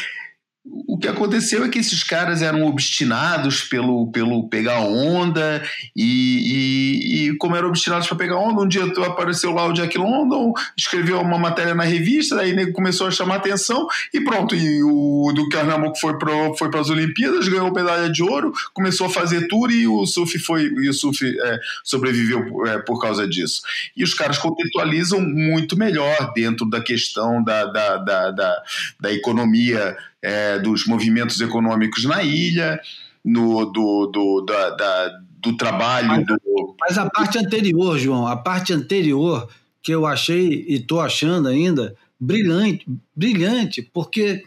o 0.87 0.97
que 0.97 1.07
aconteceu 1.07 1.63
é 1.63 1.69
que 1.69 1.79
esses 1.79 2.03
caras 2.03 2.41
eram 2.41 2.65
obstinados 2.65 3.61
pelo, 3.61 4.11
pelo 4.11 4.47
pegar 4.49 4.79
onda 4.79 5.63
e, 5.95 6.01
e, 6.03 7.27
e 7.29 7.37
como 7.37 7.55
eram 7.55 7.69
obstinados 7.69 8.07
para 8.07 8.17
pegar 8.17 8.37
onda, 8.37 8.61
um 8.61 8.67
dia 8.67 8.83
apareceu 9.05 9.51
lá 9.51 9.65
o 9.65 9.73
Jack 9.73 9.97
London, 9.97 10.53
escreveu 10.77 11.19
uma 11.21 11.37
matéria 11.37 11.75
na 11.75 11.83
revista, 11.83 12.39
aí 12.39 12.71
começou 12.71 13.07
a 13.07 13.11
chamar 13.11 13.35
atenção 13.35 13.87
e 14.13 14.21
pronto, 14.21 14.55
e 14.55 14.83
o 14.83 15.31
do 15.33 15.47
Carnamoco 15.49 15.97
foi 15.99 16.17
para 16.17 16.53
foi 16.57 16.69
as 16.77 16.89
Olimpíadas, 16.89 17.47
ganhou 17.47 17.73
medalha 17.73 18.09
de 18.09 18.23
ouro, 18.23 18.51
começou 18.73 19.07
a 19.07 19.09
fazer 19.09 19.47
tour 19.47 19.71
e 19.71 19.87
o 19.87 20.05
surf 20.05 20.37
foi 20.39 20.63
e 20.63 20.89
o 20.89 20.93
surf 20.93 21.25
é, 21.25 21.59
sobreviveu 21.83 22.65
é, 22.65 22.79
por 22.79 22.99
causa 22.99 23.27
disso. 23.27 23.61
E 23.95 24.03
os 24.03 24.13
caras 24.13 24.37
contextualizam 24.37 25.21
muito 25.21 25.77
melhor 25.77 26.31
dentro 26.33 26.69
da 26.69 26.81
questão 26.81 27.43
da, 27.43 27.65
da, 27.65 27.97
da, 27.97 28.31
da, 28.31 28.63
da 28.99 29.13
economia 29.13 29.97
é, 30.21 30.59
dos 30.59 30.85
movimentos 30.85 31.39
econômicos 31.41 32.05
na 32.05 32.23
ilha, 32.23 32.79
no, 33.23 33.65
do, 33.65 34.07
do, 34.07 34.41
da, 34.41 34.69
da, 34.71 35.19
do 35.39 35.57
trabalho. 35.57 36.07
Mas, 36.07 36.25
do... 36.25 36.75
mas 36.79 36.97
a 36.97 37.09
parte 37.09 37.37
anterior, 37.37 37.97
João, 37.97 38.27
a 38.27 38.35
parte 38.35 38.73
anterior 38.73 39.47
que 39.81 39.91
eu 39.91 40.05
achei 40.05 40.65
e 40.67 40.75
estou 40.75 40.99
achando 40.99 41.47
ainda 41.47 41.95
brilhante, 42.19 42.85
brilhante, 43.15 43.81
porque 43.81 44.43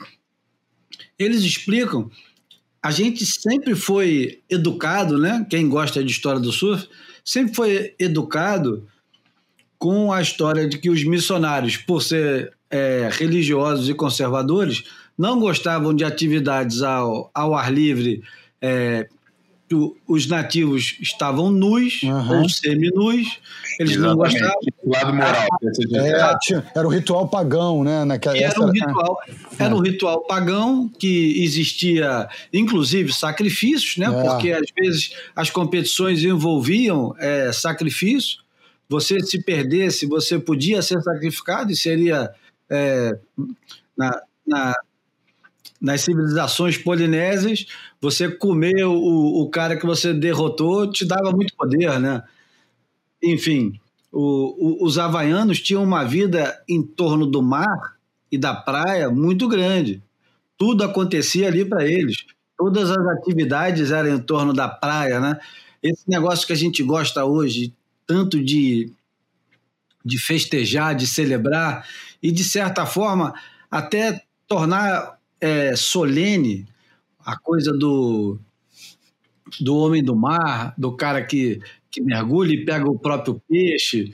eles 1.19 1.43
explicam. 1.43 2.11
A 2.83 2.91
gente 2.91 3.25
sempre 3.27 3.75
foi 3.75 4.41
educado, 4.49 5.19
né? 5.19 5.47
Quem 5.49 5.69
gosta 5.69 6.03
de 6.03 6.11
história 6.11 6.41
do 6.41 6.51
surf, 6.51 6.89
sempre 7.25 7.55
foi 7.55 7.95
educado 7.99 8.87
com 9.79 10.13
a 10.13 10.21
história 10.21 10.69
de 10.69 10.79
que 10.79 10.91
os 10.91 11.05
missionários, 11.05 11.77
por 11.77 12.03
ser 12.03 12.53
é, 12.71 13.09
religiosos 13.13 13.89
e 13.89 13.95
conservadores, 13.95 14.85
não 15.21 15.39
gostavam 15.39 15.95
de 15.95 16.03
atividades 16.03 16.81
ao, 16.83 17.31
ao 17.35 17.55
ar 17.55 17.71
livre. 17.71 18.23
É, 18.61 19.07
os 20.09 20.27
nativos 20.27 20.97
estavam 20.99 21.51
nus 21.51 22.03
uhum. 22.03 22.41
ou 22.41 22.49
semi-nus, 22.49 23.39
eles 23.79 23.97
Exatamente. 23.97 24.01
não 24.01 24.17
gostavam. 24.17 24.61
O 24.83 24.91
lado 24.91 25.15
moral. 25.15 25.47
É, 25.95 26.39
tinha, 26.41 26.67
era 26.75 26.89
o 26.89 26.91
ritual 26.91 27.29
pagão, 27.29 27.85
né? 27.85 28.05
Naquela, 28.05 28.37
era, 28.37 28.61
um 28.61 28.71
ritual, 28.71 29.19
era 29.59 29.77
um 29.77 29.81
ritual 29.81 30.25
pagão 30.27 30.89
que 30.89 31.45
existia, 31.45 32.27
inclusive, 32.53 33.13
sacrifícios, 33.13 33.99
né? 33.99 34.07
É. 34.07 34.23
Porque 34.23 34.51
às 34.51 34.67
vezes 34.75 35.15
as 35.37 35.51
competições 35.51 36.25
envolviam 36.25 37.15
é, 37.19 37.53
sacrifício. 37.53 38.39
Você 38.89 39.21
se 39.21 39.41
perdesse, 39.45 40.07
você 40.07 40.39
podia 40.39 40.81
ser 40.83 41.01
sacrificado 41.03 41.71
e 41.71 41.77
seria 41.77 42.31
é, 42.69 43.17
na, 43.97 44.21
na, 44.45 44.75
nas 45.81 46.03
civilizações 46.03 46.77
polinésias, 46.77 47.67
você 48.01 48.29
comer 48.29 48.85
o, 48.85 48.93
o 49.43 49.49
cara 49.49 49.77
que 49.77 49.87
você 49.87 50.13
derrotou 50.13 50.91
te 50.91 51.07
dava 51.07 51.33
muito 51.33 51.55
poder, 51.57 51.99
né? 51.99 52.23
Enfim, 53.23 53.81
o, 54.13 54.83
o, 54.83 54.85
os 54.85 54.99
havaianos 54.99 55.61
tinham 55.61 55.83
uma 55.83 56.05
vida 56.05 56.63
em 56.69 56.83
torno 56.83 57.27
do 57.27 57.41
mar 57.43 57.97
e 58.31 58.37
da 58.37 58.55
praia 58.55 59.11
muito 59.11 59.49
grande. 59.49 60.03
Tudo 60.59 60.85
acontecia 60.85 61.49
ali 61.49 61.65
para 61.65 61.87
eles. 61.87 62.27
Todas 62.57 62.91
as 62.91 63.07
atividades 63.07 63.91
eram 63.91 64.15
em 64.15 64.21
torno 64.21 64.53
da 64.53 64.69
praia, 64.69 65.19
né? 65.19 65.41
Esse 65.83 66.05
negócio 66.07 66.47
que 66.47 66.53
a 66.53 66.57
gente 66.57 66.83
gosta 66.83 67.25
hoje, 67.25 67.73
tanto 68.07 68.43
de, 68.43 68.93
de 70.05 70.19
festejar, 70.19 70.95
de 70.95 71.07
celebrar 71.07 71.87
e, 72.23 72.31
de 72.31 72.45
certa 72.45 72.85
forma, 72.85 73.33
até 73.71 74.23
tornar 74.47 75.20
é, 75.41 75.75
solene, 75.75 76.67
a 77.25 77.39
coisa 77.39 77.73
do, 77.73 78.39
do 79.61 79.77
homem 79.77 80.03
do 80.03 80.15
mar, 80.15 80.75
do 80.77 80.97
cara 80.97 81.25
que, 81.25 81.61
que 81.91 82.01
mergulha 82.01 82.53
e 82.53 82.65
pega 82.65 82.89
o 82.89 82.99
próprio 82.99 83.41
peixe, 83.49 84.13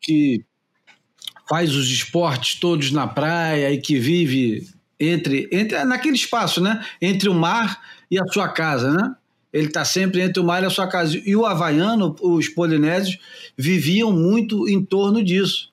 que 0.00 0.44
faz 1.48 1.74
os 1.74 1.90
esportes 1.90 2.58
todos 2.58 2.90
na 2.90 3.06
praia 3.06 3.70
e 3.72 3.78
que 3.78 3.98
vive 3.98 4.66
entre, 4.98 5.48
entre 5.52 5.84
naquele 5.84 6.14
espaço, 6.14 6.60
né? 6.60 6.84
Entre 7.00 7.28
o 7.28 7.34
mar 7.34 7.80
e 8.10 8.18
a 8.18 8.26
sua 8.26 8.48
casa, 8.48 8.92
né? 8.92 9.14
Ele 9.52 9.68
está 9.68 9.84
sempre 9.84 10.20
entre 10.20 10.40
o 10.40 10.44
mar 10.44 10.62
e 10.62 10.66
a 10.66 10.70
sua 10.70 10.88
casa. 10.88 11.16
E 11.24 11.36
o 11.36 11.46
havaiano, 11.46 12.16
os 12.20 12.48
polinésios, 12.48 13.18
viviam 13.56 14.12
muito 14.12 14.68
em 14.68 14.84
torno 14.84 15.22
disso. 15.22 15.72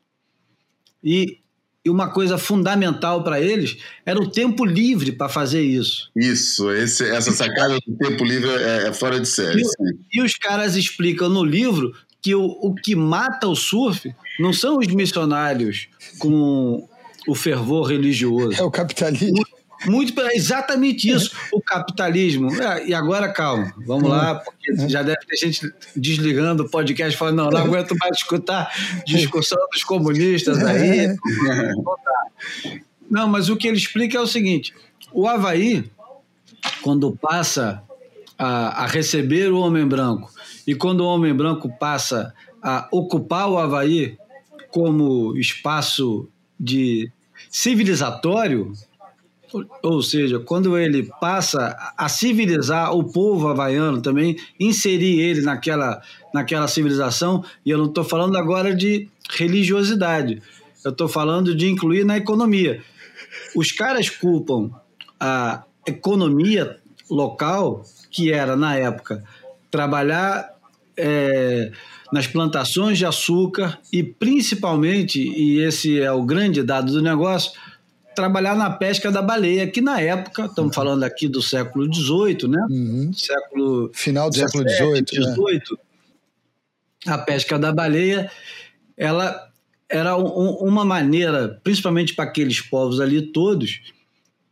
E 1.04 1.41
e 1.84 1.90
uma 1.90 2.10
coisa 2.10 2.38
fundamental 2.38 3.24
para 3.24 3.42
eles 3.42 3.78
era 4.06 4.20
o 4.20 4.30
tempo 4.30 4.64
livre 4.64 5.12
para 5.12 5.28
fazer 5.28 5.62
isso. 5.62 6.10
Isso, 6.16 6.72
esse, 6.72 7.04
essa 7.10 7.32
sacada 7.32 7.80
do 7.86 7.98
tempo 7.98 8.24
livre 8.24 8.50
é, 8.50 8.88
é 8.88 8.94
fora 8.94 9.20
de 9.20 9.28
série. 9.28 9.62
E, 9.62 10.20
e, 10.20 10.22
os 10.22 10.36
caras 10.36 10.76
explicam 10.76 11.28
no 11.28 11.44
livro 11.44 11.94
que 12.22 12.36
o, 12.36 12.44
o 12.44 12.76
que 12.76 12.96
mata 12.96 13.48
o 13.48 13.56
surf 13.56 14.14
não 14.40 14.54
são 14.54 14.78
os 14.78 14.88
missionários 14.88 15.88
com 16.20 16.88
o 17.28 17.34
fervor 17.34 17.88
religioso. 17.88 18.60
É 18.60 18.64
o 18.64 18.72
capitalismo. 18.72 19.44
Muito 19.86 20.20
exatamente 20.34 21.10
isso, 21.10 21.32
o 21.52 21.62
capitalismo. 21.62 22.54
É, 22.62 22.88
e 22.88 22.94
agora, 22.94 23.32
calma, 23.32 23.74
vamos 23.86 24.10
lá, 24.10 24.36
porque 24.36 24.88
já 24.88 25.02
deve 25.02 25.20
ter 25.26 25.38
gente 25.38 25.74
desligando 25.96 26.64
o 26.64 26.70
podcast 26.70 27.18
falando, 27.18 27.38
não, 27.38 27.50
não 27.50 27.60
aguento 27.60 27.96
mais 28.00 28.18
escutar 28.18 28.72
discussão 29.06 29.58
dos 29.72 29.84
comunistas 29.84 30.64
aí. 30.64 31.16
Não, 33.10 33.28
mas 33.28 33.50
o 33.50 33.58
que 33.58 33.68
ele 33.68 33.78
explica 33.78 34.18
é 34.18 34.22
o 34.22 34.28
seguinte: 34.28 34.74
o 35.12 35.28
Havaí, 35.28 35.90
quando 36.82 37.12
passa 37.16 37.84
a, 38.38 38.84
a 38.84 38.88
receber 38.88 39.52
o 39.52 39.60
homem 39.60 39.86
branco, 39.86 40.32
e 40.66 40.76
quando 40.76 41.02
o 41.02 41.08
homem 41.08 41.34
branco 41.34 41.70
passa 41.80 42.34
a 42.62 42.88
ocupar 42.92 43.50
o 43.50 43.58
Havaí 43.58 44.18
como 44.70 45.36
espaço 45.36 46.30
de 46.60 47.12
civilizatório, 47.50 48.72
ou 49.84 50.02
seja, 50.02 50.40
quando 50.40 50.78
ele 50.78 51.10
passa 51.20 51.76
a 51.98 52.08
civilizar 52.08 52.94
o 52.96 53.04
povo 53.04 53.48
havaiano 53.48 54.02
também, 54.02 54.38
inserir 54.60 55.20
ele 55.20 55.42
naquela, 55.42 56.02
naquela 56.34 56.68
civilização, 56.68 57.44
e 57.66 57.70
eu 57.70 57.78
não 57.78 57.88
estou 57.88 58.04
falando 58.04 58.38
agora 58.38 58.74
de 58.74 59.10
religiosidade, 59.30 60.42
eu 60.84 60.92
estou 60.92 61.08
falando 61.08 61.54
de 61.56 61.70
incluir 61.70 62.06
na 62.06 62.18
economia. 62.18 62.82
Os 63.56 63.72
caras 63.72 64.10
culpam 64.10 64.72
a 65.20 65.64
economia 65.86 66.78
local, 67.10 67.84
que 68.10 68.32
era, 68.32 68.56
na 68.56 68.76
época, 68.76 69.24
trabalhar 69.70 70.50
é, 70.98 71.72
nas 72.12 72.28
plantações 72.28 72.98
de 72.98 73.06
açúcar 73.06 73.80
e, 73.92 74.04
principalmente, 74.04 75.20
e 75.22 75.60
esse 75.60 76.00
é 76.00 76.12
o 76.12 76.24
grande 76.24 76.64
dado 76.64 76.92
do 76.92 77.02
negócio, 77.02 77.52
trabalhar 78.16 78.56
na 78.56 78.70
pesca 78.70 79.12
da 79.12 79.22
baleia, 79.22 79.68
que 79.68 79.82
na 79.82 80.00
época, 80.00 80.46
estamos 80.46 80.76
falando 80.76 81.04
aqui 81.04 81.28
do 81.28 81.42
século 81.42 81.94
XVIII, 81.94 82.48
né? 82.48 82.66
Uhum. 82.70 83.14
Século 83.14 83.92
Final 83.94 84.30
do 84.30 84.34
17, 84.34 84.52
século 84.52 84.70
XVIII. 84.70 85.34
XVIII 85.34 85.62
né? 85.72 87.14
A 87.14 87.18
pesca 87.18 87.58
da 87.58 87.72
baleia, 87.72 88.30
ela 88.96 89.50
era 89.90 90.16
um, 90.16 90.54
uma 90.56 90.86
maneira, 90.86 91.60
principalmente 91.64 92.14
para 92.14 92.26
aqueles 92.26 92.62
povos 92.62 93.00
ali 93.00 93.22
todos, 93.22 93.82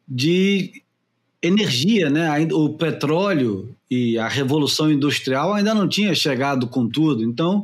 de 0.08 0.84
energia, 1.42 2.10
né? 2.10 2.48
O 2.52 2.70
petróleo 2.74 3.76
e 3.90 4.18
a 4.18 4.28
revolução 4.28 4.92
industrial 4.92 5.54
ainda 5.54 5.74
não 5.74 5.88
tinha 5.88 6.14
chegado 6.14 6.68
com 6.68 6.88
tudo, 6.88 7.24
então 7.24 7.64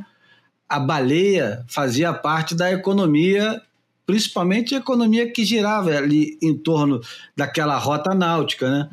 a 0.67 0.79
baleia 0.79 1.63
fazia 1.67 2.13
parte 2.13 2.55
da 2.55 2.71
economia 2.71 3.61
principalmente 4.05 4.75
a 4.75 4.77
economia 4.77 5.31
que 5.31 5.43
girava 5.43 5.95
ali 5.95 6.37
em 6.41 6.55
torno 6.55 7.01
daquela 7.35 7.77
rota 7.77 8.13
náutica, 8.13 8.69
né? 8.69 8.89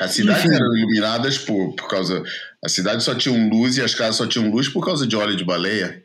As 0.00 0.12
cidades 0.12 0.44
Enfim. 0.44 0.54
eram 0.54 0.76
iluminadas 0.76 1.38
por, 1.38 1.74
por 1.74 1.88
causa. 1.88 2.22
A 2.64 2.68
cidade 2.68 3.02
só 3.02 3.14
tinha 3.14 3.50
luz 3.50 3.76
e 3.76 3.82
as 3.82 3.94
casas 3.94 4.16
só 4.16 4.26
tinham 4.26 4.50
luz 4.50 4.68
por 4.68 4.84
causa 4.84 5.06
de 5.06 5.14
óleo 5.14 5.36
de 5.36 5.44
baleia. 5.44 6.02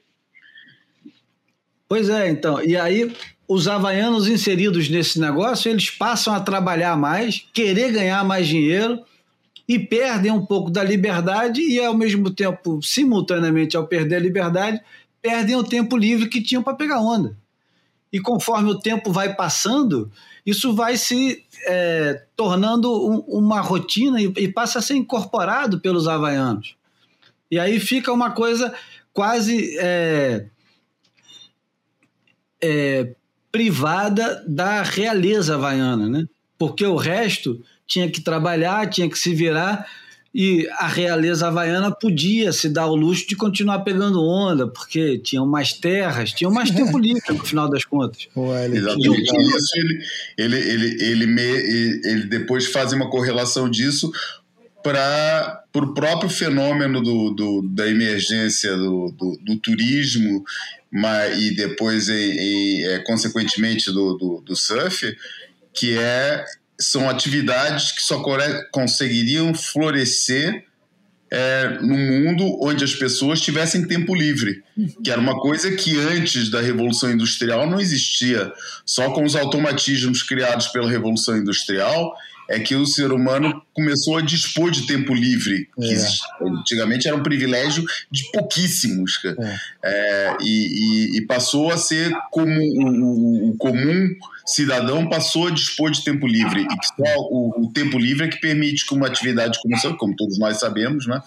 Pois 1.88 2.10
é, 2.10 2.30
então. 2.30 2.62
E 2.62 2.76
aí, 2.76 3.14
os 3.48 3.68
havaianos 3.68 4.28
inseridos 4.28 4.90
nesse 4.90 5.20
negócio, 5.20 5.72
eles 5.72 5.90
passam 5.90 6.34
a 6.34 6.40
trabalhar 6.40 6.98
mais, 6.98 7.46
querer 7.54 7.92
ganhar 7.92 8.24
mais 8.26 8.46
dinheiro 8.46 9.02
e 9.68 9.80
perdem 9.80 10.32
um 10.32 10.46
pouco 10.46 10.70
da 10.70 10.84
liberdade 10.84 11.62
e, 11.62 11.80
ao 11.80 11.96
mesmo 11.96 12.30
tempo, 12.30 12.82
simultaneamente, 12.82 13.78
ao 13.78 13.88
perder 13.88 14.18
a 14.18 14.20
liberdade, 14.20 14.82
perdem 15.22 15.56
o 15.56 15.64
tempo 15.64 15.96
livre 15.96 16.28
que 16.28 16.42
tinham 16.42 16.64
para 16.64 16.76
pegar 16.76 17.00
onda. 17.00 17.38
E 18.18 18.20
conforme 18.20 18.72
o 18.72 18.80
tempo 18.80 19.12
vai 19.12 19.36
passando, 19.36 20.12
isso 20.44 20.74
vai 20.74 20.98
se 20.98 21.46
é, 21.68 22.24
tornando 22.36 22.92
um, 22.92 23.20
uma 23.28 23.62
rotina 23.62 24.20
e, 24.20 24.34
e, 24.38 24.48
passa 24.48 24.80
a 24.80 24.82
ser 24.82 24.96
incorporado 24.96 25.80
pelos 25.80 26.08
havaianos. 26.08 26.76
E 27.52 27.60
aí 27.60 27.80
fica 27.80 28.12
uma 28.12 28.32
coisa 28.32 28.74
quase 29.14 29.78
é, 29.78 30.48
é, 32.60 33.14
privada 33.52 34.44
da 34.48 34.82
realeza 34.82 35.54
havaiana, 35.54 36.10
né? 36.10 36.28
Porque 36.58 36.88
o 36.88 36.96
resto 36.96 37.64
tinha 37.86 38.10
que 38.10 38.22
trabalhar, 38.22 38.90
tinha 38.90 39.08
que 39.08 39.20
se 39.20 39.36
virar 39.36 39.88
e 40.40 40.70
a 40.74 40.86
realeza 40.86 41.48
havaiana 41.48 41.90
podia 41.90 42.54
se 42.54 42.70
dar 42.70 42.86
o 42.86 42.96
luxo 42.96 43.28
de 43.28 43.36
continuar 43.36 43.80
pegando 43.80 44.24
onda, 44.24 44.68
porque 44.68 45.18
tinham 45.18 45.48
mais 45.48 45.74
terras, 45.74 46.32
tinham 46.32 46.52
mais 46.52 46.70
tempo 46.72 47.00
livre 47.00 47.24
no 47.30 47.44
final 47.44 47.68
das 47.68 47.84
contas. 47.84 48.28
Exatamente 48.78 49.32
isso. 49.36 49.78
Ele, 49.78 50.04
ele, 50.38 50.58
ele, 50.58 51.04
ele, 51.04 51.26
me, 51.26 51.42
ele 51.42 52.24
depois 52.28 52.68
faz 52.68 52.94
uma 52.94 53.10
correlação 53.10 53.68
disso 53.68 54.12
para 54.84 55.64
o 55.74 55.92
próprio 55.96 56.30
fenômeno 56.30 57.02
do, 57.02 57.32
do, 57.32 57.62
da 57.70 57.88
emergência 57.88 58.78
do, 58.78 59.12
do, 59.18 59.40
do 59.42 59.58
turismo 59.58 60.44
mas, 60.92 61.42
e 61.42 61.56
depois, 61.56 62.10
e, 62.10 62.14
e, 62.14 62.86
é, 62.86 63.00
consequentemente, 63.00 63.92
do, 63.92 64.14
do, 64.14 64.42
do 64.42 64.56
surf, 64.56 65.18
que 65.74 65.98
é 65.98 66.46
são 66.80 67.10
atividades 67.10 67.92
que 67.92 68.02
só 68.02 68.22
conseguiriam 68.72 69.54
florescer 69.54 70.66
é, 71.30 71.78
no 71.82 71.98
mundo 71.98 72.58
onde 72.62 72.84
as 72.84 72.96
pessoas 72.96 73.42
tivessem 73.42 73.86
tempo 73.86 74.16
livre, 74.16 74.64
que 75.04 75.12
era 75.12 75.20
uma 75.20 75.40
coisa 75.40 75.76
que 75.76 75.98
antes 75.98 76.50
da 76.50 76.62
Revolução 76.62 77.12
Industrial 77.12 77.70
não 77.70 77.80
existia. 77.80 78.52
Só 78.86 79.12
com 79.12 79.26
os 79.26 79.36
automatismos 79.36 80.24
criados 80.24 80.68
pela 80.68 80.90
Revolução 80.90 81.36
Industrial 81.36 82.16
é 82.50 82.60
que 82.60 82.76
o 82.76 82.86
ser 82.86 83.12
humano 83.12 83.62
começou 83.74 84.18
a 84.18 84.22
dispor 84.22 84.72
de 84.72 84.88
tempo 84.88 85.14
livre, 85.14 85.70
que 85.76 85.94
é. 85.94 86.48
antigamente 86.48 87.08
era 87.08 87.16
um 87.16 87.24
privilégio 87.24 87.84
de 88.10 88.32
pouquíssimos, 88.32 89.20
é. 89.26 89.58
É, 89.84 90.38
e, 90.42 91.16
e, 91.16 91.18
e, 91.18 91.22
passou 91.26 91.72
a 91.72 91.78
ser 91.78 92.12
como 92.32 92.60
o, 92.60 93.50
o, 93.50 93.58
comum 93.58 94.10
cidadão 94.46 95.10
passou 95.10 95.48
a 95.48 95.52
dispor 95.52 95.92
de 95.92 96.04
tempo 96.04 96.26
livre 96.26 96.62
e 96.62 96.68
que 96.68 96.88
só 96.88 97.20
o, 97.30 97.66
o 97.66 97.74
tempo 97.74 98.00
livre 98.00 98.26
é 98.26 98.30
que 98.30 98.40
permite 98.40 98.88
que 98.88 98.94
uma 98.94 99.08
atividade 99.08 99.60
como, 99.62 99.98
como 99.98 100.16
todos 100.16 100.40
nós 100.40 100.58
sabemos, 100.58 101.06
né? 101.06 101.22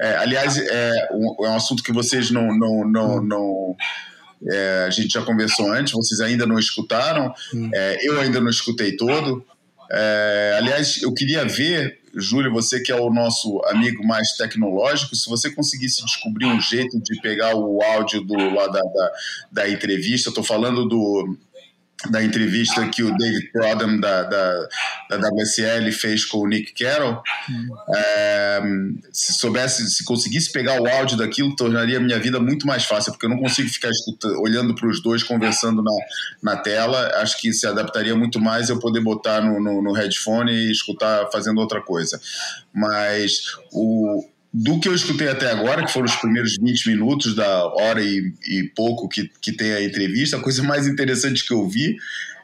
É, 0.00 0.16
aliás, 0.16 0.56
é 0.56 1.08
um, 1.12 1.46
é 1.46 1.50
um 1.50 1.56
assunto 1.56 1.82
que 1.82 1.92
vocês 1.92 2.30
não, 2.30 2.56
não, 2.56 2.88
não, 2.88 3.22
não 3.22 3.76
é, 4.50 4.84
a 4.86 4.90
gente 4.90 5.12
já 5.12 5.22
conversou 5.22 5.70
antes, 5.70 5.92
vocês 5.92 6.20
ainda 6.20 6.46
não 6.46 6.58
escutaram, 6.58 7.32
hum. 7.54 7.70
é, 7.72 7.98
eu 8.02 8.20
ainda 8.20 8.40
não 8.40 8.48
escutei 8.48 8.96
todo. 8.96 9.44
É, 9.94 10.54
aliás, 10.56 11.02
eu 11.02 11.12
queria 11.12 11.44
ver, 11.44 12.00
Júlio, 12.14 12.50
você 12.50 12.80
que 12.80 12.90
é 12.90 12.94
o 12.94 13.12
nosso 13.12 13.60
amigo 13.66 14.06
mais 14.06 14.32
tecnológico, 14.32 15.14
se 15.14 15.28
você 15.28 15.50
conseguisse 15.50 16.02
descobrir 16.02 16.46
um 16.46 16.60
jeito 16.60 16.98
de 16.98 17.20
pegar 17.20 17.54
o 17.54 17.82
áudio 17.82 18.22
do, 18.22 18.34
lá 18.34 18.68
da, 18.68 18.80
da, 18.80 19.12
da 19.52 19.68
entrevista, 19.68 20.30
estou 20.30 20.42
falando 20.42 20.88
do 20.88 21.36
da 22.10 22.22
entrevista 22.22 22.86
que 22.88 23.02
o 23.02 23.16
David 23.16 23.50
Prodham 23.52 24.00
da, 24.00 24.22
da, 24.24 24.68
da 25.10 25.28
WSL 25.28 25.90
fez 25.92 26.24
com 26.24 26.38
o 26.38 26.48
Nick 26.48 26.72
Carroll, 26.72 27.22
é, 27.94 28.60
se 29.12 29.34
soubesse, 29.34 29.88
se 29.90 30.04
conseguisse 30.04 30.50
pegar 30.52 30.80
o 30.80 30.86
áudio 30.86 31.16
daquilo, 31.16 31.54
tornaria 31.54 31.98
a 31.98 32.00
minha 32.00 32.18
vida 32.18 32.40
muito 32.40 32.66
mais 32.66 32.84
fácil, 32.84 33.12
porque 33.12 33.26
eu 33.26 33.30
não 33.30 33.38
consigo 33.38 33.68
ficar 33.68 33.90
olhando 34.38 34.74
para 34.74 34.88
os 34.88 35.02
dois 35.02 35.22
conversando 35.22 35.82
na, 35.82 35.92
na 36.42 36.56
tela. 36.56 37.12
Acho 37.20 37.40
que 37.40 37.52
se 37.52 37.66
adaptaria 37.66 38.16
muito 38.16 38.40
mais 38.40 38.68
eu 38.68 38.78
poder 38.78 39.00
botar 39.00 39.40
no, 39.40 39.60
no, 39.60 39.82
no 39.82 39.92
headphone 39.92 40.50
e 40.52 40.72
escutar 40.72 41.28
fazendo 41.30 41.60
outra 41.60 41.80
coisa. 41.80 42.20
Mas 42.72 43.42
o, 43.72 44.24
do 44.52 44.78
que 44.78 44.88
eu 44.88 44.94
escutei 44.94 45.28
até 45.28 45.50
agora, 45.50 45.84
que 45.84 45.92
foram 45.92 46.06
os 46.06 46.16
primeiros 46.16 46.56
20 46.60 46.88
minutos 46.88 47.34
da 47.34 47.66
hora 47.66 48.02
e, 48.02 48.32
e 48.46 48.64
pouco 48.74 49.08
que, 49.08 49.30
que 49.40 49.52
tem 49.52 49.72
a 49.72 49.82
entrevista, 49.82 50.36
a 50.36 50.40
coisa 50.40 50.62
mais 50.62 50.86
interessante 50.86 51.46
que 51.46 51.54
eu 51.54 51.66
vi 51.66 51.96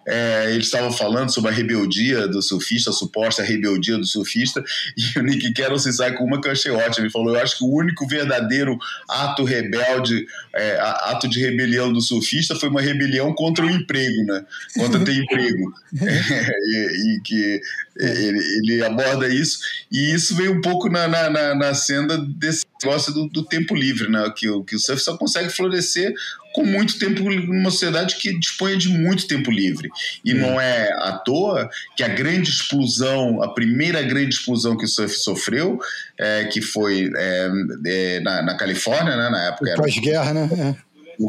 é, 0.08 0.52
eles 0.54 0.64
estavam 0.64 0.90
falando 0.90 1.30
sobre 1.30 1.50
a 1.50 1.54
rebeldia 1.54 2.26
do 2.26 2.40
surfista, 2.40 2.88
a 2.88 2.94
suposta 2.94 3.42
rebeldia 3.42 3.98
do 3.98 4.06
surfista, 4.06 4.64
e 4.96 5.18
o 5.18 5.22
Nick 5.22 5.52
Carroll 5.52 5.78
se 5.78 5.92
sai 5.92 6.14
com 6.14 6.24
uma 6.24 6.40
que 6.40 6.48
eu 6.48 6.52
achei 6.52 6.72
ótima. 6.72 7.04
Ele 7.04 7.12
falou: 7.12 7.36
Eu 7.36 7.42
acho 7.42 7.58
que 7.58 7.64
o 7.64 7.70
único 7.70 8.08
verdadeiro 8.08 8.78
ato 9.06 9.44
rebelde, 9.44 10.26
é, 10.54 10.78
ato 10.80 11.28
de 11.28 11.38
rebelião 11.38 11.92
do 11.92 12.00
surfista 12.00 12.56
foi 12.56 12.70
uma 12.70 12.80
rebelião 12.80 13.34
contra 13.34 13.66
o 13.66 13.70
emprego, 13.70 14.24
né? 14.24 14.46
Contra 14.78 15.04
ter 15.04 15.12
emprego. 15.22 15.74
É, 16.08 16.50
e, 16.70 17.16
e, 17.16 17.20
que 17.22 17.60
ele, 17.98 18.38
ele, 18.38 18.84
aborda 18.84 19.28
isso, 19.28 19.58
e 19.90 20.12
isso 20.14 20.34
veio 20.34 20.52
um 20.52 20.60
pouco 20.60 20.88
na, 20.88 21.08
na, 21.08 21.54
na 21.54 21.74
senda 21.74 22.18
desse 22.18 22.64
negócio 22.82 23.12
do, 23.12 23.28
do, 23.28 23.44
tempo 23.44 23.74
livre, 23.74 24.08
né? 24.08 24.30
Que, 24.36 24.46
que 24.64 24.76
o 24.76 24.78
surf 24.78 25.02
só 25.02 25.16
consegue 25.16 25.50
florescer 25.50 26.12
com 26.54 26.64
muito 26.64 26.98
tempo 26.98 27.22
numa 27.22 27.70
sociedade 27.70 28.16
que 28.16 28.38
dispõe 28.38 28.76
de 28.76 28.88
muito 28.88 29.26
tempo 29.26 29.50
livre. 29.50 29.88
E 30.24 30.34
hum. 30.34 30.38
não 30.38 30.60
é 30.60 30.92
à 30.92 31.12
toa 31.12 31.68
que 31.96 32.02
a 32.02 32.08
grande 32.08 32.50
explosão, 32.50 33.42
a 33.42 33.52
primeira 33.52 34.02
grande 34.02 34.34
explosão 34.34 34.76
que 34.76 34.84
o 34.84 34.88
surf 34.88 35.14
sofreu, 35.16 35.78
é, 36.18 36.44
que 36.44 36.60
foi 36.60 37.10
é, 37.16 37.50
é, 37.86 38.20
na, 38.20 38.42
na, 38.42 38.56
Califórnia, 38.56 39.16
né, 39.16 39.30
na 39.30 39.44
época. 39.44 39.74
Pós-guerra, 39.76 40.34
né? 40.34 40.76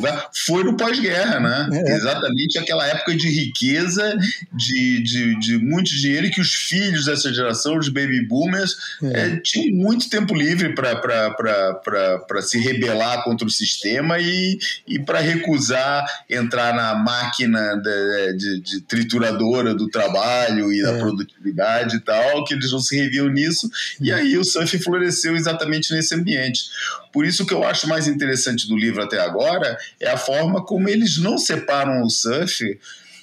É 0.06 0.30
foi 0.46 0.64
no 0.64 0.78
pós-guerra, 0.78 1.40
né? 1.40 1.70
É. 1.74 1.96
Exatamente 1.96 2.60
aquela 2.60 2.86
época 2.86 3.16
de 3.16 3.28
riqueza, 3.28 4.16
de, 4.54 5.02
de, 5.02 5.40
de 5.40 5.58
muito 5.58 5.90
dinheiro 5.90 6.30
que 6.30 6.40
os 6.40 6.54
filhos 6.54 7.06
dessa 7.06 7.34
geração, 7.34 7.78
os 7.78 7.90
baby 7.90 8.26
boomers, 8.28 8.76
é. 9.02 9.20
É, 9.20 9.36
tinham 9.38 9.76
muito 9.76 10.10
tempo 10.10 10.36
livre 10.36 10.76
para 10.76 12.42
se 12.42 12.60
rebelar 12.60 13.24
contra 13.24 13.48
o 13.48 13.50
sistema 13.50 14.20
e, 14.20 14.60
e 14.88 15.00
para 15.00 15.20
recusar 15.20 16.06
entrar 16.30 16.74
na 16.74 16.94
máquina 16.96 17.76
de, 17.76 18.34
de, 18.38 18.60
de, 18.62 18.82
trituradora 18.82 19.74
do 19.74 19.90
trabalho 19.90 20.72
e 20.72 20.84
da 20.84 20.92
é. 20.92 21.00
produtividade 21.00 21.96
e 21.96 22.00
tal, 22.00 22.44
que 22.44 22.54
eles 22.54 22.72
não 22.72 22.80
se 22.80 22.96
reviam 22.96 23.28
nisso. 23.28 23.70
E 24.00 24.12
aí 24.12 24.38
o 24.38 24.44
surf 24.44 24.78
floresceu 24.80 25.36
exatamente 25.36 25.92
nesse 25.94 26.14
ambiente. 26.14 26.66
Por 27.12 27.26
isso 27.26 27.46
que 27.46 27.54
eu 27.54 27.64
acho 27.64 27.88
mais 27.88 28.08
interessante 28.08 28.68
do 28.68 28.78
livro 28.78 29.04
até 29.04 29.20
agora 29.20 29.78
é 30.00 30.10
a 30.10 30.18
forma 30.18 30.64
como 30.64 30.88
eles 30.90 31.18
não 31.18 31.38
separam 31.38 32.04
o 32.04 32.10
surf 32.10 32.78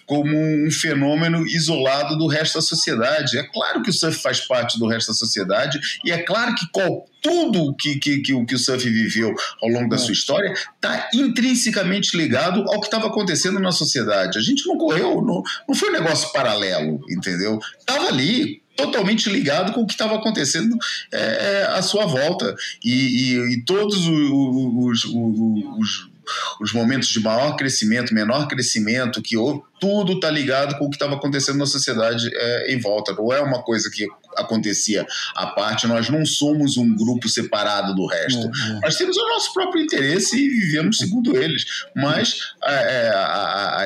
como 0.06 0.30
um 0.38 0.70
fenômeno 0.70 1.44
isolado 1.46 2.16
do 2.16 2.28
resto 2.28 2.54
da 2.54 2.62
sociedade. 2.62 3.36
É 3.36 3.42
claro 3.42 3.82
que 3.82 3.90
o 3.90 3.92
surf 3.92 4.22
faz 4.22 4.40
parte 4.40 4.78
do 4.78 4.86
resto 4.86 5.08
da 5.08 5.14
sociedade 5.14 5.80
e 6.04 6.12
é 6.12 6.22
claro 6.22 6.54
que 6.54 6.66
qual, 6.70 7.04
tudo 7.20 7.74
que, 7.74 7.98
que, 7.98 8.20
que, 8.20 8.44
que 8.44 8.54
o 8.54 8.58
surf 8.58 8.88
viveu 8.88 9.34
ao 9.60 9.68
longo 9.68 9.88
da 9.88 9.98
sua 9.98 10.12
história 10.12 10.52
está 10.52 11.10
intrinsecamente 11.12 12.16
ligado 12.16 12.62
ao 12.70 12.80
que 12.80 12.86
estava 12.86 13.08
acontecendo 13.08 13.58
na 13.58 13.72
sociedade. 13.72 14.38
A 14.38 14.42
gente 14.42 14.66
não 14.66 14.78
correu, 14.78 15.20
não, 15.20 15.42
não 15.68 15.74
foi 15.74 15.90
um 15.90 15.92
negócio 15.92 16.32
paralelo, 16.32 17.00
entendeu? 17.10 17.58
Estava 17.80 18.06
ali, 18.06 18.62
totalmente 18.76 19.28
ligado 19.30 19.72
com 19.72 19.82
o 19.82 19.86
que 19.86 19.94
estava 19.94 20.16
acontecendo 20.16 20.76
é, 21.12 21.18
é, 21.18 21.66
à 21.66 21.82
sua 21.82 22.06
volta. 22.06 22.54
E, 22.84 22.92
e, 22.92 23.54
e 23.54 23.64
todos 23.64 24.06
os, 24.06 25.04
os, 25.04 25.04
os, 25.04 26.10
os, 26.60 26.72
momentos 26.72 27.08
de 27.08 27.20
maior 27.20 27.56
crescimento, 27.56 28.14
menor 28.14 28.46
crescimento 28.46 29.22
que 29.22 29.36
houve, 29.36 29.62
tudo 29.80 30.14
está 30.14 30.30
ligado 30.30 30.76
com 30.78 30.86
o 30.86 30.90
que 30.90 30.96
estava 30.96 31.14
acontecendo 31.14 31.58
na 31.58 31.66
sociedade 31.66 32.28
é, 32.32 32.74
em 32.74 32.80
volta. 32.80 33.12
Não 33.14 33.32
é 33.32 33.40
uma 33.40 33.62
coisa 33.62 33.90
que 33.90 34.06
acontecia 34.36 35.06
à 35.34 35.46
parte, 35.46 35.86
nós 35.86 36.10
não 36.10 36.26
somos 36.26 36.76
um 36.76 36.94
grupo 36.94 37.28
separado 37.28 37.94
do 37.94 38.06
resto. 38.06 38.46
Uhum. 38.46 38.80
Nós 38.82 38.96
temos 38.96 39.16
o 39.16 39.28
nosso 39.28 39.52
próprio 39.54 39.82
interesse 39.82 40.36
e 40.36 40.48
vivemos 40.48 40.98
segundo 40.98 41.36
eles. 41.36 41.64
Mas 41.94 42.52
é, 42.62 43.10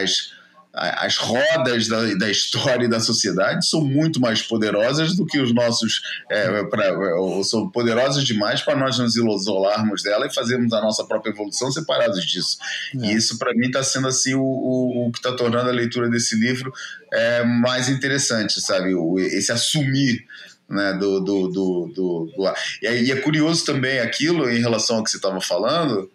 as 0.03 0.40
as 0.73 1.17
rodas 1.17 1.89
da, 1.89 2.15
da, 2.15 2.31
história 2.31 2.85
e 2.85 2.89
da 2.89 3.01
sociedade 3.01 3.67
são 3.67 3.81
muito 3.81 4.21
mais 4.21 4.41
poderosas 4.41 5.17
do 5.17 5.27
que 5.27 5.41
os 5.41 5.53
nossos. 5.53 6.01
É, 6.31 6.63
pra, 6.65 6.95
são 7.43 7.69
poderosas 7.69 8.25
demais 8.25 8.63
para 8.63 8.77
nós 8.77 8.99
nos 8.99 9.17
isolarmos 9.17 10.03
dela 10.03 10.27
e 10.27 10.35
fazermos 10.35 10.73
a 10.73 10.81
nossa 10.81 11.05
própria 11.05 11.33
evolução 11.33 11.73
separados 11.73 12.25
disso. 12.25 12.57
É. 12.95 13.07
E 13.07 13.15
isso, 13.15 13.37
para 13.37 13.53
mim, 13.53 13.67
está 13.67 13.83
sendo 13.83 14.07
assim 14.07 14.35
o, 14.35 14.43
o, 14.43 15.09
o 15.09 15.13
que 15.13 15.19
está 15.19 15.33
tornando 15.33 15.69
a 15.69 15.73
leitura 15.73 16.09
desse 16.09 16.37
livro 16.37 16.73
é, 17.13 17.43
mais 17.45 17.89
interessante, 17.89 18.61
sabe? 18.61 18.95
Esse 19.33 19.51
assumir 19.51 20.25
né, 20.69 20.93
do, 20.93 21.21
do, 21.21 21.49
do, 21.49 21.93
do, 21.95 22.33
do 22.37 22.55
e, 22.81 22.87
e 22.87 23.11
é 23.11 23.17
curioso 23.17 23.65
também 23.65 23.99
aquilo 23.99 24.49
em 24.49 24.61
relação 24.61 24.99
ao 24.99 25.05
que 25.05 25.11
você 25.11 25.17
estava 25.17 25.41
falando, 25.41 26.09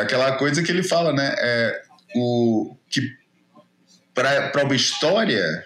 aquela 0.00 0.32
coisa 0.32 0.62
que 0.62 0.72
ele 0.72 0.82
fala, 0.82 1.12
né, 1.12 1.34
é, 1.38 1.82
o, 2.16 2.74
que 2.88 3.21
para 4.14 4.64
uma 4.64 4.74
história 4.74 5.64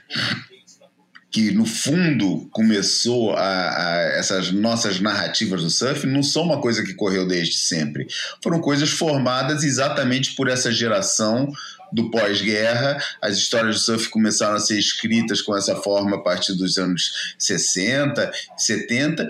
que 1.31 1.51
no 1.51 1.67
fundo 1.67 2.49
começou 2.51 3.33
a, 3.33 3.43
a, 3.43 4.01
essas 4.17 4.51
nossas 4.53 5.01
narrativas 5.01 5.63
do 5.63 5.69
surf 5.69 6.07
não 6.07 6.23
são 6.23 6.43
uma 6.43 6.61
coisa 6.61 6.83
que 6.83 6.95
correu 6.95 7.27
desde 7.27 7.59
sempre. 7.59 8.07
Foram 8.43 8.61
coisas 8.61 8.89
formadas 8.91 9.63
exatamente 9.63 10.35
por 10.35 10.49
essa 10.49 10.73
geração 10.73 11.53
do 11.93 12.11
pós-guerra. 12.11 13.03
As 13.21 13.37
histórias 13.37 13.77
do 13.77 13.81
surf 13.83 14.09
começaram 14.09 14.57
a 14.57 14.61
ser 14.61 14.79
escritas 14.79 15.43
com 15.43 15.55
essa 15.55 15.77
forma 15.77 16.17
a 16.17 16.21
partir 16.21 16.55
dos 16.55 16.79
anos 16.79 17.35
60, 17.39 18.33
70 18.57 19.29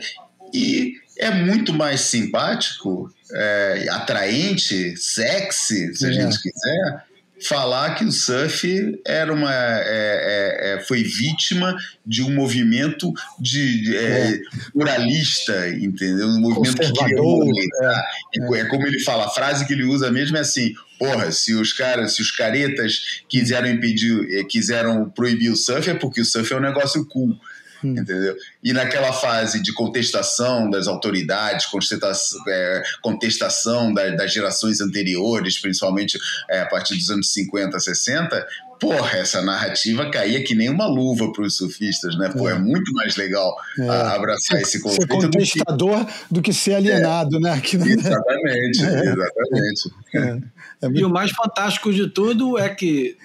e 0.55 0.95
é 1.19 1.31
muito 1.31 1.73
mais 1.73 2.03
simpático, 2.03 3.13
é, 3.33 3.87
atraente, 3.91 4.97
sexy, 4.97 5.95
se 5.95 6.07
a 6.07 6.11
é. 6.11 6.13
gente 6.13 6.41
quiser, 6.41 7.05
falar 7.41 7.95
que 7.95 8.05
o 8.05 8.13
surf 8.13 9.01
era 9.05 9.33
uma 9.33 9.53
é, 9.53 9.85
é, 9.85 10.75
é 10.75 10.81
foi 10.81 11.03
vítima 11.03 11.77
de 12.05 12.23
um 12.23 12.35
movimento 12.35 13.13
de, 13.39 13.97
é, 13.97 14.31
é. 14.31 14.41
pluralista, 14.73 15.69
entendeu? 15.69 16.29
Um 16.29 16.41
movimento 16.41 16.77
que 16.77 17.05
criou 17.05 17.45
é, 17.83 18.61
é, 18.61 18.65
como 18.67 18.87
ele 18.87 19.01
fala, 19.01 19.27
a 19.27 19.31
frase 19.31 19.67
que 19.67 19.73
ele 19.73 19.85
usa 19.85 20.11
mesmo 20.11 20.37
é 20.37 20.41
assim: 20.41 20.75
porra, 20.99 21.31
se 21.31 21.55
os 21.55 21.73
caras, 21.73 22.15
se 22.15 22.23
os 22.23 22.31
caretas 22.31 23.23
quiseram 23.29 23.69
impedir, 23.69 24.47
quiseram 24.47 25.09
proibir 25.11 25.51
o 25.51 25.57
surf, 25.57 25.91
é 25.91 25.95
porque 25.95 26.21
o 26.21 26.25
surf 26.25 26.53
é 26.53 26.57
um 26.57 26.61
negócio 26.61 27.05
cool. 27.07 27.37
Hum. 27.85 27.95
Entendeu? 27.99 28.35
E 28.67 28.73
naquela 28.73 29.13
fase 29.13 29.63
de 29.63 29.73
contestação 29.73 30.69
das 30.69 30.89
autoridades, 30.89 31.67
contestação, 31.67 32.41
é, 32.49 32.83
contestação 33.01 33.95
das, 33.95 34.17
das, 34.17 34.33
gerações 34.33 34.81
anteriores, 34.81 35.57
principalmente 35.57 36.19
é, 36.51 36.63
a 36.63 36.67
partir 36.67 36.97
dos 36.97 37.09
anos 37.09 37.33
50, 37.33 37.79
60, 37.79 38.45
porra, 38.81 39.19
essa 39.19 39.41
narrativa 39.41 40.11
caía 40.11 40.43
que 40.43 40.57
nem 40.57 40.69
uma 40.69 40.89
luva 40.89 41.33
para 41.33 41.45
os 41.45 41.57
surfistas, 41.57 42.19
né? 42.19 42.29
Pô, 42.37 42.49
é, 42.49 42.55
é 42.55 42.59
muito 42.59 42.93
mais 42.93 43.15
legal 43.15 43.55
é. 43.79 43.89
abraçar 43.89 44.61
esse 44.61 44.83
conceito. 44.83 45.15
Ser 45.15 45.21
contestador 45.21 46.01
do 46.01 46.07
que, 46.07 46.35
do 46.35 46.43
que 46.43 46.53
ser 46.53 46.75
alienado, 46.75 47.37
é. 47.37 47.41
né? 47.41 47.53
Aqui 47.53 47.77
exatamente, 47.77 48.83
é. 48.83 49.13
exatamente. 49.13 49.95
É. 50.13 50.89
E 50.93 51.05
o 51.05 51.09
mais 51.09 51.31
fantástico 51.31 51.93
de 51.93 52.09
tudo 52.09 52.59
é 52.59 52.69
que, 52.69 53.17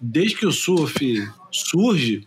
desde 0.00 0.36
que 0.36 0.46
o 0.46 0.50
surf 0.50 1.28
surge, 1.50 2.24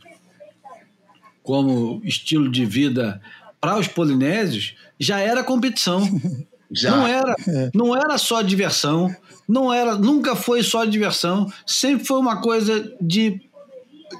como 1.45 2.01
estilo 2.03 2.51
de 2.51 2.65
vida 2.65 3.21
para 3.61 3.77
os 3.77 3.87
polinésios, 3.87 4.75
já 4.99 5.19
era 5.19 5.43
competição. 5.43 6.01
Já. 6.71 6.91
Não 6.91 7.07
era, 7.07 7.35
não 7.75 7.95
era 7.95 8.17
só 8.17 8.41
diversão, 8.41 9.15
não 9.47 9.71
era, 9.71 9.95
nunca 9.95 10.35
foi 10.35 10.63
só 10.63 10.83
diversão, 10.83 11.47
sempre 11.65 12.05
foi 12.07 12.17
uma 12.17 12.41
coisa 12.41 12.91
de, 12.99 13.39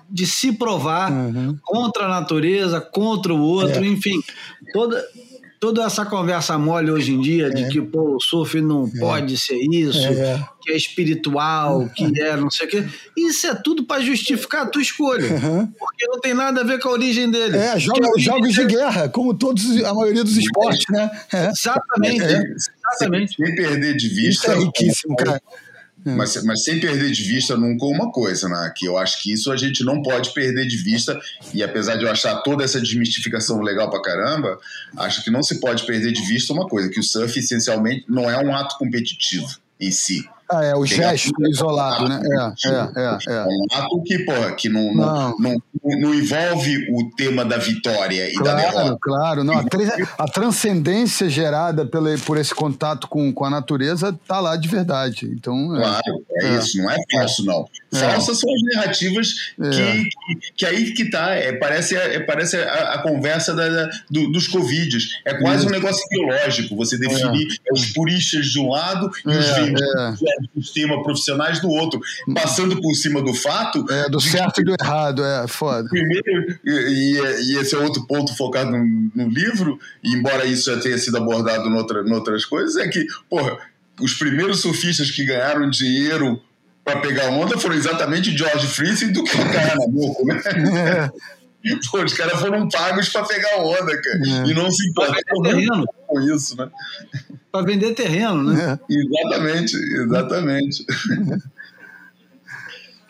de 0.08 0.28
se 0.28 0.52
provar 0.52 1.12
uhum. 1.12 1.58
contra 1.64 2.06
a 2.06 2.08
natureza, 2.08 2.80
contra 2.80 3.34
o 3.34 3.42
outro, 3.42 3.84
é. 3.84 3.88
enfim, 3.88 4.22
toda 4.72 5.04
toda 5.66 5.84
essa 5.84 6.06
conversa 6.06 6.60
mole 6.60 6.92
hoje 6.92 7.12
em 7.12 7.20
dia 7.20 7.50
de 7.50 7.64
é. 7.64 7.68
que 7.68 7.82
pô, 7.82 8.18
o 8.18 8.20
surf 8.20 8.62
não 8.62 8.86
é. 8.86 9.00
pode 9.00 9.36
ser 9.36 9.58
isso, 9.58 9.98
é. 9.98 10.48
que 10.62 10.72
é 10.72 10.78
espiritual, 10.78 11.90
que 11.90 12.22
é 12.22 12.38
não 12.38 12.52
sei 12.52 12.68
o 12.68 12.70
quê. 12.70 12.86
Isso 13.18 13.48
é 13.48 13.56
tudo 13.56 13.84
para 13.84 14.00
justificar 14.00 14.62
a 14.62 14.66
tua 14.68 14.84
escolha. 14.84 15.26
Uhum. 15.26 15.66
Porque 15.66 16.06
não 16.06 16.20
tem 16.20 16.36
nada 16.36 16.62
a 16.62 16.64
ver 16.64 16.80
com 16.80 16.90
a 16.90 16.92
origem 16.92 17.32
dele. 17.32 17.58
É, 17.58 17.80
joga, 17.80 18.08
jogos 18.20 18.54
de 18.54 18.64
guerra, 18.64 19.10
como 19.10 19.34
todos, 19.34 19.84
a 19.84 19.92
maioria 19.92 20.24
dos 20.24 20.38
esportes, 20.38 20.86
né? 20.92 21.10
É. 21.34 21.48
Exatamente. 21.48 22.24
É. 22.24 22.44
Exatamente. 22.92 23.36
Sem 23.36 23.56
perder 23.56 23.98
de 23.98 24.08
vista. 24.08 24.52
Isso 24.52 24.52
é 24.52 24.64
riquíssimo, 24.66 25.16
cara. 25.16 25.38
É. 25.38 25.65
Mas, 26.14 26.44
mas 26.44 26.64
sem 26.64 26.80
perder 26.80 27.12
de 27.12 27.24
vista 27.24 27.58
nunca 27.58 27.86
uma 27.86 28.12
coisa, 28.12 28.48
né? 28.48 28.72
Que 28.76 28.86
eu 28.86 28.98
acho 28.98 29.24
que 29.24 29.34
isso 29.34 29.52
a 29.52 29.58
gente 29.58 29.84
não 29.84 30.04
pode 30.04 30.34
perder 30.34 30.68
de 30.68 30.78
vista. 30.78 31.20
E 31.54 31.64
apesar 31.64 31.96
de 31.96 32.04
eu 32.04 32.12
achar 32.12 32.36
toda 32.44 32.64
essa 32.64 32.80
desmistificação 32.80 33.60
legal 33.62 33.90
pra 33.90 34.02
caramba, 34.02 34.60
acho 34.98 35.24
que 35.24 35.32
não 35.32 35.42
se 35.42 35.60
pode 35.60 35.86
perder 35.86 36.12
de 36.12 36.22
vista 36.22 36.54
uma 36.54 36.68
coisa: 36.68 36.90
que 36.90 37.00
o 37.00 37.04
surf 37.04 37.40
essencialmente 37.40 38.06
não 38.08 38.30
é 38.30 38.38
um 38.38 38.56
ato 38.56 38.78
competitivo 38.78 39.48
em 39.80 39.92
si. 39.92 40.24
Ah, 40.50 40.64
é, 40.64 40.76
o 40.76 40.86
gesto 40.86 41.32
isolado, 41.50 42.08
né? 42.08 42.22
É, 42.24 42.70
é, 42.70 42.72
é, 42.72 43.18
é. 43.28 43.36
É 43.36 43.46
um 43.46 43.66
ato 43.72 44.04
que, 44.04 44.20
porra, 44.20 44.52
que 44.54 44.70
não, 44.70 44.94
não. 44.94 45.36
não, 45.40 45.62
não, 45.84 46.14
envolve 46.14 46.88
o 46.92 47.10
tema 47.16 47.44
da 47.44 47.58
vitória 47.58 48.30
e 48.30 48.34
claro, 48.34 48.58
da 48.58 48.64
derrota. 48.64 48.98
Claro, 49.02 49.44
não. 49.44 49.66
A, 50.18 50.26
transcendência 50.26 51.28
gerada 51.30 51.86
pelo, 51.86 52.16
por 52.20 52.38
esse 52.38 52.54
contato 52.54 53.08
com, 53.08 53.34
com 53.34 53.46
a 53.46 53.50
natureza 53.50 54.18
tá 54.28 54.40
lá 54.40 54.56
de 54.56 54.68
verdade. 54.68 55.32
Então, 55.34 55.76
é, 55.76 55.82
claro, 55.82 56.26
é, 56.32 56.46
é, 56.46 56.58
isso, 56.60 56.78
não 56.78 56.92
é 56.92 56.98
falso, 57.12 57.44
não. 57.44 57.66
É. 57.94 57.98
Falsas 57.98 58.40
são 58.40 58.50
as 58.54 58.76
narrativas 58.76 59.34
que, 59.56 60.10
que, 60.10 60.52
que, 60.58 60.66
aí 60.66 60.94
que 60.94 61.10
tá, 61.10 61.32
é, 61.32 61.54
parece, 61.54 61.96
é, 61.96 62.20
parece 62.20 62.58
a, 62.58 62.94
a 62.94 63.02
conversa 63.02 63.54
da, 63.54 63.68
da, 63.70 63.90
do, 64.10 64.32
dos 64.32 64.48
Covides. 64.48 65.20
É 65.24 65.34
quase 65.36 65.66
um 65.66 65.70
negócio 65.70 66.02
biológico, 66.10 66.76
você 66.76 66.98
definir 66.98 67.48
os 67.72 67.88
puristas 67.94 68.48
de 68.48 68.60
um 68.60 68.70
lado 68.70 69.10
e 69.26 69.30
os 69.30 69.50
vendidos 69.50 70.20
do 70.54 70.64
sistema 70.64 71.04
profissionais 71.04 71.60
do 71.62 71.70
outro, 71.70 72.00
passando 72.34 72.82
por 72.82 72.94
cima 72.96 73.22
do 73.22 73.34
fato. 73.34 73.86
É, 73.90 74.10
do 74.10 74.20
certo 74.20 74.56
que, 74.56 74.62
e 74.62 74.66
do 74.66 74.76
errado, 74.80 75.24
é 75.24 75.48
foda. 75.48 75.88
Primeiro, 75.90 76.60
e, 76.66 77.20
e, 77.52 77.58
esse 77.58 77.76
é 77.76 77.78
outro 77.78 78.06
ponto 78.08 78.36
focado 78.36 78.72
no, 78.72 79.12
no 79.16 79.30
livro, 79.30 79.80
embora 80.04 80.46
isso 80.46 80.72
já 80.72 80.80
tenha 80.80 80.98
sido 80.98 81.18
abordado 81.18 81.68
em 81.70 81.74
outra, 81.74 82.04
outras 82.14 82.46
coisas, 82.46 82.76
é 82.78 82.88
que, 82.88 83.06
porra, 83.30 83.58
os 84.00 84.14
primeiros 84.16 84.62
surfistas 84.62 85.12
que 85.12 85.24
ganharam 85.26 85.70
dinheiro 85.70 86.42
para 86.86 87.02
pegar 87.02 87.30
onda 87.30 87.58
foram 87.58 87.76
exatamente 87.76 88.38
George 88.38 88.68
Friesen 88.68 89.12
do 89.12 89.24
que 89.24 89.36
o 89.36 89.52
Carnabuco, 89.52 90.26
né? 90.26 90.42
É. 90.46 91.12
Pô, 91.90 92.04
os 92.04 92.14
caras 92.14 92.40
foram 92.40 92.70
pagos 92.70 93.10
para 93.10 93.26
pegar 93.26 93.58
onda, 93.58 94.00
cara. 94.00 94.20
É. 94.46 94.52
E 94.52 94.54
não 94.54 94.70
se 94.70 94.88
importaram 94.88 95.86
com 96.06 96.22
isso, 96.22 96.56
né? 96.56 96.70
Para 97.52 97.66
vender 97.66 97.96
terreno, 97.96 98.44
né? 98.44 98.80
É. 98.88 98.94
Exatamente, 98.94 99.76
exatamente. 99.76 100.86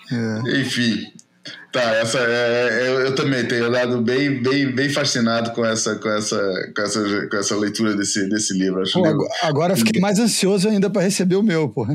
É. 0.09 0.61
Enfim, 0.61 1.11
Tá, 1.76 1.93
essa 1.95 2.19
é, 2.19 2.69
é, 2.86 2.88
eu, 2.88 3.01
eu, 3.01 3.15
também 3.15 3.45
tenho 3.45 3.69
dado 3.69 3.99
bem, 4.01 4.41
bem, 4.41 4.71
bem 4.71 4.88
fascinado 4.89 5.51
com 5.51 5.65
essa, 5.65 5.97
com 5.97 6.07
essa, 6.07 6.71
com 6.73 6.82
essa, 6.82 7.28
com 7.30 7.36
essa 7.36 7.57
leitura 7.57 7.93
desse, 7.93 8.30
desse 8.30 8.57
livro. 8.57 8.82
Acho 8.82 8.93
pô, 8.93 9.05
livro. 9.05 9.28
Agora 9.43 9.73
eu 9.73 9.78
fiquei 9.78 9.99
mais 9.99 10.17
ansioso 10.17 10.69
ainda 10.69 10.89
para 10.89 11.01
receber 11.01 11.36
o 11.36 11.43
meu, 11.43 11.67
pô. 11.67 11.86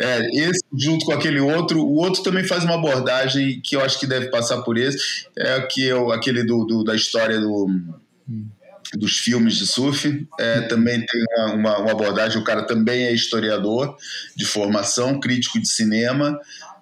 é, 0.00 0.30
esse 0.34 0.64
junto 0.74 1.04
com 1.04 1.12
aquele 1.12 1.38
outro, 1.38 1.82
o 1.82 1.96
outro 1.96 2.22
também 2.22 2.42
faz 2.42 2.64
uma 2.64 2.76
abordagem 2.76 3.60
que 3.62 3.76
eu 3.76 3.82
acho 3.82 4.00
que 4.00 4.06
deve 4.06 4.30
passar 4.30 4.62
por 4.62 4.78
esse, 4.78 5.26
é 5.36 5.60
que 5.60 5.84
eu, 5.84 6.10
aquele 6.12 6.42
do, 6.42 6.64
do 6.64 6.84
da 6.84 6.96
história 6.96 7.38
do 7.38 7.68
dos 8.94 9.18
filmes 9.18 9.56
de 9.56 9.66
surf. 9.66 10.26
É, 10.38 10.60
também 10.62 11.04
tem 11.04 11.24
uma, 11.54 11.78
uma, 11.78 11.90
abordagem, 11.90 12.40
o 12.40 12.44
cara 12.44 12.62
também 12.62 13.04
é 13.04 13.12
historiador 13.12 13.96
de 14.34 14.44
formação, 14.44 15.18
crítico 15.18 15.60
de 15.60 15.68
cinema, 15.68 16.38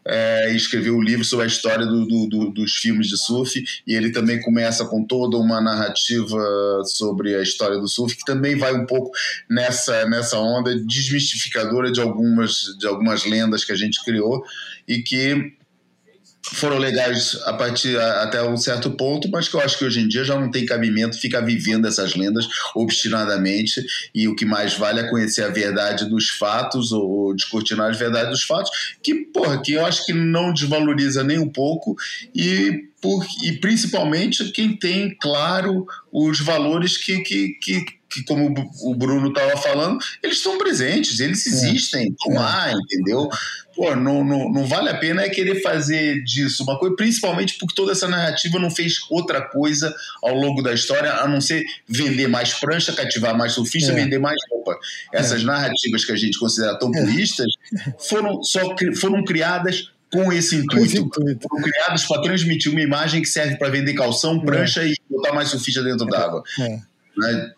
é, 0.07 0.53
e 0.53 0.57
escreveu 0.57 0.95
o 0.95 0.99
um 0.99 1.03
livro 1.03 1.25
sobre 1.25 1.45
a 1.45 1.49
história 1.49 1.87
do, 1.87 2.07
do, 2.07 2.27
do, 2.29 2.51
dos 2.51 2.75
filmes 2.75 3.09
de 3.09 3.17
surf, 3.17 3.63
e 3.87 3.95
ele 3.95 4.11
também 4.11 4.41
começa 4.41 4.85
com 4.85 5.05
toda 5.05 5.37
uma 5.37 5.61
narrativa 5.61 6.83
sobre 6.85 7.35
a 7.35 7.43
história 7.43 7.79
do 7.79 7.89
surf, 7.89 8.17
que 8.17 8.25
também 8.25 8.57
vai 8.57 8.75
um 8.75 8.87
pouco 8.87 9.11
nessa, 9.49 10.05
nessa 10.07 10.39
onda 10.39 10.75
desmistificadora 10.79 11.91
de 11.91 12.01
algumas, 12.01 12.77
de 12.79 12.87
algumas 12.87 13.25
lendas 13.25 13.65
que 13.65 13.73
a 13.73 13.77
gente 13.77 14.05
criou 14.05 14.45
e 14.87 15.03
que 15.03 15.55
foram 16.53 16.77
legais 16.77 17.39
a 17.45 17.53
partir 17.55 17.99
até 17.99 18.43
um 18.43 18.57
certo 18.57 18.91
ponto, 18.91 19.29
mas 19.31 19.49
que 19.49 19.57
eu 19.57 19.61
acho 19.61 19.79
que 19.79 19.85
hoje 19.85 20.01
em 20.01 20.09
dia 20.09 20.25
já 20.25 20.39
não 20.39 20.51
tem 20.51 20.67
cabimento 20.67 21.19
ficar 21.19 21.41
vivendo 21.41 21.87
essas 21.87 22.15
lendas 22.15 22.47
obstinadamente. 22.75 23.85
E 24.15 24.29
o 24.29 24.37
que 24.37 24.45
mais 24.45 24.75
vale 24.75 25.01
é 25.01 25.09
conhecer 25.09 25.43
a 25.43 25.49
verdade 25.49 26.09
dos 26.09 26.29
fatos 26.29 26.93
ou 26.93 27.35
descortinar 27.35 27.89
a 27.89 27.97
verdade 27.97 28.31
dos 28.31 28.43
fatos, 28.43 28.71
que, 29.03 29.15
porra, 29.15 29.61
que 29.63 29.73
eu 29.73 29.87
acho 29.87 30.05
que 30.05 30.13
não 30.13 30.53
desvaloriza 30.53 31.25
nem 31.25 31.39
um 31.39 31.49
pouco. 31.49 31.97
E 32.35 32.89
por, 33.05 33.23
e 33.43 33.53
principalmente 33.53 34.51
quem 34.51 34.75
tem 34.75 35.15
claro 35.21 35.87
os 36.11 36.41
valores 36.41 36.97
que, 36.97 37.21
que, 37.21 37.49
que, 37.61 37.85
que 38.09 38.25
como 38.25 38.55
o 38.81 38.95
Bruno 38.95 39.29
estava 39.29 39.59
falando, 39.59 39.99
eles 40.23 40.39
estão 40.39 40.57
presentes, 40.57 41.21
eles 41.21 41.47
é. 41.47 41.51
existem, 41.51 42.09
estão 42.09 42.33
é. 42.33 42.39
lá, 42.39 42.73
entendeu? 42.73 43.29
Pô, 43.77 43.95
não, 43.95 44.25
não, 44.25 44.51
não 44.51 44.65
vale 44.67 44.89
a 44.89 44.97
pena 44.97 45.21
é 45.21 45.29
querer 45.29 45.61
fazer 45.61 46.25
disso 46.25 46.63
uma 46.63 46.79
coisa, 46.79 46.97
principalmente 46.97 47.59
porque 47.59 47.75
toda 47.75 47.93
essa 47.93 48.09
narrativa 48.09 48.59
não 48.59 48.71
fez 48.71 49.01
outra 49.11 49.43
coisa 49.43 49.95
ao 50.23 50.35
longo 50.35 50.63
da 50.63 50.73
história 50.73 51.13
a 51.13 51.29
não 51.29 51.43
ser 51.43 51.63
vender 51.87 52.27
mais 52.27 52.55
prancha, 52.55 52.91
cativar 52.95 53.37
mais 53.37 53.53
surfista, 53.53 53.93
é. 53.93 53.97
vender 53.97 54.19
mais 54.19 54.41
roupa. 54.51 54.79
Essas 55.13 55.43
é. 55.43 55.45
narrativas 55.45 56.07
que 56.07 56.13
a 56.13 56.17
gente 56.17 56.39
considera 56.39 56.79
tão 56.79 56.91
puristas 56.91 57.49
foram, 58.09 58.43
só, 58.43 58.75
foram 58.99 59.23
criadas 59.23 59.91
com 60.15 60.33
esse 60.33 60.57
intuito, 60.57 60.97
intuito. 60.97 61.49
foram 61.49 61.63
criados 61.63 62.05
para 62.05 62.23
transmitir 62.23 62.71
uma 62.71 62.81
imagem 62.81 63.21
que 63.21 63.29
serve 63.29 63.57
para 63.57 63.69
vender 63.69 63.95
calção, 63.95 64.39
prancha 64.41 64.83
é. 64.83 64.89
e 64.89 64.95
botar 65.11 65.33
mais 65.33 65.49
surfista 65.49 65.83
dentro 65.83 66.07
d'água. 66.07 66.45
É. 66.61 66.79
Né? 67.17 67.53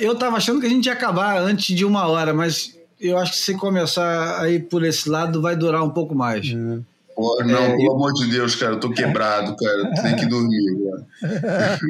Eu 0.00 0.12
estava 0.12 0.36
achando 0.36 0.60
que 0.60 0.66
a 0.66 0.70
gente 0.70 0.86
ia 0.86 0.92
acabar 0.92 1.40
antes 1.40 1.74
de 1.74 1.84
uma 1.84 2.06
hora, 2.06 2.34
mas 2.34 2.78
eu 3.00 3.16
acho 3.16 3.32
que 3.32 3.38
se 3.38 3.54
começar 3.54 4.40
aí 4.40 4.60
por 4.60 4.84
esse 4.84 5.08
lado 5.08 5.40
vai 5.40 5.56
durar 5.56 5.82
um 5.82 5.90
pouco 5.90 6.14
mais. 6.14 6.46
É. 6.46 6.78
Pô, 7.14 7.42
não, 7.44 7.58
é, 7.58 7.70
pelo 7.70 7.82
eu... 7.82 7.92
amor 7.92 8.12
de 8.12 8.26
Deus, 8.26 8.54
cara, 8.54 8.74
eu 8.74 8.80
tô 8.80 8.90
quebrado, 8.90 9.56
cara. 9.56 9.90
Tem 10.02 10.16
que 10.16 10.26
dormir, 10.26 10.76
cara. 11.24 11.80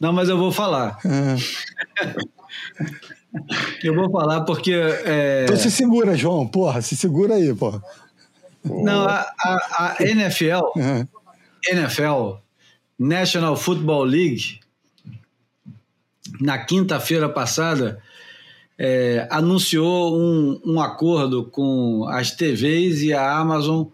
Não, 0.00 0.12
mas 0.12 0.28
eu 0.28 0.36
vou 0.36 0.50
falar. 0.50 0.98
eu 3.82 3.94
vou 3.94 4.10
falar 4.10 4.42
porque. 4.42 4.72
É... 4.72 5.44
Então 5.44 5.56
se 5.56 5.70
segura, 5.70 6.16
João, 6.16 6.46
porra, 6.46 6.80
se 6.82 6.96
segura 6.96 7.34
aí, 7.34 7.54
porra. 7.54 7.82
Não, 8.64 9.06
a, 9.06 9.32
a, 9.38 9.96
a 9.98 10.02
NFL, 10.02 10.62
uhum. 10.74 11.06
NFL, 11.68 12.40
National 12.98 13.56
Football 13.56 14.04
League, 14.04 14.60
na 16.40 16.58
quinta-feira 16.58 17.28
passada, 17.28 18.02
é, 18.78 19.26
anunciou 19.30 20.18
um, 20.18 20.60
um, 20.64 20.80
acordo 20.80 21.44
com 21.44 22.06
as 22.08 22.32
TVs 22.32 23.02
e 23.02 23.12
a 23.12 23.36
Amazon 23.38 23.86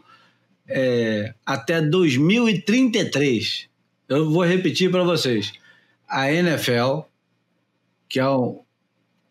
é, 0.66 1.34
até 1.44 1.80
2033. 1.80 3.68
Eu 4.08 4.30
vou 4.30 4.44
repetir 4.44 4.90
para 4.90 5.04
vocês. 5.04 5.52
A 6.08 6.32
NFL, 6.32 7.00
que 8.08 8.18
é, 8.18 8.28
um, 8.28 8.60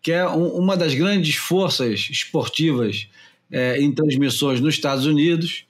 que 0.02 0.12
é 0.12 0.28
um, 0.28 0.47
uma 0.47 0.76
das 0.76 0.93
grandes 0.93 1.36
forças 1.36 2.08
esportivas 2.10 3.08
é, 3.52 3.80
em 3.82 3.91
transmissões 3.91 4.60
nos 4.60 4.76
Estados 4.76 5.06
Unidos, 5.06 5.66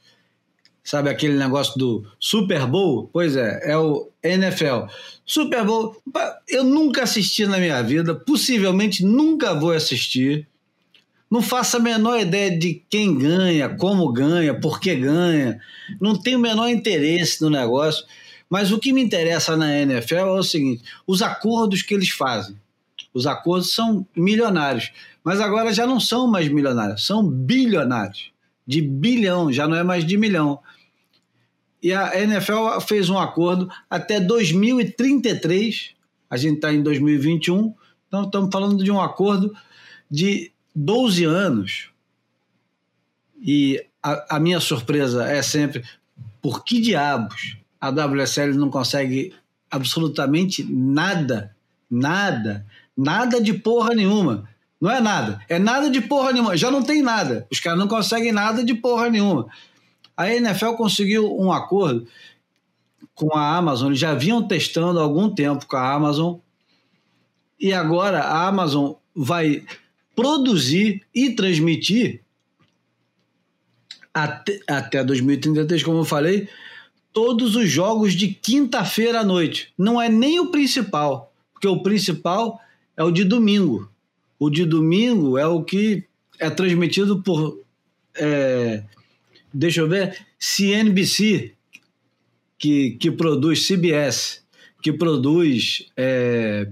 sabe 0.84 1.10
aquele 1.10 1.38
negócio 1.38 1.78
do 1.78 2.06
Super 2.20 2.66
Bowl? 2.66 3.10
Pois 3.12 3.36
é, 3.36 3.72
é 3.72 3.78
o 3.78 4.10
NFL. 4.24 4.86
Super 5.26 5.66
Bowl, 5.66 6.02
eu 6.48 6.64
nunca 6.64 7.04
assisti 7.04 7.46
na 7.46 7.58
minha 7.58 7.82
vida, 7.82 8.16
possivelmente 8.16 9.04
nunca 9.04 9.54
vou 9.54 9.72
assistir. 9.72 10.48
Não 11.30 11.42
faço 11.42 11.78
a 11.78 11.80
menor 11.80 12.20
ideia 12.20 12.58
de 12.58 12.84
quem 12.90 13.18
ganha, 13.18 13.70
como 13.70 14.12
ganha, 14.12 14.54
por 14.54 14.82
que 14.82 14.94
ganha. 14.94 15.62
Não 16.00 16.16
tenho 16.16 16.38
o 16.38 16.42
menor 16.42 16.68
interesse 16.70 17.42
no 17.42 17.50
negócio. 17.50 18.06
Mas 18.50 18.70
o 18.70 18.78
que 18.78 18.92
me 18.92 19.02
interessa 19.02 19.56
na 19.56 19.74
NFL 19.74 20.16
é 20.16 20.26
o 20.26 20.44
seguinte: 20.44 20.84
os 21.08 21.22
acordos 21.22 21.82
que 21.82 21.94
eles 21.94 22.10
fazem. 22.10 22.58
Os 23.14 23.28
acordos 23.28 23.74
são 23.74 24.05
milionários. 24.16 24.91
Mas 25.24 25.39
agora 25.39 25.74
já 25.74 25.86
não 25.86 25.99
são 25.99 26.28
mais 26.28 26.47
milionários, 26.47 27.05
são 27.05 27.28
bilionários. 27.28 28.32
De 28.66 28.82
bilhão, 28.82 29.51
já 29.51 29.68
não 29.68 29.76
é 29.76 29.84
mais 29.84 30.05
de 30.05 30.18
milhão. 30.18 30.59
E 31.82 31.91
a 31.93 32.20
NFL 32.20 32.80
fez 32.88 33.09
um 33.09 33.18
acordo 33.18 33.70
até 33.89 34.20
2033, 34.20 35.95
a 36.30 36.38
gente 36.38 36.55
está 36.55 36.72
em 36.72 36.82
2021, 36.84 37.74
então 38.07 38.24
estamos 38.24 38.49
falando 38.51 38.84
de 38.84 38.91
um 38.91 39.01
acordo 39.01 39.53
de 40.09 40.51
12 40.76 41.24
anos. 41.24 41.89
E 43.41 43.84
a, 44.01 44.36
a 44.36 44.39
minha 44.39 44.59
surpresa 44.59 45.28
é 45.28 45.41
sempre: 45.41 45.84
por 46.41 46.64
que 46.64 46.80
diabos 46.80 47.57
a 47.80 47.89
WSL 47.89 48.53
não 48.53 48.70
consegue 48.70 49.34
absolutamente 49.72 50.64
nada, 50.64 51.55
nada, 51.89 52.66
nada 52.98 53.42
de 53.42 53.54
porra 53.54 53.94
nenhuma? 53.96 54.50
Não 54.80 54.89
é 54.89 55.00
nada, 55.00 55.39
é 55.48 55.60
nada 55.60 55.89
de 55.89 56.02
porra 56.02 56.32
nenhuma, 56.32 56.58
já 56.58 56.72
não 56.72 56.82
tem 56.82 57.02
nada. 57.02 57.46
Os 57.52 57.60
caras 57.60 57.78
não 57.78 57.88
conseguem 57.88 58.32
nada 58.32 58.64
de 58.64 58.74
porra 58.74 59.10
nenhuma. 59.10 59.48
A 60.18 60.34
NFL 60.34 60.74
conseguiu 60.74 61.39
um 61.39 61.52
acordo 61.52 62.08
com 63.14 63.36
a 63.38 63.56
Amazon, 63.56 63.89
eles 63.89 64.00
já 64.00 64.16
vinham 64.16 64.48
testando 64.48 65.00
há 65.00 65.04
algum 65.04 65.30
tempo 65.30 65.68
com 65.68 65.76
a 65.76 65.94
Amazon, 65.94 66.38
e 67.60 67.72
agora 67.72 68.22
a 68.22 68.48
Amazon 68.48 68.94
vai 69.16 69.64
produzir 70.16 71.04
e 71.14 71.30
transmitir 71.32 72.22
até, 74.14 74.60
até 74.68 75.04
2033, 75.04 75.84
como 75.84 76.00
eu 76.00 76.06
falei, 76.06 76.50
todos 77.14 77.56
os 77.56 77.70
jogos 77.70 78.14
de 78.14 78.30
quinta-feira 78.30 79.20
à 79.22 79.24
noite. 79.24 79.74
Não 79.78 80.02
é 80.02 80.10
nem 80.10 80.39
o 80.39 80.52
principal, 80.52 81.32
porque 81.54 81.68
o 81.68 81.84
principal 81.84 82.60
é 83.02 83.04
o 83.04 83.12
de 83.12 83.24
domingo. 83.24 83.89
O 84.39 84.49
de 84.49 84.64
domingo 84.64 85.38
é 85.38 85.47
o 85.47 85.64
que 85.64 86.04
é 86.39 86.49
transmitido 86.49 87.22
por 87.22 87.60
é, 88.16 88.84
deixa 89.54 89.82
eu 89.82 89.89
ver, 89.89 90.18
CNBC, 90.38 91.54
que, 92.58 92.91
que 92.91 93.12
produz 93.12 93.68
CBS, 93.68 94.43
que 94.82 94.93
produz. 94.93 95.91
É, 95.97 96.68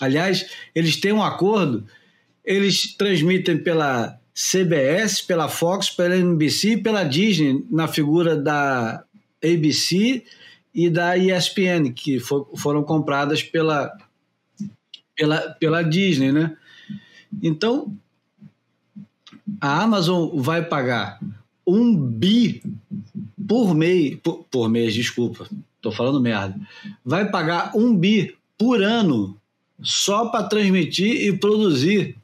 aliás, 0.00 0.50
eles 0.74 0.96
têm 0.96 1.12
um 1.12 1.22
acordo, 1.22 1.86
eles 2.44 2.94
transmitem 2.94 3.58
pela 3.58 4.18
CBS, 4.34 5.22
pela 5.22 5.48
Fox, 5.48 5.90
pela 5.90 6.16
NBC 6.16 6.72
e 6.72 6.82
pela 6.82 7.04
Disney, 7.04 7.64
na 7.70 7.88
figura 7.88 8.36
da 8.36 9.02
ABC 9.42 10.24
e 10.74 10.90
da 10.90 11.16
ESPN, 11.16 11.92
que 11.94 12.20
for, 12.20 12.48
foram 12.54 12.82
compradas 12.82 13.42
pela, 13.42 13.90
pela, 15.20 15.38
pela 15.60 15.82
Disney, 15.82 16.32
né? 16.32 16.56
Então, 17.42 17.94
a 19.60 19.82
Amazon 19.82 20.30
vai 20.40 20.64
pagar 20.64 21.20
um 21.66 21.94
bi 21.94 22.62
por 23.46 23.74
mês, 23.74 24.18
por, 24.22 24.44
por 24.50 24.70
mês, 24.70 24.94
desculpa, 24.94 25.46
estou 25.76 25.92
falando 25.92 26.22
merda, 26.22 26.58
vai 27.04 27.30
pagar 27.30 27.76
um 27.76 27.94
bi 27.94 28.34
por 28.56 28.82
ano 28.82 29.36
só 29.82 30.30
para 30.30 30.44
transmitir 30.44 31.26
e 31.26 31.36
produzir 31.36 32.16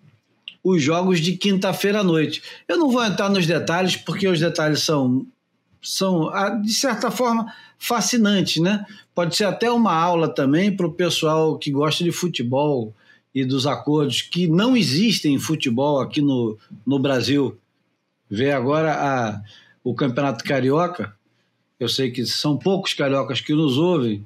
os 0.65 0.83
jogos 0.83 1.21
de 1.21 1.37
quinta-feira 1.37 2.01
à 2.01 2.05
noite. 2.05 2.43
Eu 2.67 2.79
não 2.79 2.91
vou 2.91 3.05
entrar 3.05 3.29
nos 3.29 3.47
detalhes, 3.47 3.95
porque 3.95 4.27
os 4.27 4.41
detalhes 4.41 4.81
são, 4.81 5.27
são 5.83 6.31
ah, 6.31 6.49
de 6.49 6.73
certa 6.73 7.11
forma, 7.11 7.53
fascinantes, 7.79 8.63
né? 8.63 8.85
Pode 9.15 9.37
ser 9.37 9.45
até 9.45 9.71
uma 9.71 9.95
aula 9.95 10.29
também 10.29 10.75
para 10.75 10.87
o 10.87 10.93
pessoal 10.93 11.59
que 11.59 11.71
gosta 11.71 12.03
de 12.03 12.13
futebol 12.13 12.95
e 13.35 13.45
dos 13.45 13.67
acordos 13.67 14.23
que 14.23 14.47
não 14.47 14.77
existem 14.77 15.35
em 15.35 15.39
futebol 15.39 16.01
aqui 16.01 16.23
no, 16.23 16.59
no 16.87 16.99
Brasil 16.99 17.59
ver 18.31 18.53
agora 18.53 18.95
a, 18.95 19.43
o 19.85 19.95
Campeonato 19.95 20.43
Carioca. 20.43 21.15
Eu 21.79 21.89
sei 21.89 22.11
que 22.11 22.25
são 22.25 22.57
poucos 22.57 22.95
cariocas 22.95 23.41
que 23.41 23.53
nos 23.53 23.77
ouvem, 23.77 24.25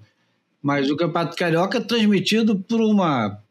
mas 0.62 0.90
o 0.90 0.96
Campeonato 0.96 1.36
Carioca 1.36 1.78
é 1.78 1.80
transmitido 1.80 2.56
por 2.56 2.80
uma, 2.80 3.42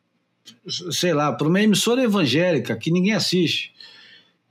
sei 0.92 1.14
lá, 1.14 1.34
por 1.34 1.48
uma 1.48 1.62
emissora 1.62 2.04
evangélica 2.04 2.78
que 2.78 2.92
ninguém 2.92 3.14
assiste. 3.14 3.74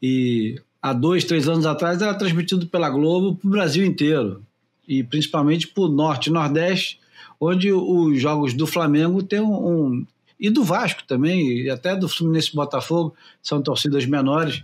E 0.02 0.60
há 0.82 0.92
dois, 0.92 1.24
três 1.24 1.48
anos 1.48 1.66
atrás 1.66 2.00
era 2.02 2.14
transmitido 2.14 2.66
pela 2.66 2.90
Globo 2.90 3.36
para 3.36 3.48
o 3.48 3.50
Brasil 3.50 3.84
inteiro, 3.84 4.44
e 4.88 5.04
principalmente 5.04 5.68
para 5.68 5.84
o 5.84 5.88
Norte 5.88 6.30
e 6.30 6.32
Nordeste, 6.32 6.98
onde 7.38 7.70
os 7.72 8.20
jogos 8.20 8.54
do 8.54 8.66
Flamengo 8.66 9.22
têm 9.22 9.40
um, 9.40 9.68
um 9.68 10.06
e 10.40 10.50
do 10.50 10.64
Vasco 10.64 11.02
também, 11.04 11.62
e 11.62 11.70
até 11.70 11.94
do 11.94 12.08
Fluminense 12.08 12.54
Botafogo, 12.54 13.14
são 13.42 13.60
torcidas 13.60 14.06
menores 14.06 14.62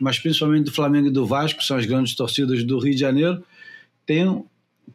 mas 0.00 0.18
principalmente 0.18 0.64
do 0.64 0.72
Flamengo 0.72 1.08
e 1.08 1.10
do 1.10 1.26
Vasco, 1.26 1.62
são 1.62 1.76
as 1.76 1.86
grandes 1.86 2.14
torcidas 2.14 2.62
do 2.64 2.78
Rio 2.78 2.94
de 2.94 3.00
Janeiro, 3.00 3.42
tem, 4.04 4.44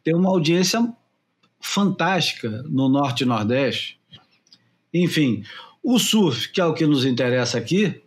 tem 0.04 0.16
uma 0.16 0.30
audiência 0.30 0.94
fantástica 1.60 2.64
no 2.70 2.90
Norte 2.90 3.24
e 3.24 3.26
Nordeste. 3.26 4.00
Enfim, 4.94 5.44
o 5.84 6.00
surf, 6.00 6.52
que 6.52 6.62
é 6.62 6.66
o 6.66 6.74
que 6.74 6.86
nos 6.86 7.06
interessa 7.06 7.58
aqui, 7.58 8.02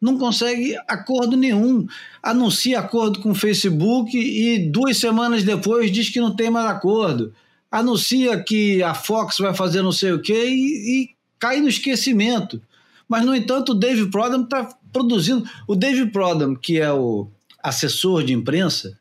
não 0.00 0.18
consegue 0.18 0.76
acordo 0.86 1.36
nenhum. 1.36 1.86
Anuncia 2.22 2.80
acordo 2.80 3.20
com 3.20 3.30
o 3.30 3.34
Facebook 3.34 4.16
e 4.16 4.58
duas 4.70 4.98
semanas 4.98 5.42
depois 5.42 5.90
diz 5.90 6.10
que 6.10 6.20
não 6.20 6.34
tem 6.34 6.50
mais 6.50 6.66
acordo. 6.66 7.32
Anuncia 7.70 8.42
que 8.42 8.82
a 8.82 8.94
Fox 8.94 9.38
vai 9.38 9.54
fazer 9.54 9.82
não 9.82 9.92
sei 9.92 10.12
o 10.12 10.20
quê 10.20 10.46
e, 10.48 11.02
e 11.02 11.10
cai 11.38 11.60
no 11.60 11.68
esquecimento. 11.68 12.60
Mas, 13.08 13.24
no 13.24 13.34
entanto, 13.34 13.72
o 13.72 13.74
Dave 13.74 14.10
Prodam 14.10 14.42
está 14.42 14.68
produzindo. 14.92 15.48
O 15.66 15.74
Dave 15.74 16.06
Prodam, 16.06 16.54
que 16.54 16.78
é 16.80 16.92
o 16.92 17.28
assessor 17.62 18.24
de 18.24 18.32
imprensa 18.32 18.98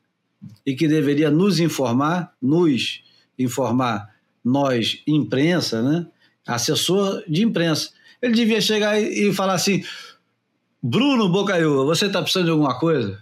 e 0.65 0.75
que 0.75 0.87
deveria 0.87 1.31
nos 1.31 1.59
informar, 1.59 2.33
nos 2.41 3.03
informar, 3.37 4.13
nós, 4.43 5.01
imprensa, 5.07 5.81
né? 5.81 6.05
assessor 6.47 7.23
de 7.27 7.43
imprensa. 7.43 7.89
Ele 8.21 8.33
devia 8.33 8.61
chegar 8.61 9.01
e 9.01 9.33
falar 9.33 9.53
assim: 9.53 9.83
Bruno 10.87 11.27
Bocaiúva, 11.27 11.83
você 11.83 12.05
está 12.05 12.21
precisando 12.21 12.45
de 12.45 12.51
alguma 12.51 12.77
coisa? 12.77 13.19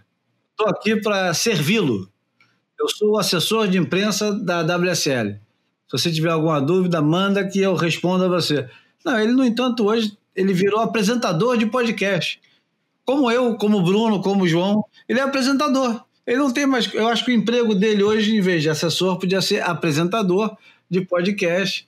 Estou 0.52 0.68
aqui 0.68 0.98
para 0.98 1.34
servi-lo. 1.34 2.12
Eu 2.78 2.90
sou 2.90 3.12
o 3.12 3.18
assessor 3.18 3.70
de 3.70 3.78
imprensa 3.78 4.34
da 4.34 4.60
WSL. 4.64 5.40
Se 5.88 5.98
você 5.98 6.12
tiver 6.12 6.32
alguma 6.32 6.60
dúvida, 6.60 7.02
manda 7.02 7.48
que 7.48 7.62
eu 7.62 7.74
responda 7.74 8.26
a 8.26 8.28
você. 8.28 8.70
Não, 9.06 9.18
ele, 9.18 9.32
no 9.32 9.46
entanto, 9.46 9.86
hoje 9.86 10.18
ele 10.36 10.52
virou 10.52 10.82
apresentador 10.82 11.58
de 11.58 11.66
podcast. 11.66 12.42
como 13.06 13.32
eu, 13.32 13.56
como 13.56 13.82
Bruno, 13.82 14.22
como 14.22 14.46
João, 14.46 14.84
ele 15.08 15.22
é 15.22 15.24
apresentador. 15.24 16.04
Ele 16.28 16.40
não 16.40 16.52
tem 16.52 16.66
mais. 16.66 16.94
Eu 16.94 17.08
acho 17.08 17.24
que 17.24 17.32
o 17.32 17.34
emprego 17.34 17.74
dele 17.74 18.04
hoje, 18.04 18.36
em 18.36 18.42
vez 18.42 18.62
de 18.62 18.70
assessor, 18.70 19.18
podia 19.18 19.42
ser 19.42 19.64
apresentador 19.64 20.58
de 20.90 21.00
podcast. 21.00 21.88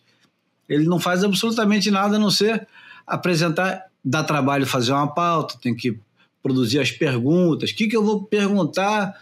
Ele 0.69 0.85
não 0.85 1.01
faz 1.01 1.21
absolutamente 1.21 1.91
nada 1.91 2.15
a 2.15 2.19
não 2.19 2.31
ser 2.31 2.65
apresentar, 3.05 3.84
dar 4.05 4.23
trabalho 4.23 4.67
fazer 4.67 4.91
uma 4.91 5.07
pauta, 5.07 5.57
tem 5.59 5.75
que 5.75 5.97
produzir 6.43 6.79
as 6.79 6.91
perguntas. 6.91 7.71
O 7.71 7.75
que, 7.75 7.87
que 7.87 7.97
eu 7.97 8.03
vou 8.03 8.23
perguntar 8.23 9.19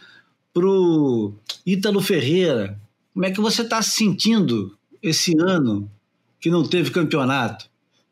pro 0.54 1.34
Ítalo 1.66 2.02
Ferreira? 2.02 2.78
Como 3.14 3.26
é 3.26 3.32
que 3.32 3.40
você 3.40 3.62
está 3.62 3.82
se 3.82 3.92
sentindo 3.92 4.78
esse 5.02 5.34
ano 5.40 5.90
que 6.40 6.50
não 6.50 6.68
teve 6.68 6.92
campeonato? 6.92 7.70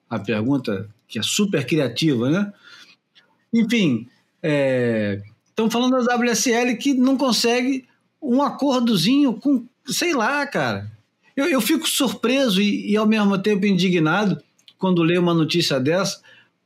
A 0.10 0.18
pergunta 0.18 0.90
que 1.08 1.20
é 1.20 1.22
super 1.22 1.66
criativa, 1.66 2.30
né? 2.30 2.54
Enfim, 3.54 4.08
é, 4.42 5.22
falando 5.70 6.04
da 6.04 6.16
WSL 6.16 6.78
que 6.78 6.94
não 6.94 7.18
consegue 7.18 7.86
um 8.22 8.42
acordozinho 8.42 9.34
com, 9.34 9.66
sei 9.86 10.14
lá, 10.14 10.46
cara. 10.48 10.90
Eu, 11.36 11.48
eu 11.48 11.60
fico 11.60 11.88
surpreso 11.88 12.62
e, 12.62 12.92
e, 12.92 12.98
ao 12.98 13.08
mesmo 13.08 13.38
tempo 13.38 13.66
indignado 13.66 14.42
quando 14.78 15.04
leio 15.04 15.22
uma 15.22 15.34
notícia 15.34 15.80
dessa, 15.80 16.22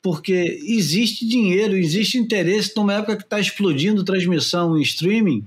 porque 0.05 0.61
existe 0.61 1.25
dinheiro, 1.25 1.75
existe 1.75 2.19
interesse 2.19 2.73
numa 2.75 2.93
época 2.93 3.17
que 3.17 3.23
está 3.23 3.39
explodindo 3.39 4.03
transmissão 4.03 4.77
em 4.77 4.81
streaming 4.83 5.43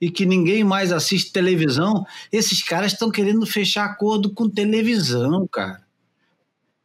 e 0.00 0.10
que 0.10 0.26
ninguém 0.26 0.64
mais 0.64 0.90
assiste 0.90 1.30
televisão. 1.30 2.04
Esses 2.32 2.64
caras 2.64 2.94
estão 2.94 3.12
querendo 3.12 3.46
fechar 3.46 3.84
acordo 3.84 4.30
com 4.30 4.48
televisão, 4.48 5.46
cara. 5.46 5.86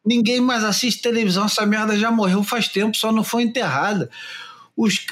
Ninguém 0.05 0.39
mais 0.39 0.63
assiste 0.63 1.01
televisão, 1.01 1.45
essa 1.45 1.65
merda 1.65 1.97
já 1.97 2.11
morreu 2.11 2.43
faz 2.43 2.67
tempo, 2.67 2.95
só 2.95 3.11
não 3.11 3.23
foi 3.23 3.41
enterrada. 3.41 4.07
Os, 4.77 5.03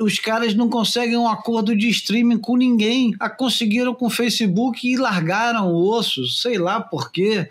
os 0.00 0.18
caras 0.18 0.54
não 0.54 0.70
conseguem 0.70 1.18
um 1.18 1.28
acordo 1.28 1.76
de 1.76 1.90
streaming 1.90 2.38
com 2.38 2.56
ninguém. 2.56 3.14
A 3.20 3.28
conseguiram 3.28 3.94
com 3.94 4.06
o 4.06 4.10
Facebook 4.10 4.90
e 4.90 4.96
largaram 4.96 5.70
o 5.70 5.86
osso, 5.86 6.26
sei 6.28 6.56
lá 6.56 6.80
por 6.80 7.12
quê. 7.12 7.50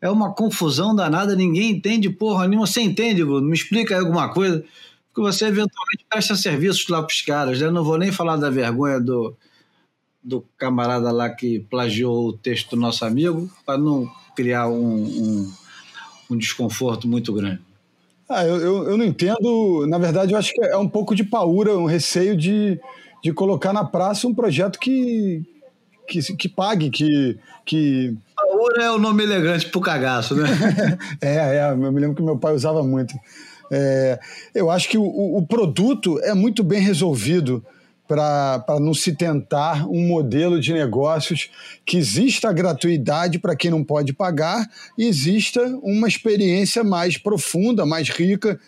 É 0.00 0.10
uma 0.10 0.34
confusão 0.34 0.94
danada, 0.94 1.34
ninguém 1.34 1.70
entende 1.72 2.10
porra 2.10 2.46
nenhuma. 2.46 2.66
Você 2.66 2.80
entende, 2.80 3.24
Bruno? 3.24 3.48
Me 3.48 3.54
explica 3.54 3.98
alguma 3.98 4.32
coisa. 4.32 4.64
Porque 5.08 5.20
você 5.20 5.46
eventualmente 5.46 6.04
presta 6.08 6.36
serviços 6.36 6.86
lá 6.88 7.02
para 7.02 7.12
os 7.12 7.22
caras. 7.22 7.60
Né? 7.60 7.66
Eu 7.66 7.72
não 7.72 7.82
vou 7.82 7.96
nem 7.96 8.12
falar 8.12 8.36
da 8.36 8.50
vergonha 8.50 9.00
do, 9.00 9.34
do 10.22 10.44
camarada 10.58 11.10
lá 11.10 11.30
que 11.30 11.60
plagiou 11.60 12.28
o 12.28 12.32
texto 12.32 12.70
do 12.70 12.80
nosso 12.80 13.04
amigo, 13.04 13.50
para 13.64 13.78
não 13.78 14.06
criar 14.34 14.68
um, 14.68 15.04
um 15.04 15.52
um 16.30 16.36
desconforto 16.36 17.08
muito 17.08 17.32
grande. 17.32 17.60
Ah, 18.28 18.44
eu, 18.44 18.56
eu, 18.56 18.90
eu, 18.90 18.96
não 18.96 19.04
entendo. 19.04 19.86
Na 19.86 19.98
verdade, 19.98 20.32
eu 20.32 20.38
acho 20.38 20.52
que 20.52 20.60
é 20.60 20.76
um 20.76 20.88
pouco 20.88 21.14
de 21.14 21.22
paura, 21.22 21.76
um 21.78 21.86
receio 21.86 22.36
de, 22.36 22.80
de 23.22 23.32
colocar 23.32 23.72
na 23.72 23.84
praça 23.84 24.26
um 24.26 24.34
projeto 24.34 24.78
que, 24.78 25.44
que, 26.08 26.20
que 26.34 26.48
pague, 26.48 26.90
que. 26.90 27.38
que... 27.64 28.16
Paura 28.56 28.84
é 28.84 28.90
o 28.90 28.98
nome 28.98 29.22
elegante 29.22 29.68
pro 29.68 29.82
cagaço, 29.82 30.34
né? 30.34 30.48
é, 31.20 31.58
é, 31.58 31.70
eu 31.70 31.76
me 31.76 32.00
lembro 32.00 32.16
que 32.16 32.22
meu 32.22 32.38
pai 32.38 32.54
usava 32.54 32.82
muito. 32.82 33.14
É, 33.70 34.18
eu 34.54 34.70
acho 34.70 34.88
que 34.88 34.96
o, 34.96 35.04
o 35.04 35.46
produto 35.46 36.18
é 36.22 36.32
muito 36.32 36.64
bem 36.64 36.80
resolvido 36.80 37.62
para 38.08 38.64
não 38.80 38.94
se 38.94 39.12
tentar 39.12 39.86
um 39.86 40.06
modelo 40.06 40.58
de 40.58 40.72
negócios 40.72 41.50
que 41.84 41.98
exista 41.98 42.52
gratuidade 42.52 43.38
para 43.38 43.56
quem 43.56 43.70
não 43.70 43.84
pode 43.84 44.12
pagar 44.12 44.66
e 44.96 45.04
exista 45.04 45.60
uma 45.82 46.08
experiência 46.08 46.82
mais 46.82 47.18
profunda, 47.18 47.84
mais 47.84 48.08
rica 48.08 48.58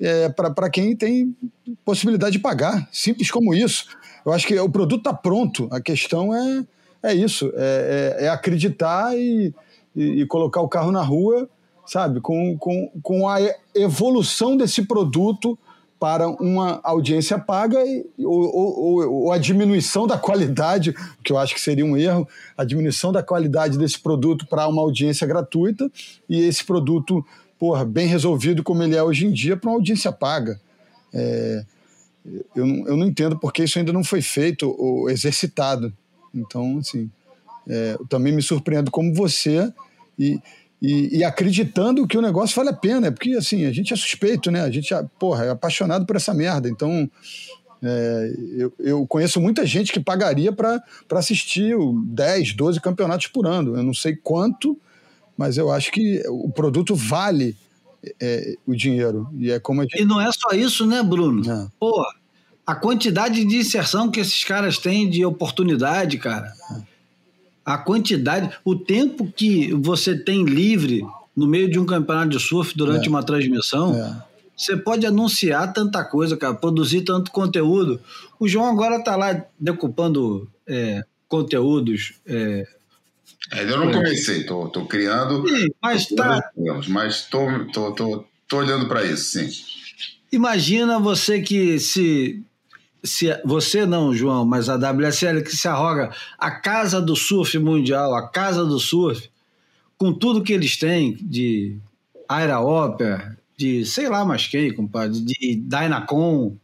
é, 0.00 0.28
para 0.30 0.70
quem 0.70 0.96
tem 0.96 1.36
possibilidade 1.84 2.32
de 2.32 2.38
pagar. 2.38 2.88
Simples 2.90 3.30
como 3.30 3.54
isso. 3.54 3.86
Eu 4.24 4.32
acho 4.32 4.46
que 4.46 4.58
o 4.58 4.68
produto 4.68 5.00
está 5.00 5.12
pronto, 5.12 5.68
a 5.70 5.80
questão 5.80 6.34
é, 6.34 6.64
é 7.02 7.14
isso: 7.14 7.50
é, 7.54 8.16
é, 8.20 8.24
é 8.24 8.28
acreditar 8.28 9.16
e, 9.16 9.54
e, 9.94 10.22
e 10.22 10.26
colocar 10.26 10.60
o 10.60 10.68
carro 10.68 10.90
na 10.90 11.02
rua, 11.02 11.48
sabe, 11.86 12.20
com, 12.20 12.56
com, 12.58 12.90
com 13.02 13.28
a 13.28 13.38
evolução 13.74 14.56
desse 14.56 14.84
produto 14.84 15.58
para 15.98 16.28
uma 16.28 16.80
audiência 16.84 17.38
paga 17.38 17.84
e, 17.84 18.06
ou, 18.24 18.54
ou, 18.54 19.12
ou, 19.12 19.32
a 19.32 19.38
diminuição 19.38 20.06
da 20.06 20.16
qualidade, 20.16 20.94
que 21.24 21.32
eu 21.32 21.38
acho 21.38 21.54
que 21.54 21.60
seria 21.60 21.84
um 21.84 21.96
erro, 21.96 22.28
a 22.56 22.64
diminuição 22.64 23.10
da 23.10 23.22
qualidade 23.22 23.76
desse 23.76 23.98
produto 23.98 24.46
para 24.46 24.68
uma 24.68 24.80
audiência 24.80 25.26
gratuita 25.26 25.90
e 26.28 26.40
esse 26.40 26.64
produto, 26.64 27.24
porra, 27.58 27.84
bem 27.84 28.06
resolvido 28.06 28.62
como 28.62 28.82
ele 28.82 28.94
é 28.94 29.02
hoje 29.02 29.26
em 29.26 29.32
dia 29.32 29.56
para 29.56 29.70
uma 29.70 29.76
audiência 29.76 30.12
paga. 30.12 30.60
É, 31.12 31.64
eu, 32.54 32.66
eu 32.86 32.96
não 32.96 33.06
entendo 33.06 33.36
porque 33.36 33.64
isso 33.64 33.78
ainda 33.78 33.92
não 33.92 34.04
foi 34.04 34.22
feito 34.22 34.70
ou 34.78 35.10
exercitado. 35.10 35.92
Então, 36.34 36.78
assim, 36.78 37.10
é, 37.68 37.96
eu 37.98 38.06
também 38.06 38.32
me 38.32 38.42
surpreendo 38.42 38.90
como 38.90 39.14
você 39.14 39.72
e, 40.18 40.40
e, 40.80 41.18
e, 41.18 41.24
acreditando 41.24 42.06
que 42.06 42.16
o 42.16 42.22
negócio 42.22 42.56
vale 42.56 42.70
a 42.70 42.74
pena, 42.74 43.12
porque 43.12 43.34
assim, 43.34 43.66
a 43.66 43.72
gente 43.72 43.92
é 43.92 43.96
suspeito, 43.96 44.50
né? 44.50 44.62
A 44.62 44.70
gente 44.70 44.94
é, 44.94 45.04
porra, 45.18 45.44
é 45.44 45.50
apaixonado 45.50 46.06
por 46.06 46.16
essa 46.16 46.32
merda. 46.32 46.68
Então, 46.68 47.08
é, 47.82 48.34
eu, 48.56 48.72
eu, 48.78 49.06
conheço 49.06 49.40
muita 49.40 49.64
gente 49.64 49.92
que 49.92 50.00
pagaria 50.00 50.52
para 50.52 50.82
assistir 51.12 51.76
10, 52.06 52.54
12 52.54 52.80
campeonatos 52.80 53.28
por 53.28 53.46
ano. 53.46 53.76
Eu 53.76 53.82
não 53.82 53.94
sei 53.94 54.16
quanto, 54.16 54.78
mas 55.36 55.56
eu 55.56 55.70
acho 55.70 55.92
que 55.92 56.22
o 56.28 56.50
produto 56.50 56.94
vale 56.94 57.56
é, 58.20 58.56
o 58.66 58.74
dinheiro. 58.74 59.28
E 59.38 59.50
é 59.50 59.60
como 59.60 59.82
gente... 59.82 60.00
E 60.00 60.04
não 60.04 60.20
é 60.20 60.30
só 60.32 60.50
isso, 60.50 60.86
né, 60.86 61.02
Bruno? 61.02 61.48
É. 61.50 61.68
Pô, 61.78 62.04
a 62.68 62.74
quantidade 62.74 63.46
de 63.46 63.56
inserção 63.56 64.10
que 64.10 64.20
esses 64.20 64.44
caras 64.44 64.76
têm 64.76 65.08
de 65.08 65.24
oportunidade, 65.24 66.18
cara. 66.18 66.52
É 66.70 66.98
a 67.64 67.76
quantidade, 67.76 68.50
o 68.62 68.74
tempo 68.74 69.30
que 69.30 69.74
você 69.74 70.16
tem 70.18 70.42
livre 70.42 71.02
no 71.34 71.46
meio 71.46 71.70
de 71.70 71.78
um 71.78 71.86
campeonato 71.86 72.30
de 72.30 72.40
surf 72.40 72.74
durante 72.74 73.06
é. 73.06 73.08
uma 73.10 73.22
transmissão, 73.22 73.94
é. 73.94 74.22
você 74.54 74.74
pode 74.74 75.06
anunciar 75.06 75.70
tanta 75.72 76.02
coisa, 76.02 76.34
cara, 76.34 76.54
produzir 76.54 77.02
tanto 77.02 77.30
conteúdo. 77.30 78.00
O 78.40 78.46
João 78.46 78.70
agora 78.70 78.96
está 78.96 79.16
lá 79.16 79.44
decupando 79.60 80.46
é, 80.66 81.04
conteúdos. 81.26 82.14
É, 82.26 82.66
eu 83.52 83.78
não 83.78 83.92
comecei, 83.92 84.44
tô, 84.44 84.68
tô 84.68 84.84
criando. 84.84 85.46
Sim, 85.48 85.68
mas 85.82 86.06
tá. 86.06 86.50
Mas 86.88 87.22
tô, 87.28 87.46
tô, 87.72 87.92
tô, 87.92 88.24
tô 88.46 88.56
olhando 88.58 88.88
para 88.88 89.04
isso, 89.04 89.38
sim. 89.38 89.48
Imagina 90.32 90.98
você 90.98 91.40
que 91.40 91.78
se 91.78 92.42
se 93.08 93.26
você 93.44 93.84
não, 93.86 94.14
João, 94.14 94.44
mas 94.44 94.68
a 94.68 94.76
WSL 94.76 95.42
que 95.42 95.56
se 95.56 95.66
arroga 95.66 96.14
a 96.38 96.50
casa 96.50 97.00
do 97.00 97.16
surf 97.16 97.58
mundial, 97.58 98.14
a 98.14 98.28
casa 98.28 98.64
do 98.64 98.78
surf, 98.78 99.30
com 99.96 100.12
tudo 100.12 100.42
que 100.42 100.52
eles 100.52 100.76
têm 100.76 101.16
de 101.20 101.76
Aira 102.28 102.60
Opera, 102.60 103.36
de 103.56 103.84
sei 103.84 104.08
lá 104.08 104.24
mais 104.24 104.46
quem, 104.46 104.72
compadre, 104.72 105.20
de 105.20 105.56
Dynacon. 105.56 106.56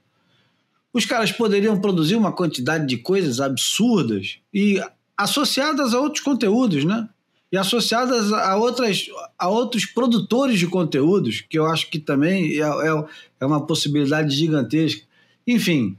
Os 0.92 1.04
caras 1.04 1.32
poderiam 1.32 1.80
produzir 1.80 2.14
uma 2.14 2.30
quantidade 2.30 2.86
de 2.86 2.96
coisas 2.98 3.40
absurdas 3.40 4.38
e 4.52 4.80
associadas 5.16 5.92
a 5.92 6.00
outros 6.00 6.22
conteúdos, 6.22 6.84
né? 6.84 7.08
E 7.50 7.56
associadas 7.56 8.32
a, 8.32 8.56
outras, 8.56 9.06
a 9.38 9.48
outros 9.48 9.86
produtores 9.86 10.58
de 10.58 10.66
conteúdos, 10.66 11.40
que 11.40 11.58
eu 11.58 11.66
acho 11.66 11.90
que 11.90 11.98
também 11.98 12.60
é, 12.60 12.62
é, 12.62 13.04
é 13.40 13.46
uma 13.46 13.64
possibilidade 13.66 14.34
gigantesca. 14.34 15.02
Enfim, 15.46 15.96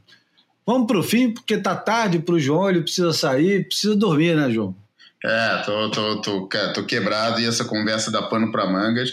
Vamos 0.66 0.88
para 0.88 1.00
o 1.00 1.04
fim, 1.04 1.32
porque 1.32 1.58
tá 1.58 1.76
tarde 1.76 2.20
para 2.20 2.36
o 2.36 2.40
João, 2.40 2.70
ele 2.70 2.82
precisa 2.82 3.14
sair, 3.14 3.68
precisa 3.68 3.96
dormir, 3.96 4.36
né, 4.36 4.50
João? 4.50 4.76
É, 5.24 5.58
tô, 5.66 5.92
tô, 5.92 6.22
tô, 6.22 6.50
tô 6.74 6.86
quebrado 6.86 7.40
e 7.40 7.46
essa 7.46 7.66
conversa 7.66 8.12
dá 8.12 8.22
pano 8.24 8.52
para 8.52 8.70
mangas, 8.70 9.12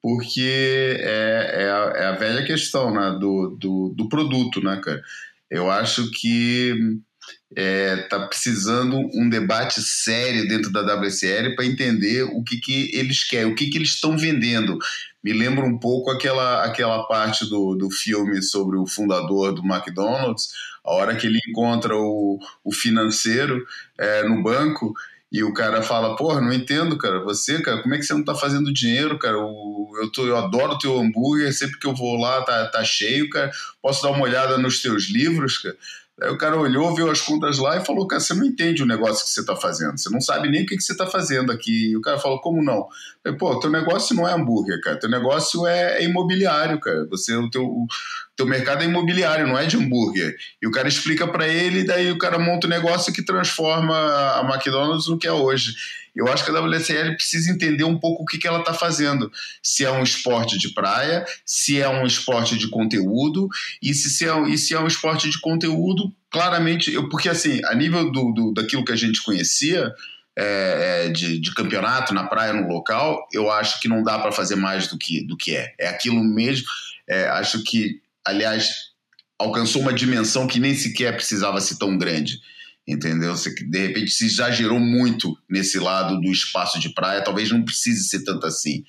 porque 0.00 0.96
é, 1.00 1.62
é, 1.62 1.70
a, 1.70 1.92
é 1.96 2.06
a 2.06 2.12
velha 2.12 2.44
questão 2.44 2.92
né, 2.92 3.16
do, 3.18 3.56
do, 3.58 3.94
do 3.96 4.08
produto, 4.08 4.62
né, 4.62 4.80
cara? 4.82 5.02
Eu 5.50 5.70
acho 5.70 6.10
que 6.10 6.74
é, 7.54 7.96
tá 8.08 8.26
precisando 8.26 8.96
um 9.14 9.28
debate 9.28 9.80
sério 9.82 10.48
dentro 10.48 10.72
da 10.72 10.80
WSL 10.94 11.54
para 11.54 11.66
entender 11.66 12.22
o 12.24 12.42
que, 12.42 12.58
que 12.58 12.90
eles 12.94 13.24
querem, 13.24 13.52
o 13.52 13.54
que, 13.54 13.68
que 13.68 13.78
eles 13.78 13.90
estão 13.90 14.16
vendendo. 14.16 14.78
Me 15.22 15.32
lembra 15.32 15.64
um 15.64 15.78
pouco 15.78 16.10
aquela, 16.10 16.64
aquela 16.64 17.04
parte 17.06 17.48
do, 17.48 17.74
do 17.74 17.90
filme 17.90 18.42
sobre 18.42 18.76
o 18.76 18.86
fundador 18.86 19.52
do 19.52 19.62
McDonald's, 19.64 20.48
a 20.84 20.92
hora 20.92 21.16
que 21.16 21.26
ele 21.26 21.38
encontra 21.48 21.96
o, 21.96 22.38
o 22.64 22.72
financeiro 22.72 23.64
é, 23.98 24.24
no 24.24 24.42
banco 24.42 24.94
e 25.30 25.42
o 25.42 25.54
cara 25.54 25.80
fala, 25.80 26.14
porra, 26.14 26.42
não 26.42 26.52
entendo, 26.52 26.98
cara, 26.98 27.20
você, 27.20 27.62
cara, 27.62 27.80
como 27.80 27.94
é 27.94 27.98
que 27.98 28.04
você 28.04 28.12
não 28.12 28.22
tá 28.22 28.34
fazendo 28.34 28.72
dinheiro, 28.72 29.18
cara? 29.18 29.38
O, 29.38 29.90
eu, 30.00 30.12
tô, 30.12 30.26
eu 30.26 30.36
adoro 30.36 30.76
teu 30.78 30.98
hambúrguer, 30.98 31.52
sempre 31.54 31.78
que 31.78 31.86
eu 31.86 31.94
vou 31.94 32.16
lá 32.16 32.42
tá, 32.42 32.66
tá 32.66 32.84
cheio, 32.84 33.30
cara, 33.30 33.50
posso 33.80 34.02
dar 34.02 34.10
uma 34.10 34.24
olhada 34.24 34.58
nos 34.58 34.82
teus 34.82 35.08
livros, 35.08 35.56
cara? 35.56 35.76
Aí 36.20 36.30
o 36.30 36.36
cara 36.36 36.56
olhou, 36.56 36.94
viu 36.94 37.10
as 37.10 37.20
contas 37.20 37.58
lá 37.58 37.78
e 37.78 37.84
falou: 37.84 38.06
Cara, 38.06 38.20
você 38.20 38.34
não 38.34 38.44
entende 38.44 38.82
o 38.82 38.86
negócio 38.86 39.24
que 39.24 39.30
você 39.30 39.40
está 39.40 39.56
fazendo, 39.56 39.98
você 39.98 40.10
não 40.10 40.20
sabe 40.20 40.48
nem 40.48 40.62
o 40.62 40.66
que, 40.66 40.76
que 40.76 40.82
você 40.82 40.92
está 40.92 41.06
fazendo 41.06 41.50
aqui. 41.50 41.90
E 41.90 41.96
o 41.96 42.00
cara 42.00 42.18
falou: 42.18 42.40
Como 42.40 42.62
não? 42.62 42.86
Falei, 43.22 43.38
Pô, 43.38 43.60
teu 43.60 43.70
negócio 43.70 44.16
não 44.16 44.28
é 44.28 44.32
hambúrguer, 44.32 44.80
cara, 44.80 44.98
teu 44.98 45.08
negócio 45.08 45.66
é, 45.66 45.98
é 45.98 46.04
imobiliário, 46.04 46.80
cara. 46.80 47.06
Você, 47.06 47.34
o 47.34 47.48
teu, 47.48 47.86
teu 48.36 48.46
mercado 48.46 48.82
é 48.82 48.86
imobiliário, 48.86 49.46
não 49.46 49.58
é 49.58 49.64
de 49.66 49.76
hambúrguer. 49.76 50.36
E 50.60 50.66
o 50.66 50.72
cara 50.72 50.88
explica 50.88 51.26
para 51.26 51.46
ele, 51.46 51.84
daí 51.84 52.10
o 52.10 52.18
cara 52.18 52.38
monta 52.38 52.66
um 52.66 52.70
negócio 52.70 53.12
que 53.12 53.24
transforma 53.24 53.96
a 53.96 54.40
McDonald's 54.44 55.06
no 55.06 55.18
que 55.18 55.26
é 55.26 55.32
hoje. 55.32 55.72
Eu 56.14 56.28
acho 56.28 56.44
que 56.44 56.50
a 56.50 56.60
WSL 56.60 57.14
precisa 57.14 57.50
entender 57.50 57.84
um 57.84 57.98
pouco 57.98 58.22
o 58.22 58.26
que, 58.26 58.36
que 58.36 58.46
ela 58.46 58.58
está 58.58 58.74
fazendo. 58.74 59.32
Se 59.62 59.84
é 59.84 59.90
um 59.90 60.02
esporte 60.02 60.58
de 60.58 60.74
praia, 60.74 61.24
se 61.46 61.80
é 61.80 61.88
um 61.88 62.04
esporte 62.04 62.58
de 62.58 62.68
conteúdo, 62.68 63.48
e 63.80 63.94
se, 63.94 64.10
se, 64.10 64.28
é, 64.28 64.42
e 64.48 64.58
se 64.58 64.74
é 64.74 64.80
um 64.80 64.86
esporte 64.86 65.30
de 65.30 65.40
conteúdo, 65.40 66.12
claramente, 66.30 66.92
eu, 66.92 67.08
porque 67.08 67.28
assim, 67.28 67.60
a 67.64 67.74
nível 67.74 68.10
do, 68.12 68.32
do 68.32 68.52
daquilo 68.52 68.84
que 68.84 68.92
a 68.92 68.96
gente 68.96 69.22
conhecia, 69.22 69.90
é, 70.36 71.06
é, 71.06 71.08
de, 71.10 71.38
de, 71.38 71.54
campeonato 71.54 72.14
na 72.14 72.24
praia, 72.24 72.52
no 72.52 72.66
local, 72.68 73.26
eu 73.32 73.50
acho 73.50 73.80
que 73.80 73.88
não 73.88 74.02
dá 74.02 74.18
para 74.18 74.32
fazer 74.32 74.56
mais 74.56 74.88
do 74.88 74.96
que, 74.96 75.26
do 75.26 75.36
que 75.36 75.54
é. 75.54 75.74
É 75.78 75.88
aquilo 75.88 76.22
mesmo. 76.22 76.66
É, 77.08 77.28
acho 77.28 77.62
que, 77.62 78.00
aliás, 78.24 78.92
alcançou 79.38 79.82
uma 79.82 79.92
dimensão 79.92 80.46
que 80.46 80.58
nem 80.58 80.74
sequer 80.74 81.14
precisava 81.14 81.60
ser 81.60 81.76
tão 81.76 81.98
grande. 81.98 82.40
Entendeu? 82.86 83.34
De 83.70 83.78
repente 83.78 84.10
se 84.10 84.26
exagerou 84.26 84.80
muito 84.80 85.38
nesse 85.48 85.78
lado 85.78 86.20
do 86.20 86.32
espaço 86.32 86.80
de 86.80 86.88
praia, 86.88 87.22
talvez 87.22 87.50
não 87.50 87.64
precise 87.64 88.08
ser 88.08 88.24
tanto 88.24 88.46
assim. 88.46 88.84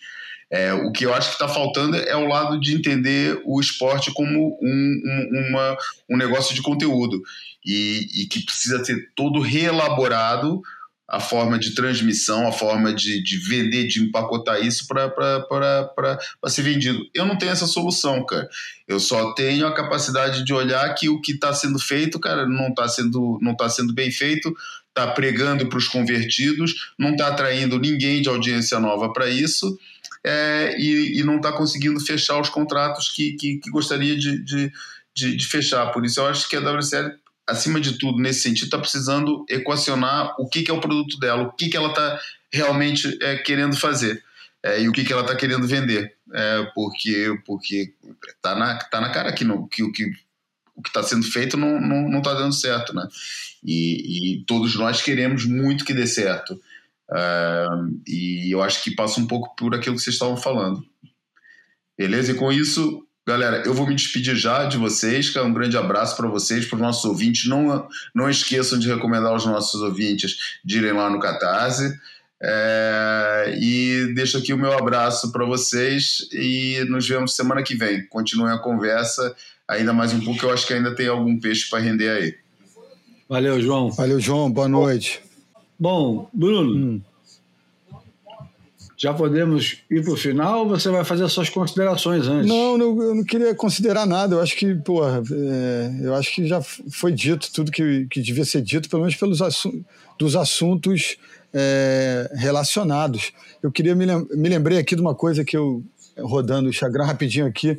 É, 0.50 0.74
o 0.74 0.92
que 0.92 1.06
eu 1.06 1.14
acho 1.14 1.30
que 1.30 1.36
está 1.36 1.48
faltando 1.48 1.98
é 1.98 2.16
o 2.16 2.28
lado 2.28 2.60
de 2.60 2.76
entender 2.76 3.42
o 3.46 3.60
esporte 3.60 4.12
como 4.14 4.58
um, 4.62 5.02
um, 5.04 5.48
uma, 5.50 5.78
um 6.10 6.18
negócio 6.18 6.56
de 6.56 6.62
conteúdo 6.62 7.22
e, 7.66 8.08
e 8.22 8.26
que 8.28 8.44
precisa 8.46 8.84
ser 8.84 9.12
todo 9.16 9.40
reelaborado 9.40 10.62
a 11.08 11.20
forma 11.20 11.60
de 11.60 11.76
transmissão, 11.76 12.48
a 12.48 12.52
forma 12.52 12.94
de, 12.94 13.22
de 13.22 13.38
vender, 13.38 13.88
de 13.88 14.02
empacotar 14.02 14.66
isso 14.66 14.88
para 14.88 16.20
ser 16.48 16.62
vendido. 16.62 17.00
Eu 17.14 17.26
não 17.26 17.38
tenho 17.38 17.52
essa 17.52 17.68
solução, 17.68 18.26
cara. 18.26 18.48
Eu 18.88 19.00
só 19.00 19.34
tenho 19.34 19.68
a 19.68 19.74
capacidade 19.74 20.44
de 20.44 20.54
olhar 20.54 20.94
que 20.96 21.10
o 21.10 21.20
que 21.22 21.34
está 21.34 21.54
sendo 21.54 21.78
feito, 21.78 22.20
cara, 22.20 22.48
não 22.48 22.70
está 22.70 22.88
sendo, 22.88 23.38
não 23.42 23.56
tá 23.56 23.70
sendo 23.70 23.94
bem 23.94 24.12
feito, 24.12 24.54
está 24.90 25.08
pregando 25.08 25.68
para 25.68 25.78
os 25.78 25.88
convertidos, 25.88 26.94
não 26.98 27.12
está 27.12 27.28
atraindo 27.28 27.80
ninguém 27.80 28.22
de 28.22 28.30
audiência 28.30 28.80
nova 28.80 29.12
para 29.12 29.28
isso. 29.28 29.78
É, 30.26 30.76
e, 30.80 31.20
e, 31.20 31.24
não 31.24 31.36
está 31.36 31.52
conseguindo 31.52 32.00
fechar 32.00 32.40
os 32.40 32.48
contratos 32.48 33.10
que, 33.10 33.34
que, 33.34 33.58
que 33.58 33.70
gostaria 33.70 34.18
de, 34.18 34.42
de, 34.42 34.72
de, 35.14 35.36
de, 35.36 35.46
fechar. 35.46 35.92
Por 35.92 36.06
isso 36.06 36.22
eu 36.22 36.28
acho 36.28 36.48
que 36.48 36.56
a 36.56 36.62
WCL 36.62 37.12
acima 37.48 37.80
de 37.80 37.98
tudo, 37.98 38.22
nesse 38.22 38.42
sentido, 38.42 38.66
está 38.66 38.78
precisando 38.78 39.46
equacionar 39.50 40.36
o 40.40 40.48
que, 40.48 40.64
que, 40.64 40.72
é 40.72 40.74
o 40.74 40.82
produto 40.82 41.20
dela, 41.20 41.44
o 41.44 41.52
que, 41.52 41.70
que 41.70 41.78
ela 41.78 41.90
está 41.90 42.20
realmente 42.52 43.18
é, 43.22 43.38
querendo 43.38 43.76
fazer 43.76 44.24
é, 44.64 44.82
e 44.82 44.88
o 44.88 44.92
que, 44.92 45.04
que 45.04 45.12
ela 45.12 45.24
está 45.24 45.36
querendo 45.36 45.68
vender. 45.68 46.16
É, 46.34 46.64
porque 46.74 47.38
porque 47.46 47.94
tá 48.42 48.56
na, 48.56 48.78
tá 48.78 49.02
na 49.02 49.12
cara 49.12 49.34
que, 49.34 49.44
no, 49.44 49.68
que, 49.68 49.90
que 49.92 50.12
o 50.76 50.82
que 50.82 50.90
está 50.90 51.04
sendo 51.04 51.24
feito 51.24 51.58
não 51.58 51.76
está 51.76 51.88
não, 51.88 52.10
não 52.10 52.22
tá 52.22 52.34
dando 52.34 52.54
certo. 52.54 52.96
Né? 52.96 53.08
E, 53.64 54.38
e, 54.38 54.46
todos 54.46 54.76
nós 54.76 55.02
queremos 55.02 55.46
muito 55.46 55.86
que 55.86 55.94
dê 55.94 56.08
certo. 56.08 56.60
Uh, 57.10 58.02
e 58.08 58.52
eu 58.52 58.62
acho 58.64 58.82
que 58.84 58.96
passa 58.96 59.20
um 59.20 59.28
pouco 59.28 59.56
por 59.56 59.76
aquilo 59.76 59.96
que 59.96 60.02
vocês 60.02 60.16
estavam 60.16 60.38
falando. 60.38 60.84
Beleza? 61.98 62.32
E 62.32 62.36
com 62.36 62.52
isso, 62.52 63.06
Galera, 63.26 63.64
eu 63.66 63.74
vou 63.74 63.88
me 63.88 63.96
despedir 63.96 64.36
já 64.36 64.66
de 64.66 64.78
vocês. 64.78 65.34
Um 65.38 65.54
grande 65.54 65.78
abraço 65.78 66.18
para 66.18 66.28
vocês, 66.28 66.66
para 66.66 66.76
os 66.76 66.82
nossos 66.82 67.06
ouvintes. 67.06 67.48
Não, 67.48 67.88
não 68.14 68.30
esqueçam 68.30 68.78
de 68.78 68.88
recomendar 68.88 69.32
aos 69.32 69.46
nossos 69.46 69.82
ouvintes 69.82 70.60
de 70.64 70.80
irem 70.80 70.94
lá 70.94 71.10
no 71.10 71.20
Catarse. 71.20 71.98
É, 72.42 73.58
e 73.58 74.14
deixo 74.14 74.38
aqui 74.38 74.52
o 74.52 74.58
meu 74.58 74.78
abraço 74.78 75.32
para 75.32 75.46
vocês 75.46 76.28
e 76.34 76.86
nos 76.90 77.08
vemos 77.08 77.34
semana 77.36 77.64
que 77.64 77.76
vem. 77.76 78.06
Continuem 78.08 78.54
a 78.54 78.58
conversa 78.58 79.34
ainda 79.68 79.94
mais 79.94 80.14
um 80.14 80.20
pouco, 80.20 80.46
eu 80.46 80.52
acho 80.52 80.68
que 80.68 80.74
ainda 80.74 80.94
tem 80.94 81.08
algum 81.08 81.40
peixe 81.40 81.70
para 81.70 81.80
render 81.80 82.10
aí. 82.10 82.36
Valeu, 83.30 83.62
João. 83.62 83.90
Valeu, 83.90 84.20
João. 84.20 84.52
Boa 84.52 84.68
noite. 84.68 85.22
Bom, 85.80 86.30
Bruno. 86.34 86.76
Hum. 86.76 87.02
Já 89.04 89.14
podemos 89.14 89.80
ir 89.92 90.02
para 90.02 90.14
o 90.14 90.16
final 90.16 90.60
ou 90.60 90.70
você 90.70 90.90
vai 90.90 91.04
fazer 91.04 91.26
as 91.26 91.34
suas 91.34 91.50
considerações 91.50 92.26
antes? 92.26 92.48
Não, 92.48 92.78
não, 92.78 93.04
eu 93.04 93.14
não 93.14 93.24
queria 93.26 93.54
considerar 93.54 94.06
nada. 94.06 94.36
Eu 94.36 94.40
acho 94.40 94.56
que, 94.56 94.74
porra, 94.76 95.22
é, 95.30 95.92
eu 96.04 96.16
acho 96.16 96.34
que 96.34 96.48
já 96.48 96.62
foi 96.62 97.12
dito 97.12 97.52
tudo 97.52 97.70
que, 97.70 98.08
que 98.10 98.22
devia 98.22 98.46
ser 98.46 98.62
dito, 98.62 98.90
pelo 98.90 99.02
menos 99.02 99.18
pelos 99.18 99.42
assu 99.42 99.84
dos 100.18 100.38
assuntos 100.38 101.18
é, 101.54 102.32
relacionados. 102.36 103.34
Eu 103.62 103.74
queria 103.74 103.94
me, 103.94 104.06
lem 104.06 104.26
me 104.32 104.48
lembrei 104.48 104.78
aqui 104.78 104.96
de 104.96 105.02
uma 105.02 105.14
coisa 105.14 105.44
que 105.44 105.58
eu, 105.58 105.84
rodando 106.18 106.68
o 106.68 106.70
Instagram 106.70 107.04
rapidinho 107.04 107.46
aqui, 107.46 107.78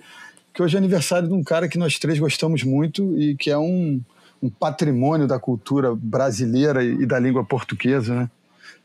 que 0.52 0.62
hoje 0.62 0.76
é 0.76 0.78
aniversário 0.78 1.26
de 1.26 1.32
um 1.32 1.42
cara 1.42 1.70
que 1.70 1.78
nós 1.78 1.98
três 1.98 2.18
gostamos 2.18 2.62
muito 2.64 3.18
e 3.18 3.34
que 3.34 3.50
é 3.50 3.56
um, 3.56 3.98
um 4.42 4.50
patrimônio 4.50 5.26
da 5.26 5.38
cultura 5.38 5.94
brasileira 5.94 6.84
e 6.84 7.06
da 7.06 7.18
língua 7.18 7.42
portuguesa, 7.42 8.14
né? 8.14 8.30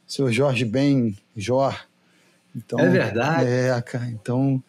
Senhor 0.08 0.32
Jorge 0.32 0.64
Ben 0.64 1.16
Jor, 1.36 1.89
então, 2.56 2.80
é 2.80 2.90
verdade. 2.90 3.50
É, 3.50 3.82
cara. 3.82 4.08
Então, 4.08 4.62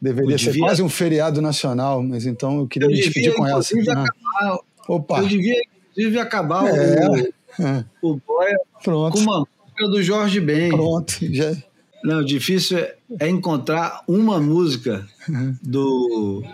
deveria 0.00 0.38
ser 0.38 0.56
quase 0.58 0.82
um 0.82 0.88
feriado 0.88 1.40
nacional, 1.40 2.02
mas 2.02 2.26
então 2.26 2.58
eu 2.60 2.66
queria 2.66 2.86
eu 2.86 2.92
me 2.92 2.96
despedir 2.96 3.34
com 3.34 3.46
essa. 3.46 3.74
Acabar, 3.78 4.58
Opa. 4.88 5.18
Eu 5.18 5.28
devia, 5.28 5.60
inclusive, 5.90 6.18
acabar 6.18 6.66
é, 6.68 7.08
o, 7.08 7.16
é. 7.62 7.84
o 8.02 8.16
Boia 8.16 8.58
Pronto. 8.82 9.12
com 9.12 9.20
uma 9.20 9.38
música 9.40 9.88
do 9.88 10.02
Jorge 10.02 10.40
Ben. 10.40 10.70
Pronto, 10.70 11.18
já. 11.32 11.56
Não, 12.04 12.24
difícil 12.24 12.78
é, 12.78 12.94
é 13.18 13.28
encontrar 13.28 14.02
uma 14.06 14.38
música 14.38 15.04
uhum. 15.28 15.56
do, 15.60 16.44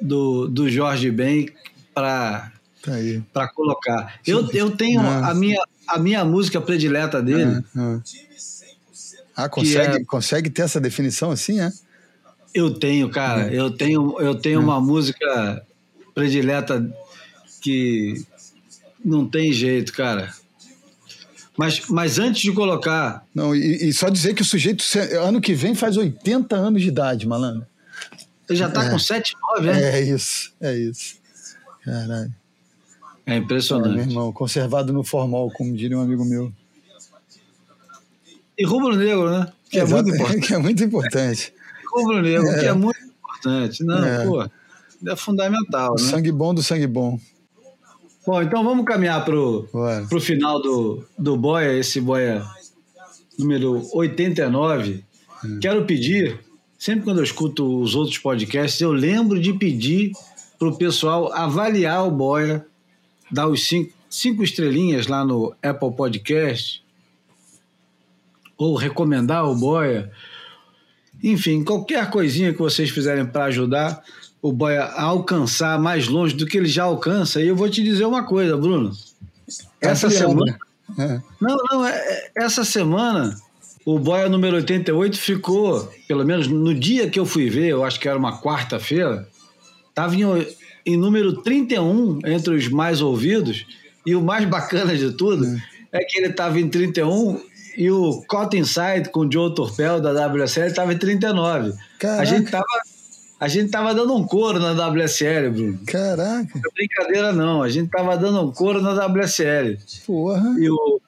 do, 0.00 0.48
do 0.48 0.68
Jorge 0.68 1.10
Ben 1.10 1.48
para 1.94 2.52
tá 2.82 2.92
para 3.32 3.48
colocar. 3.48 4.20
Eu, 4.26 4.48
eu 4.52 4.70
tenho 4.70 5.00
a 5.00 5.32
minha, 5.34 5.62
a 5.86 5.98
minha 5.98 6.24
música 6.24 6.60
predileta 6.60 7.22
dele. 7.22 7.62
Uhum. 7.74 8.02
Ah, 9.36 9.48
consegue, 9.48 9.96
é... 9.96 10.04
consegue 10.04 10.50
ter 10.50 10.62
essa 10.62 10.80
definição 10.80 11.30
assim, 11.30 11.60
é? 11.60 11.72
Eu 12.54 12.74
tenho, 12.74 13.08
cara. 13.10 13.46
Hum. 13.46 13.50
Eu 13.50 13.70
tenho, 13.70 14.20
eu 14.20 14.34
tenho 14.34 14.60
hum. 14.60 14.64
uma 14.64 14.80
música 14.80 15.64
predileta 16.14 16.84
que 17.60 18.24
não 19.04 19.26
tem 19.26 19.52
jeito, 19.52 19.92
cara. 19.92 20.32
Mas, 21.56 21.82
mas 21.88 22.18
antes 22.18 22.40
de 22.40 22.52
colocar. 22.52 23.24
Não, 23.34 23.54
e, 23.54 23.88
e, 23.88 23.92
só 23.92 24.08
dizer 24.08 24.34
que 24.34 24.42
o 24.42 24.44
sujeito, 24.44 24.82
ano 25.20 25.40
que 25.40 25.54
vem, 25.54 25.74
faz 25.74 25.96
80 25.96 26.56
anos 26.56 26.80
de 26.80 26.88
idade, 26.88 27.26
malandro. 27.26 27.66
Ele 28.48 28.58
já 28.58 28.68
tá 28.68 28.86
é. 28.86 28.90
com 28.90 28.98
7, 28.98 29.36
9, 29.56 29.66
né? 29.66 29.98
É 29.98 30.00
isso, 30.00 30.52
é 30.60 30.76
isso. 30.76 31.16
Caralho. 31.84 32.34
É 33.26 33.36
impressionante. 33.36 33.92
É, 33.92 33.96
meu 33.96 34.04
irmão, 34.06 34.32
conservado 34.32 34.92
no 34.92 35.04
formal, 35.04 35.50
como 35.50 35.76
diria 35.76 35.96
um 35.96 36.02
amigo 36.02 36.24
meu. 36.24 36.52
E 38.60 38.64
rubro-negro, 38.66 39.30
né? 39.30 39.50
Que 39.70 39.80
é, 39.80 39.86
muito 39.86 40.10
importante. 40.10 40.40
Que 40.46 40.54
é 40.54 40.58
muito 40.58 40.84
importante. 40.84 41.52
Rubro-negro, 41.90 42.46
é. 42.46 42.60
que 42.60 42.66
é 42.66 42.72
muito 42.74 43.00
importante. 43.00 43.82
Não, 43.82 44.04
é. 44.04 44.26
pô, 44.26 44.42
é 45.08 45.16
fundamental, 45.16 45.94
né? 45.94 46.04
Sangue 46.04 46.30
bom 46.30 46.52
do 46.52 46.62
sangue 46.62 46.86
bom. 46.86 47.18
Bom, 48.26 48.42
então 48.42 48.62
vamos 48.62 48.84
caminhar 48.84 49.24
pro, 49.24 49.66
pro 50.10 50.20
final 50.20 50.60
do, 50.60 51.02
do 51.18 51.38
Boia, 51.38 51.72
esse 51.72 52.02
Boia 52.02 52.44
número 53.38 53.82
89. 53.94 55.02
Hum. 55.42 55.58
Quero 55.58 55.86
pedir, 55.86 56.38
sempre 56.78 57.04
quando 57.04 57.18
eu 57.18 57.24
escuto 57.24 57.80
os 57.80 57.94
outros 57.94 58.18
podcasts, 58.18 58.78
eu 58.82 58.92
lembro 58.92 59.40
de 59.40 59.54
pedir 59.54 60.12
pro 60.58 60.76
pessoal 60.76 61.32
avaliar 61.32 62.06
o 62.06 62.10
Boia, 62.10 62.66
dar 63.30 63.48
os 63.48 63.66
cinco, 63.66 63.90
cinco 64.10 64.44
estrelinhas 64.44 65.06
lá 65.06 65.24
no 65.24 65.54
Apple 65.62 65.92
Podcast, 65.92 66.84
ou 68.60 68.76
recomendar 68.76 69.48
o 69.48 69.54
Boia. 69.54 70.10
Enfim, 71.24 71.64
qualquer 71.64 72.10
coisinha 72.10 72.52
que 72.52 72.58
vocês 72.58 72.90
fizerem 72.90 73.24
para 73.24 73.46
ajudar 73.46 74.02
o 74.42 74.52
Boia 74.52 74.82
a 74.82 75.02
alcançar 75.02 75.80
mais 75.80 76.08
longe 76.08 76.34
do 76.34 76.44
que 76.44 76.58
ele 76.58 76.68
já 76.68 76.84
alcança. 76.84 77.40
E 77.40 77.48
eu 77.48 77.56
vou 77.56 77.70
te 77.70 77.82
dizer 77.82 78.04
uma 78.04 78.22
coisa, 78.22 78.58
Bruno. 78.58 78.92
Essa 79.80 80.10
semana. 80.10 80.58
É. 80.98 81.20
Não, 81.40 81.56
não, 81.70 81.86
é, 81.86 81.92
é, 81.92 82.30
essa 82.36 82.62
semana 82.62 83.34
o 83.86 83.98
Boia 83.98 84.28
número 84.28 84.56
88 84.56 85.18
ficou, 85.18 85.90
pelo 86.06 86.24
menos 86.24 86.46
no 86.46 86.74
dia 86.74 87.08
que 87.08 87.18
eu 87.18 87.24
fui 87.24 87.48
ver, 87.48 87.68
eu 87.68 87.82
acho 87.82 87.98
que 87.98 88.08
era 88.08 88.18
uma 88.18 88.42
quarta-feira, 88.42 89.26
estava 89.88 90.14
em, 90.14 90.24
em 90.84 90.96
número 90.98 91.42
31 91.42 92.18
entre 92.26 92.54
os 92.54 92.68
mais 92.68 93.00
ouvidos. 93.00 93.64
E 94.04 94.14
o 94.14 94.22
mais 94.22 94.44
bacana 94.46 94.94
de 94.96 95.12
tudo 95.12 95.46
é, 95.92 96.02
é 96.02 96.04
que 96.04 96.18
ele 96.18 96.28
estava 96.28 96.60
em 96.60 96.68
31 96.68 97.40
e 97.76 97.90
o 97.90 98.22
Caught 98.28 98.56
Inside 98.56 99.10
com 99.10 99.20
o 99.20 99.32
Joe 99.32 99.54
Torpel 99.54 100.00
da 100.00 100.26
WSL 100.26 100.68
estava 100.68 100.92
em 100.92 100.98
39. 100.98 101.74
Caraca. 101.98 102.22
A 102.22 102.24
gente 102.24 102.50
tava 102.50 102.64
a 103.40 103.48
gente 103.48 103.70
tava 103.70 103.94
dando 103.94 104.14
um 104.14 104.22
couro 104.22 104.58
na 104.58 104.72
WSL, 104.72 105.50
Bruno. 105.50 105.80
Caraca. 105.86 106.50
Não 106.54 106.60
é 106.60 106.74
brincadeira 106.74 107.32
não, 107.32 107.62
a 107.62 107.70
gente 107.70 107.90
tava 107.90 108.14
dando 108.14 108.38
um 108.42 108.52
couro 108.52 108.82
na 108.82 108.92
WSL. 109.06 109.78
Porra. 110.06 110.54
E 110.58 110.68
o, 110.68 111.00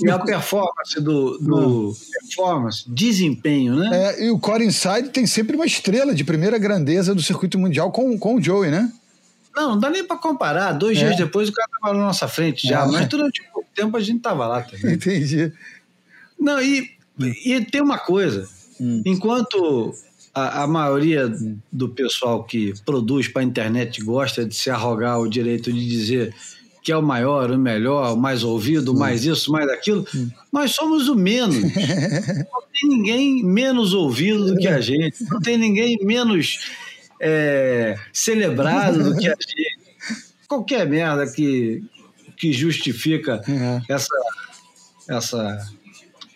E 0.00 0.10
a 0.10 0.18
performance 0.18 0.98
do, 0.98 1.36
do 1.36 1.94
performance, 2.20 2.84
desempenho, 2.86 3.76
né? 3.76 3.90
É, 3.92 4.24
e 4.24 4.30
o 4.30 4.38
Core 4.38 4.64
Inside 4.64 5.10
tem 5.10 5.26
sempre 5.26 5.54
uma 5.54 5.66
estrela 5.66 6.14
de 6.14 6.24
primeira 6.24 6.56
grandeza 6.56 7.14
do 7.14 7.22
circuito 7.22 7.58
mundial 7.58 7.92
com, 7.92 8.18
com 8.18 8.36
o 8.36 8.42
Joey, 8.42 8.70
né? 8.70 8.90
Não, 9.54 9.72
não 9.72 9.78
dá 9.78 9.90
nem 9.90 10.04
para 10.04 10.16
comparar. 10.16 10.72
Dois 10.72 10.96
é. 10.96 11.04
dias 11.04 11.16
depois 11.18 11.50
o 11.50 11.52
cara 11.52 11.68
estava 11.70 11.94
na 11.94 12.06
nossa 12.06 12.26
frente 12.26 12.66
já, 12.66 12.84
é. 12.84 12.86
mas 12.86 13.06
durante 13.06 13.42
tempo 13.74 13.96
a 13.96 14.00
gente 14.00 14.18
estava 14.18 14.46
lá 14.46 14.62
também. 14.62 14.94
Entendi. 14.94 15.52
Não, 16.38 16.60
e, 16.60 16.90
e 17.44 17.60
tem 17.64 17.80
uma 17.80 17.98
coisa. 17.98 18.48
Hum. 18.80 19.02
Enquanto 19.04 19.94
a, 20.34 20.62
a, 20.62 20.66
maioria 20.66 21.32
do 21.70 21.88
pessoal 21.88 22.42
que 22.44 22.72
produz 22.84 23.28
para 23.28 23.42
a 23.42 23.44
internet 23.44 24.02
gosta 24.02 24.44
de 24.44 24.54
se 24.54 24.70
arrogar 24.70 25.20
o 25.20 25.28
direito 25.28 25.72
de 25.72 25.88
dizer 25.88 26.34
que 26.82 26.90
é 26.90 26.96
o 26.96 27.02
maior, 27.02 27.50
o 27.50 27.58
melhor, 27.58 28.14
o 28.14 28.16
mais 28.16 28.42
ouvido, 28.42 28.92
hum. 28.92 28.98
mais 28.98 29.24
isso, 29.24 29.52
mais 29.52 29.68
aquilo, 29.70 30.04
hum. 30.14 30.28
nós 30.52 30.72
somos 30.72 31.08
o 31.08 31.14
menos. 31.14 31.62
não 31.62 32.62
tem 32.72 32.88
ninguém 32.88 33.44
menos 33.44 33.94
ouvido 33.94 34.46
do 34.46 34.56
que 34.56 34.66
a 34.66 34.80
gente, 34.80 35.22
não 35.30 35.40
tem 35.40 35.56
ninguém 35.56 35.98
menos 36.02 36.58
é, 37.20 37.96
celebrado 38.12 39.04
do 39.04 39.16
que 39.16 39.28
a 39.28 39.36
gente. 39.38 39.80
Qualquer 40.48 40.86
merda 40.88 41.30
que, 41.30 41.84
que 42.42 42.52
justifica 42.52 43.40
uhum. 43.46 43.80
essa, 43.88 44.16
essa 45.08 45.70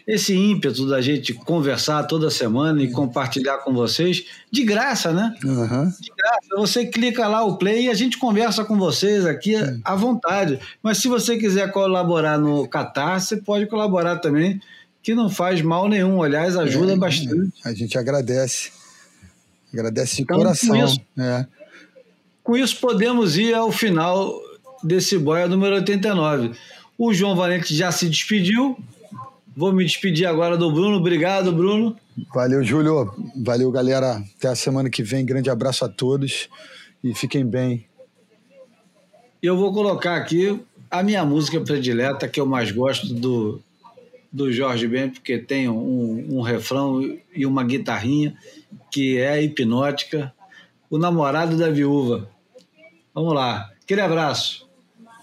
esse 0.07 0.37
ímpeto 0.37 0.87
da 0.87 1.01
gente 1.01 1.35
conversar 1.35 2.05
toda 2.05 2.31
semana 2.31 2.81
e 2.81 2.93
compartilhar 2.93 3.59
com 3.59 3.75
vocês, 3.75 4.25
de 4.49 4.63
graça, 4.63 5.13
né? 5.13 5.35
Uhum. 5.45 5.91
De 6.01 6.13
graça. 6.17 6.57
Você 6.57 6.87
clica 6.87 7.27
lá 7.27 7.43
o 7.43 7.59
play 7.59 7.87
e 7.87 7.91
a 7.91 7.95
gente 7.95 8.19
conversa 8.19 8.65
com 8.65 8.79
vocês 8.79 9.27
aqui 9.27 9.57
à 9.85 9.97
vontade. 9.97 10.61
Mas 10.81 10.99
se 10.99 11.09
você 11.09 11.37
quiser 11.37 11.73
colaborar 11.73 12.39
no 12.39 12.69
Catar, 12.69 13.21
você 13.21 13.39
pode 13.39 13.67
colaborar 13.67 14.19
também, 14.19 14.61
que 15.03 15.13
não 15.13 15.29
faz 15.29 15.61
mal 15.61 15.89
nenhum. 15.89 16.23
Aliás, 16.23 16.57
ajuda 16.57 16.93
é, 16.93 16.97
bastante. 16.97 17.53
A 17.65 17.75
gente 17.75 17.99
agradece. 17.99 18.71
Agradece 19.75 20.15
de 20.19 20.23
então, 20.23 20.37
coração. 20.37 20.69
Com 20.69 20.85
isso, 20.85 21.01
é. 21.19 21.47
com 22.45 22.57
isso, 22.57 22.77
podemos 22.79 23.37
ir 23.37 23.53
ao 23.53 23.73
final 23.73 24.46
desse 24.83 25.19
boia 25.19 25.49
número 25.49 25.77
89. 25.77 26.53
O 26.99 27.13
João 27.13 27.37
Valente 27.37 27.75
já 27.75 27.93
se 27.93 28.09
despediu. 28.09 28.77
Vou 29.57 29.73
me 29.73 29.85
despedir 29.85 30.27
agora 30.27 30.57
do 30.57 30.71
Bruno. 30.71 30.97
Obrigado, 30.97 31.53
Bruno. 31.53 31.97
Valeu, 32.35 32.63
Júlio. 32.63 33.15
Valeu, 33.37 33.71
galera. 33.71 34.23
Até 34.39 34.49
a 34.49 34.55
semana 34.55 34.91
que 34.91 35.03
vem. 35.03 35.25
Grande 35.25 35.49
abraço 35.49 35.85
a 35.85 35.89
todos 35.89 36.49
e 37.03 37.15
fiquem 37.15 37.45
bem. 37.45 37.87
Eu 39.43 39.57
vou 39.57 39.73
colocar 39.73 40.17
aqui 40.17 40.61
a 40.91 41.03
minha 41.03 41.25
música 41.25 41.61
predileta, 41.61 42.29
que 42.29 42.41
eu 42.41 42.47
mais 42.47 42.71
gosto 42.71 43.13
do, 43.15 43.61
do 44.33 44.53
Jorge 44.53 44.89
Ben, 44.89 45.11
porque 45.11 45.39
tem 45.39 45.69
um, 45.69 46.37
um 46.37 46.41
refrão 46.41 47.01
e 47.35 47.47
uma 47.47 47.65
guitarrinha 47.65 48.37
que 48.91 49.19
é 49.19 49.43
hipnótica. 49.43 50.33
O 50.91 50.99
namorado 50.99 51.57
da 51.57 51.71
viúva. 51.71 52.29
Vamos 53.15 53.35
lá. 53.35 53.71
Aquele 53.83 54.01
abraço. 54.01 54.66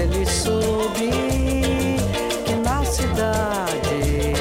ele 0.00 0.26
soube 0.26 1.10
que 2.46 2.54
na 2.64 2.84
cidade 2.84 4.32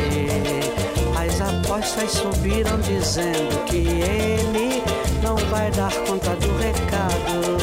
as 1.18 1.42
apostas 1.42 2.12
subiram 2.12 2.80
dizendo 2.80 3.66
que 3.66 3.78
ele 3.78 4.50
vai 5.50 5.72
dar 5.72 5.92
conta 6.08 6.36
do 6.36 6.58
recado. 6.58 7.58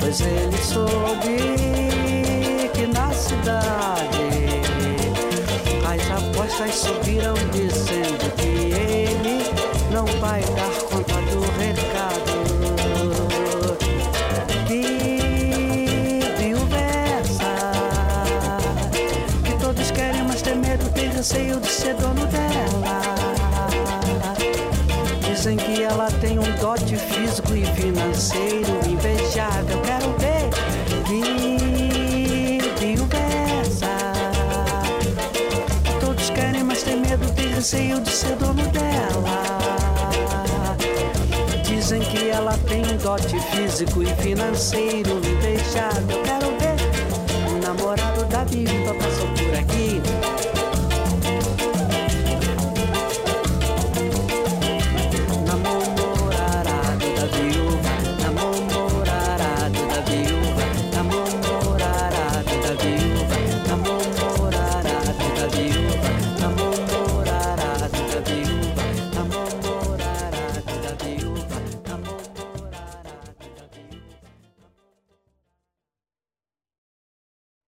Pois 0.00 0.20
ele 0.20 0.58
soube 0.58 1.36
que 2.72 2.86
na 2.86 3.12
cidade 3.12 4.26
as 5.84 6.10
apostas 6.10 6.74
subiram 6.74 7.34
dizendo 7.52 8.34
que 8.36 8.72
ele 8.74 9.44
não 9.90 10.06
vai 10.20 10.40
dar 10.40 10.82
conta 10.90 11.14
do 11.30 11.40
recado. 11.58 12.35
Receio 21.26 21.58
de 21.58 21.66
ser 21.66 21.94
dono 21.94 22.24
dela. 22.26 23.00
Dizem 25.28 25.56
que 25.56 25.82
ela 25.82 26.08
tem 26.20 26.38
um 26.38 26.52
dote 26.60 26.94
físico 26.94 27.52
e 27.52 27.66
financeiro 27.66 28.70
invejável. 28.88 29.80
Quero 29.82 30.14
ver 30.18 30.50
que 31.04 32.96
conversa. 32.96 33.88
Todos 35.98 36.30
querem, 36.30 36.62
mas 36.62 36.84
tem 36.84 37.00
medo, 37.00 37.28
tem 37.32 37.48
receio 37.48 38.00
de 38.00 38.10
ser 38.10 38.36
dono 38.36 38.62
dela. 38.68 39.56
Dizem 41.64 42.02
que 42.02 42.30
ela 42.30 42.56
tem 42.68 42.82
um 42.82 42.96
dote 42.98 43.36
físico 43.50 44.00
e 44.00 44.06
financeiro 44.22 45.18
invejável. 45.18 46.22
Quero 46.22 46.56
ver 46.60 46.76
o 47.50 47.58
namorado 47.66 48.24
da 48.26 48.44
Bíblia 48.44 48.85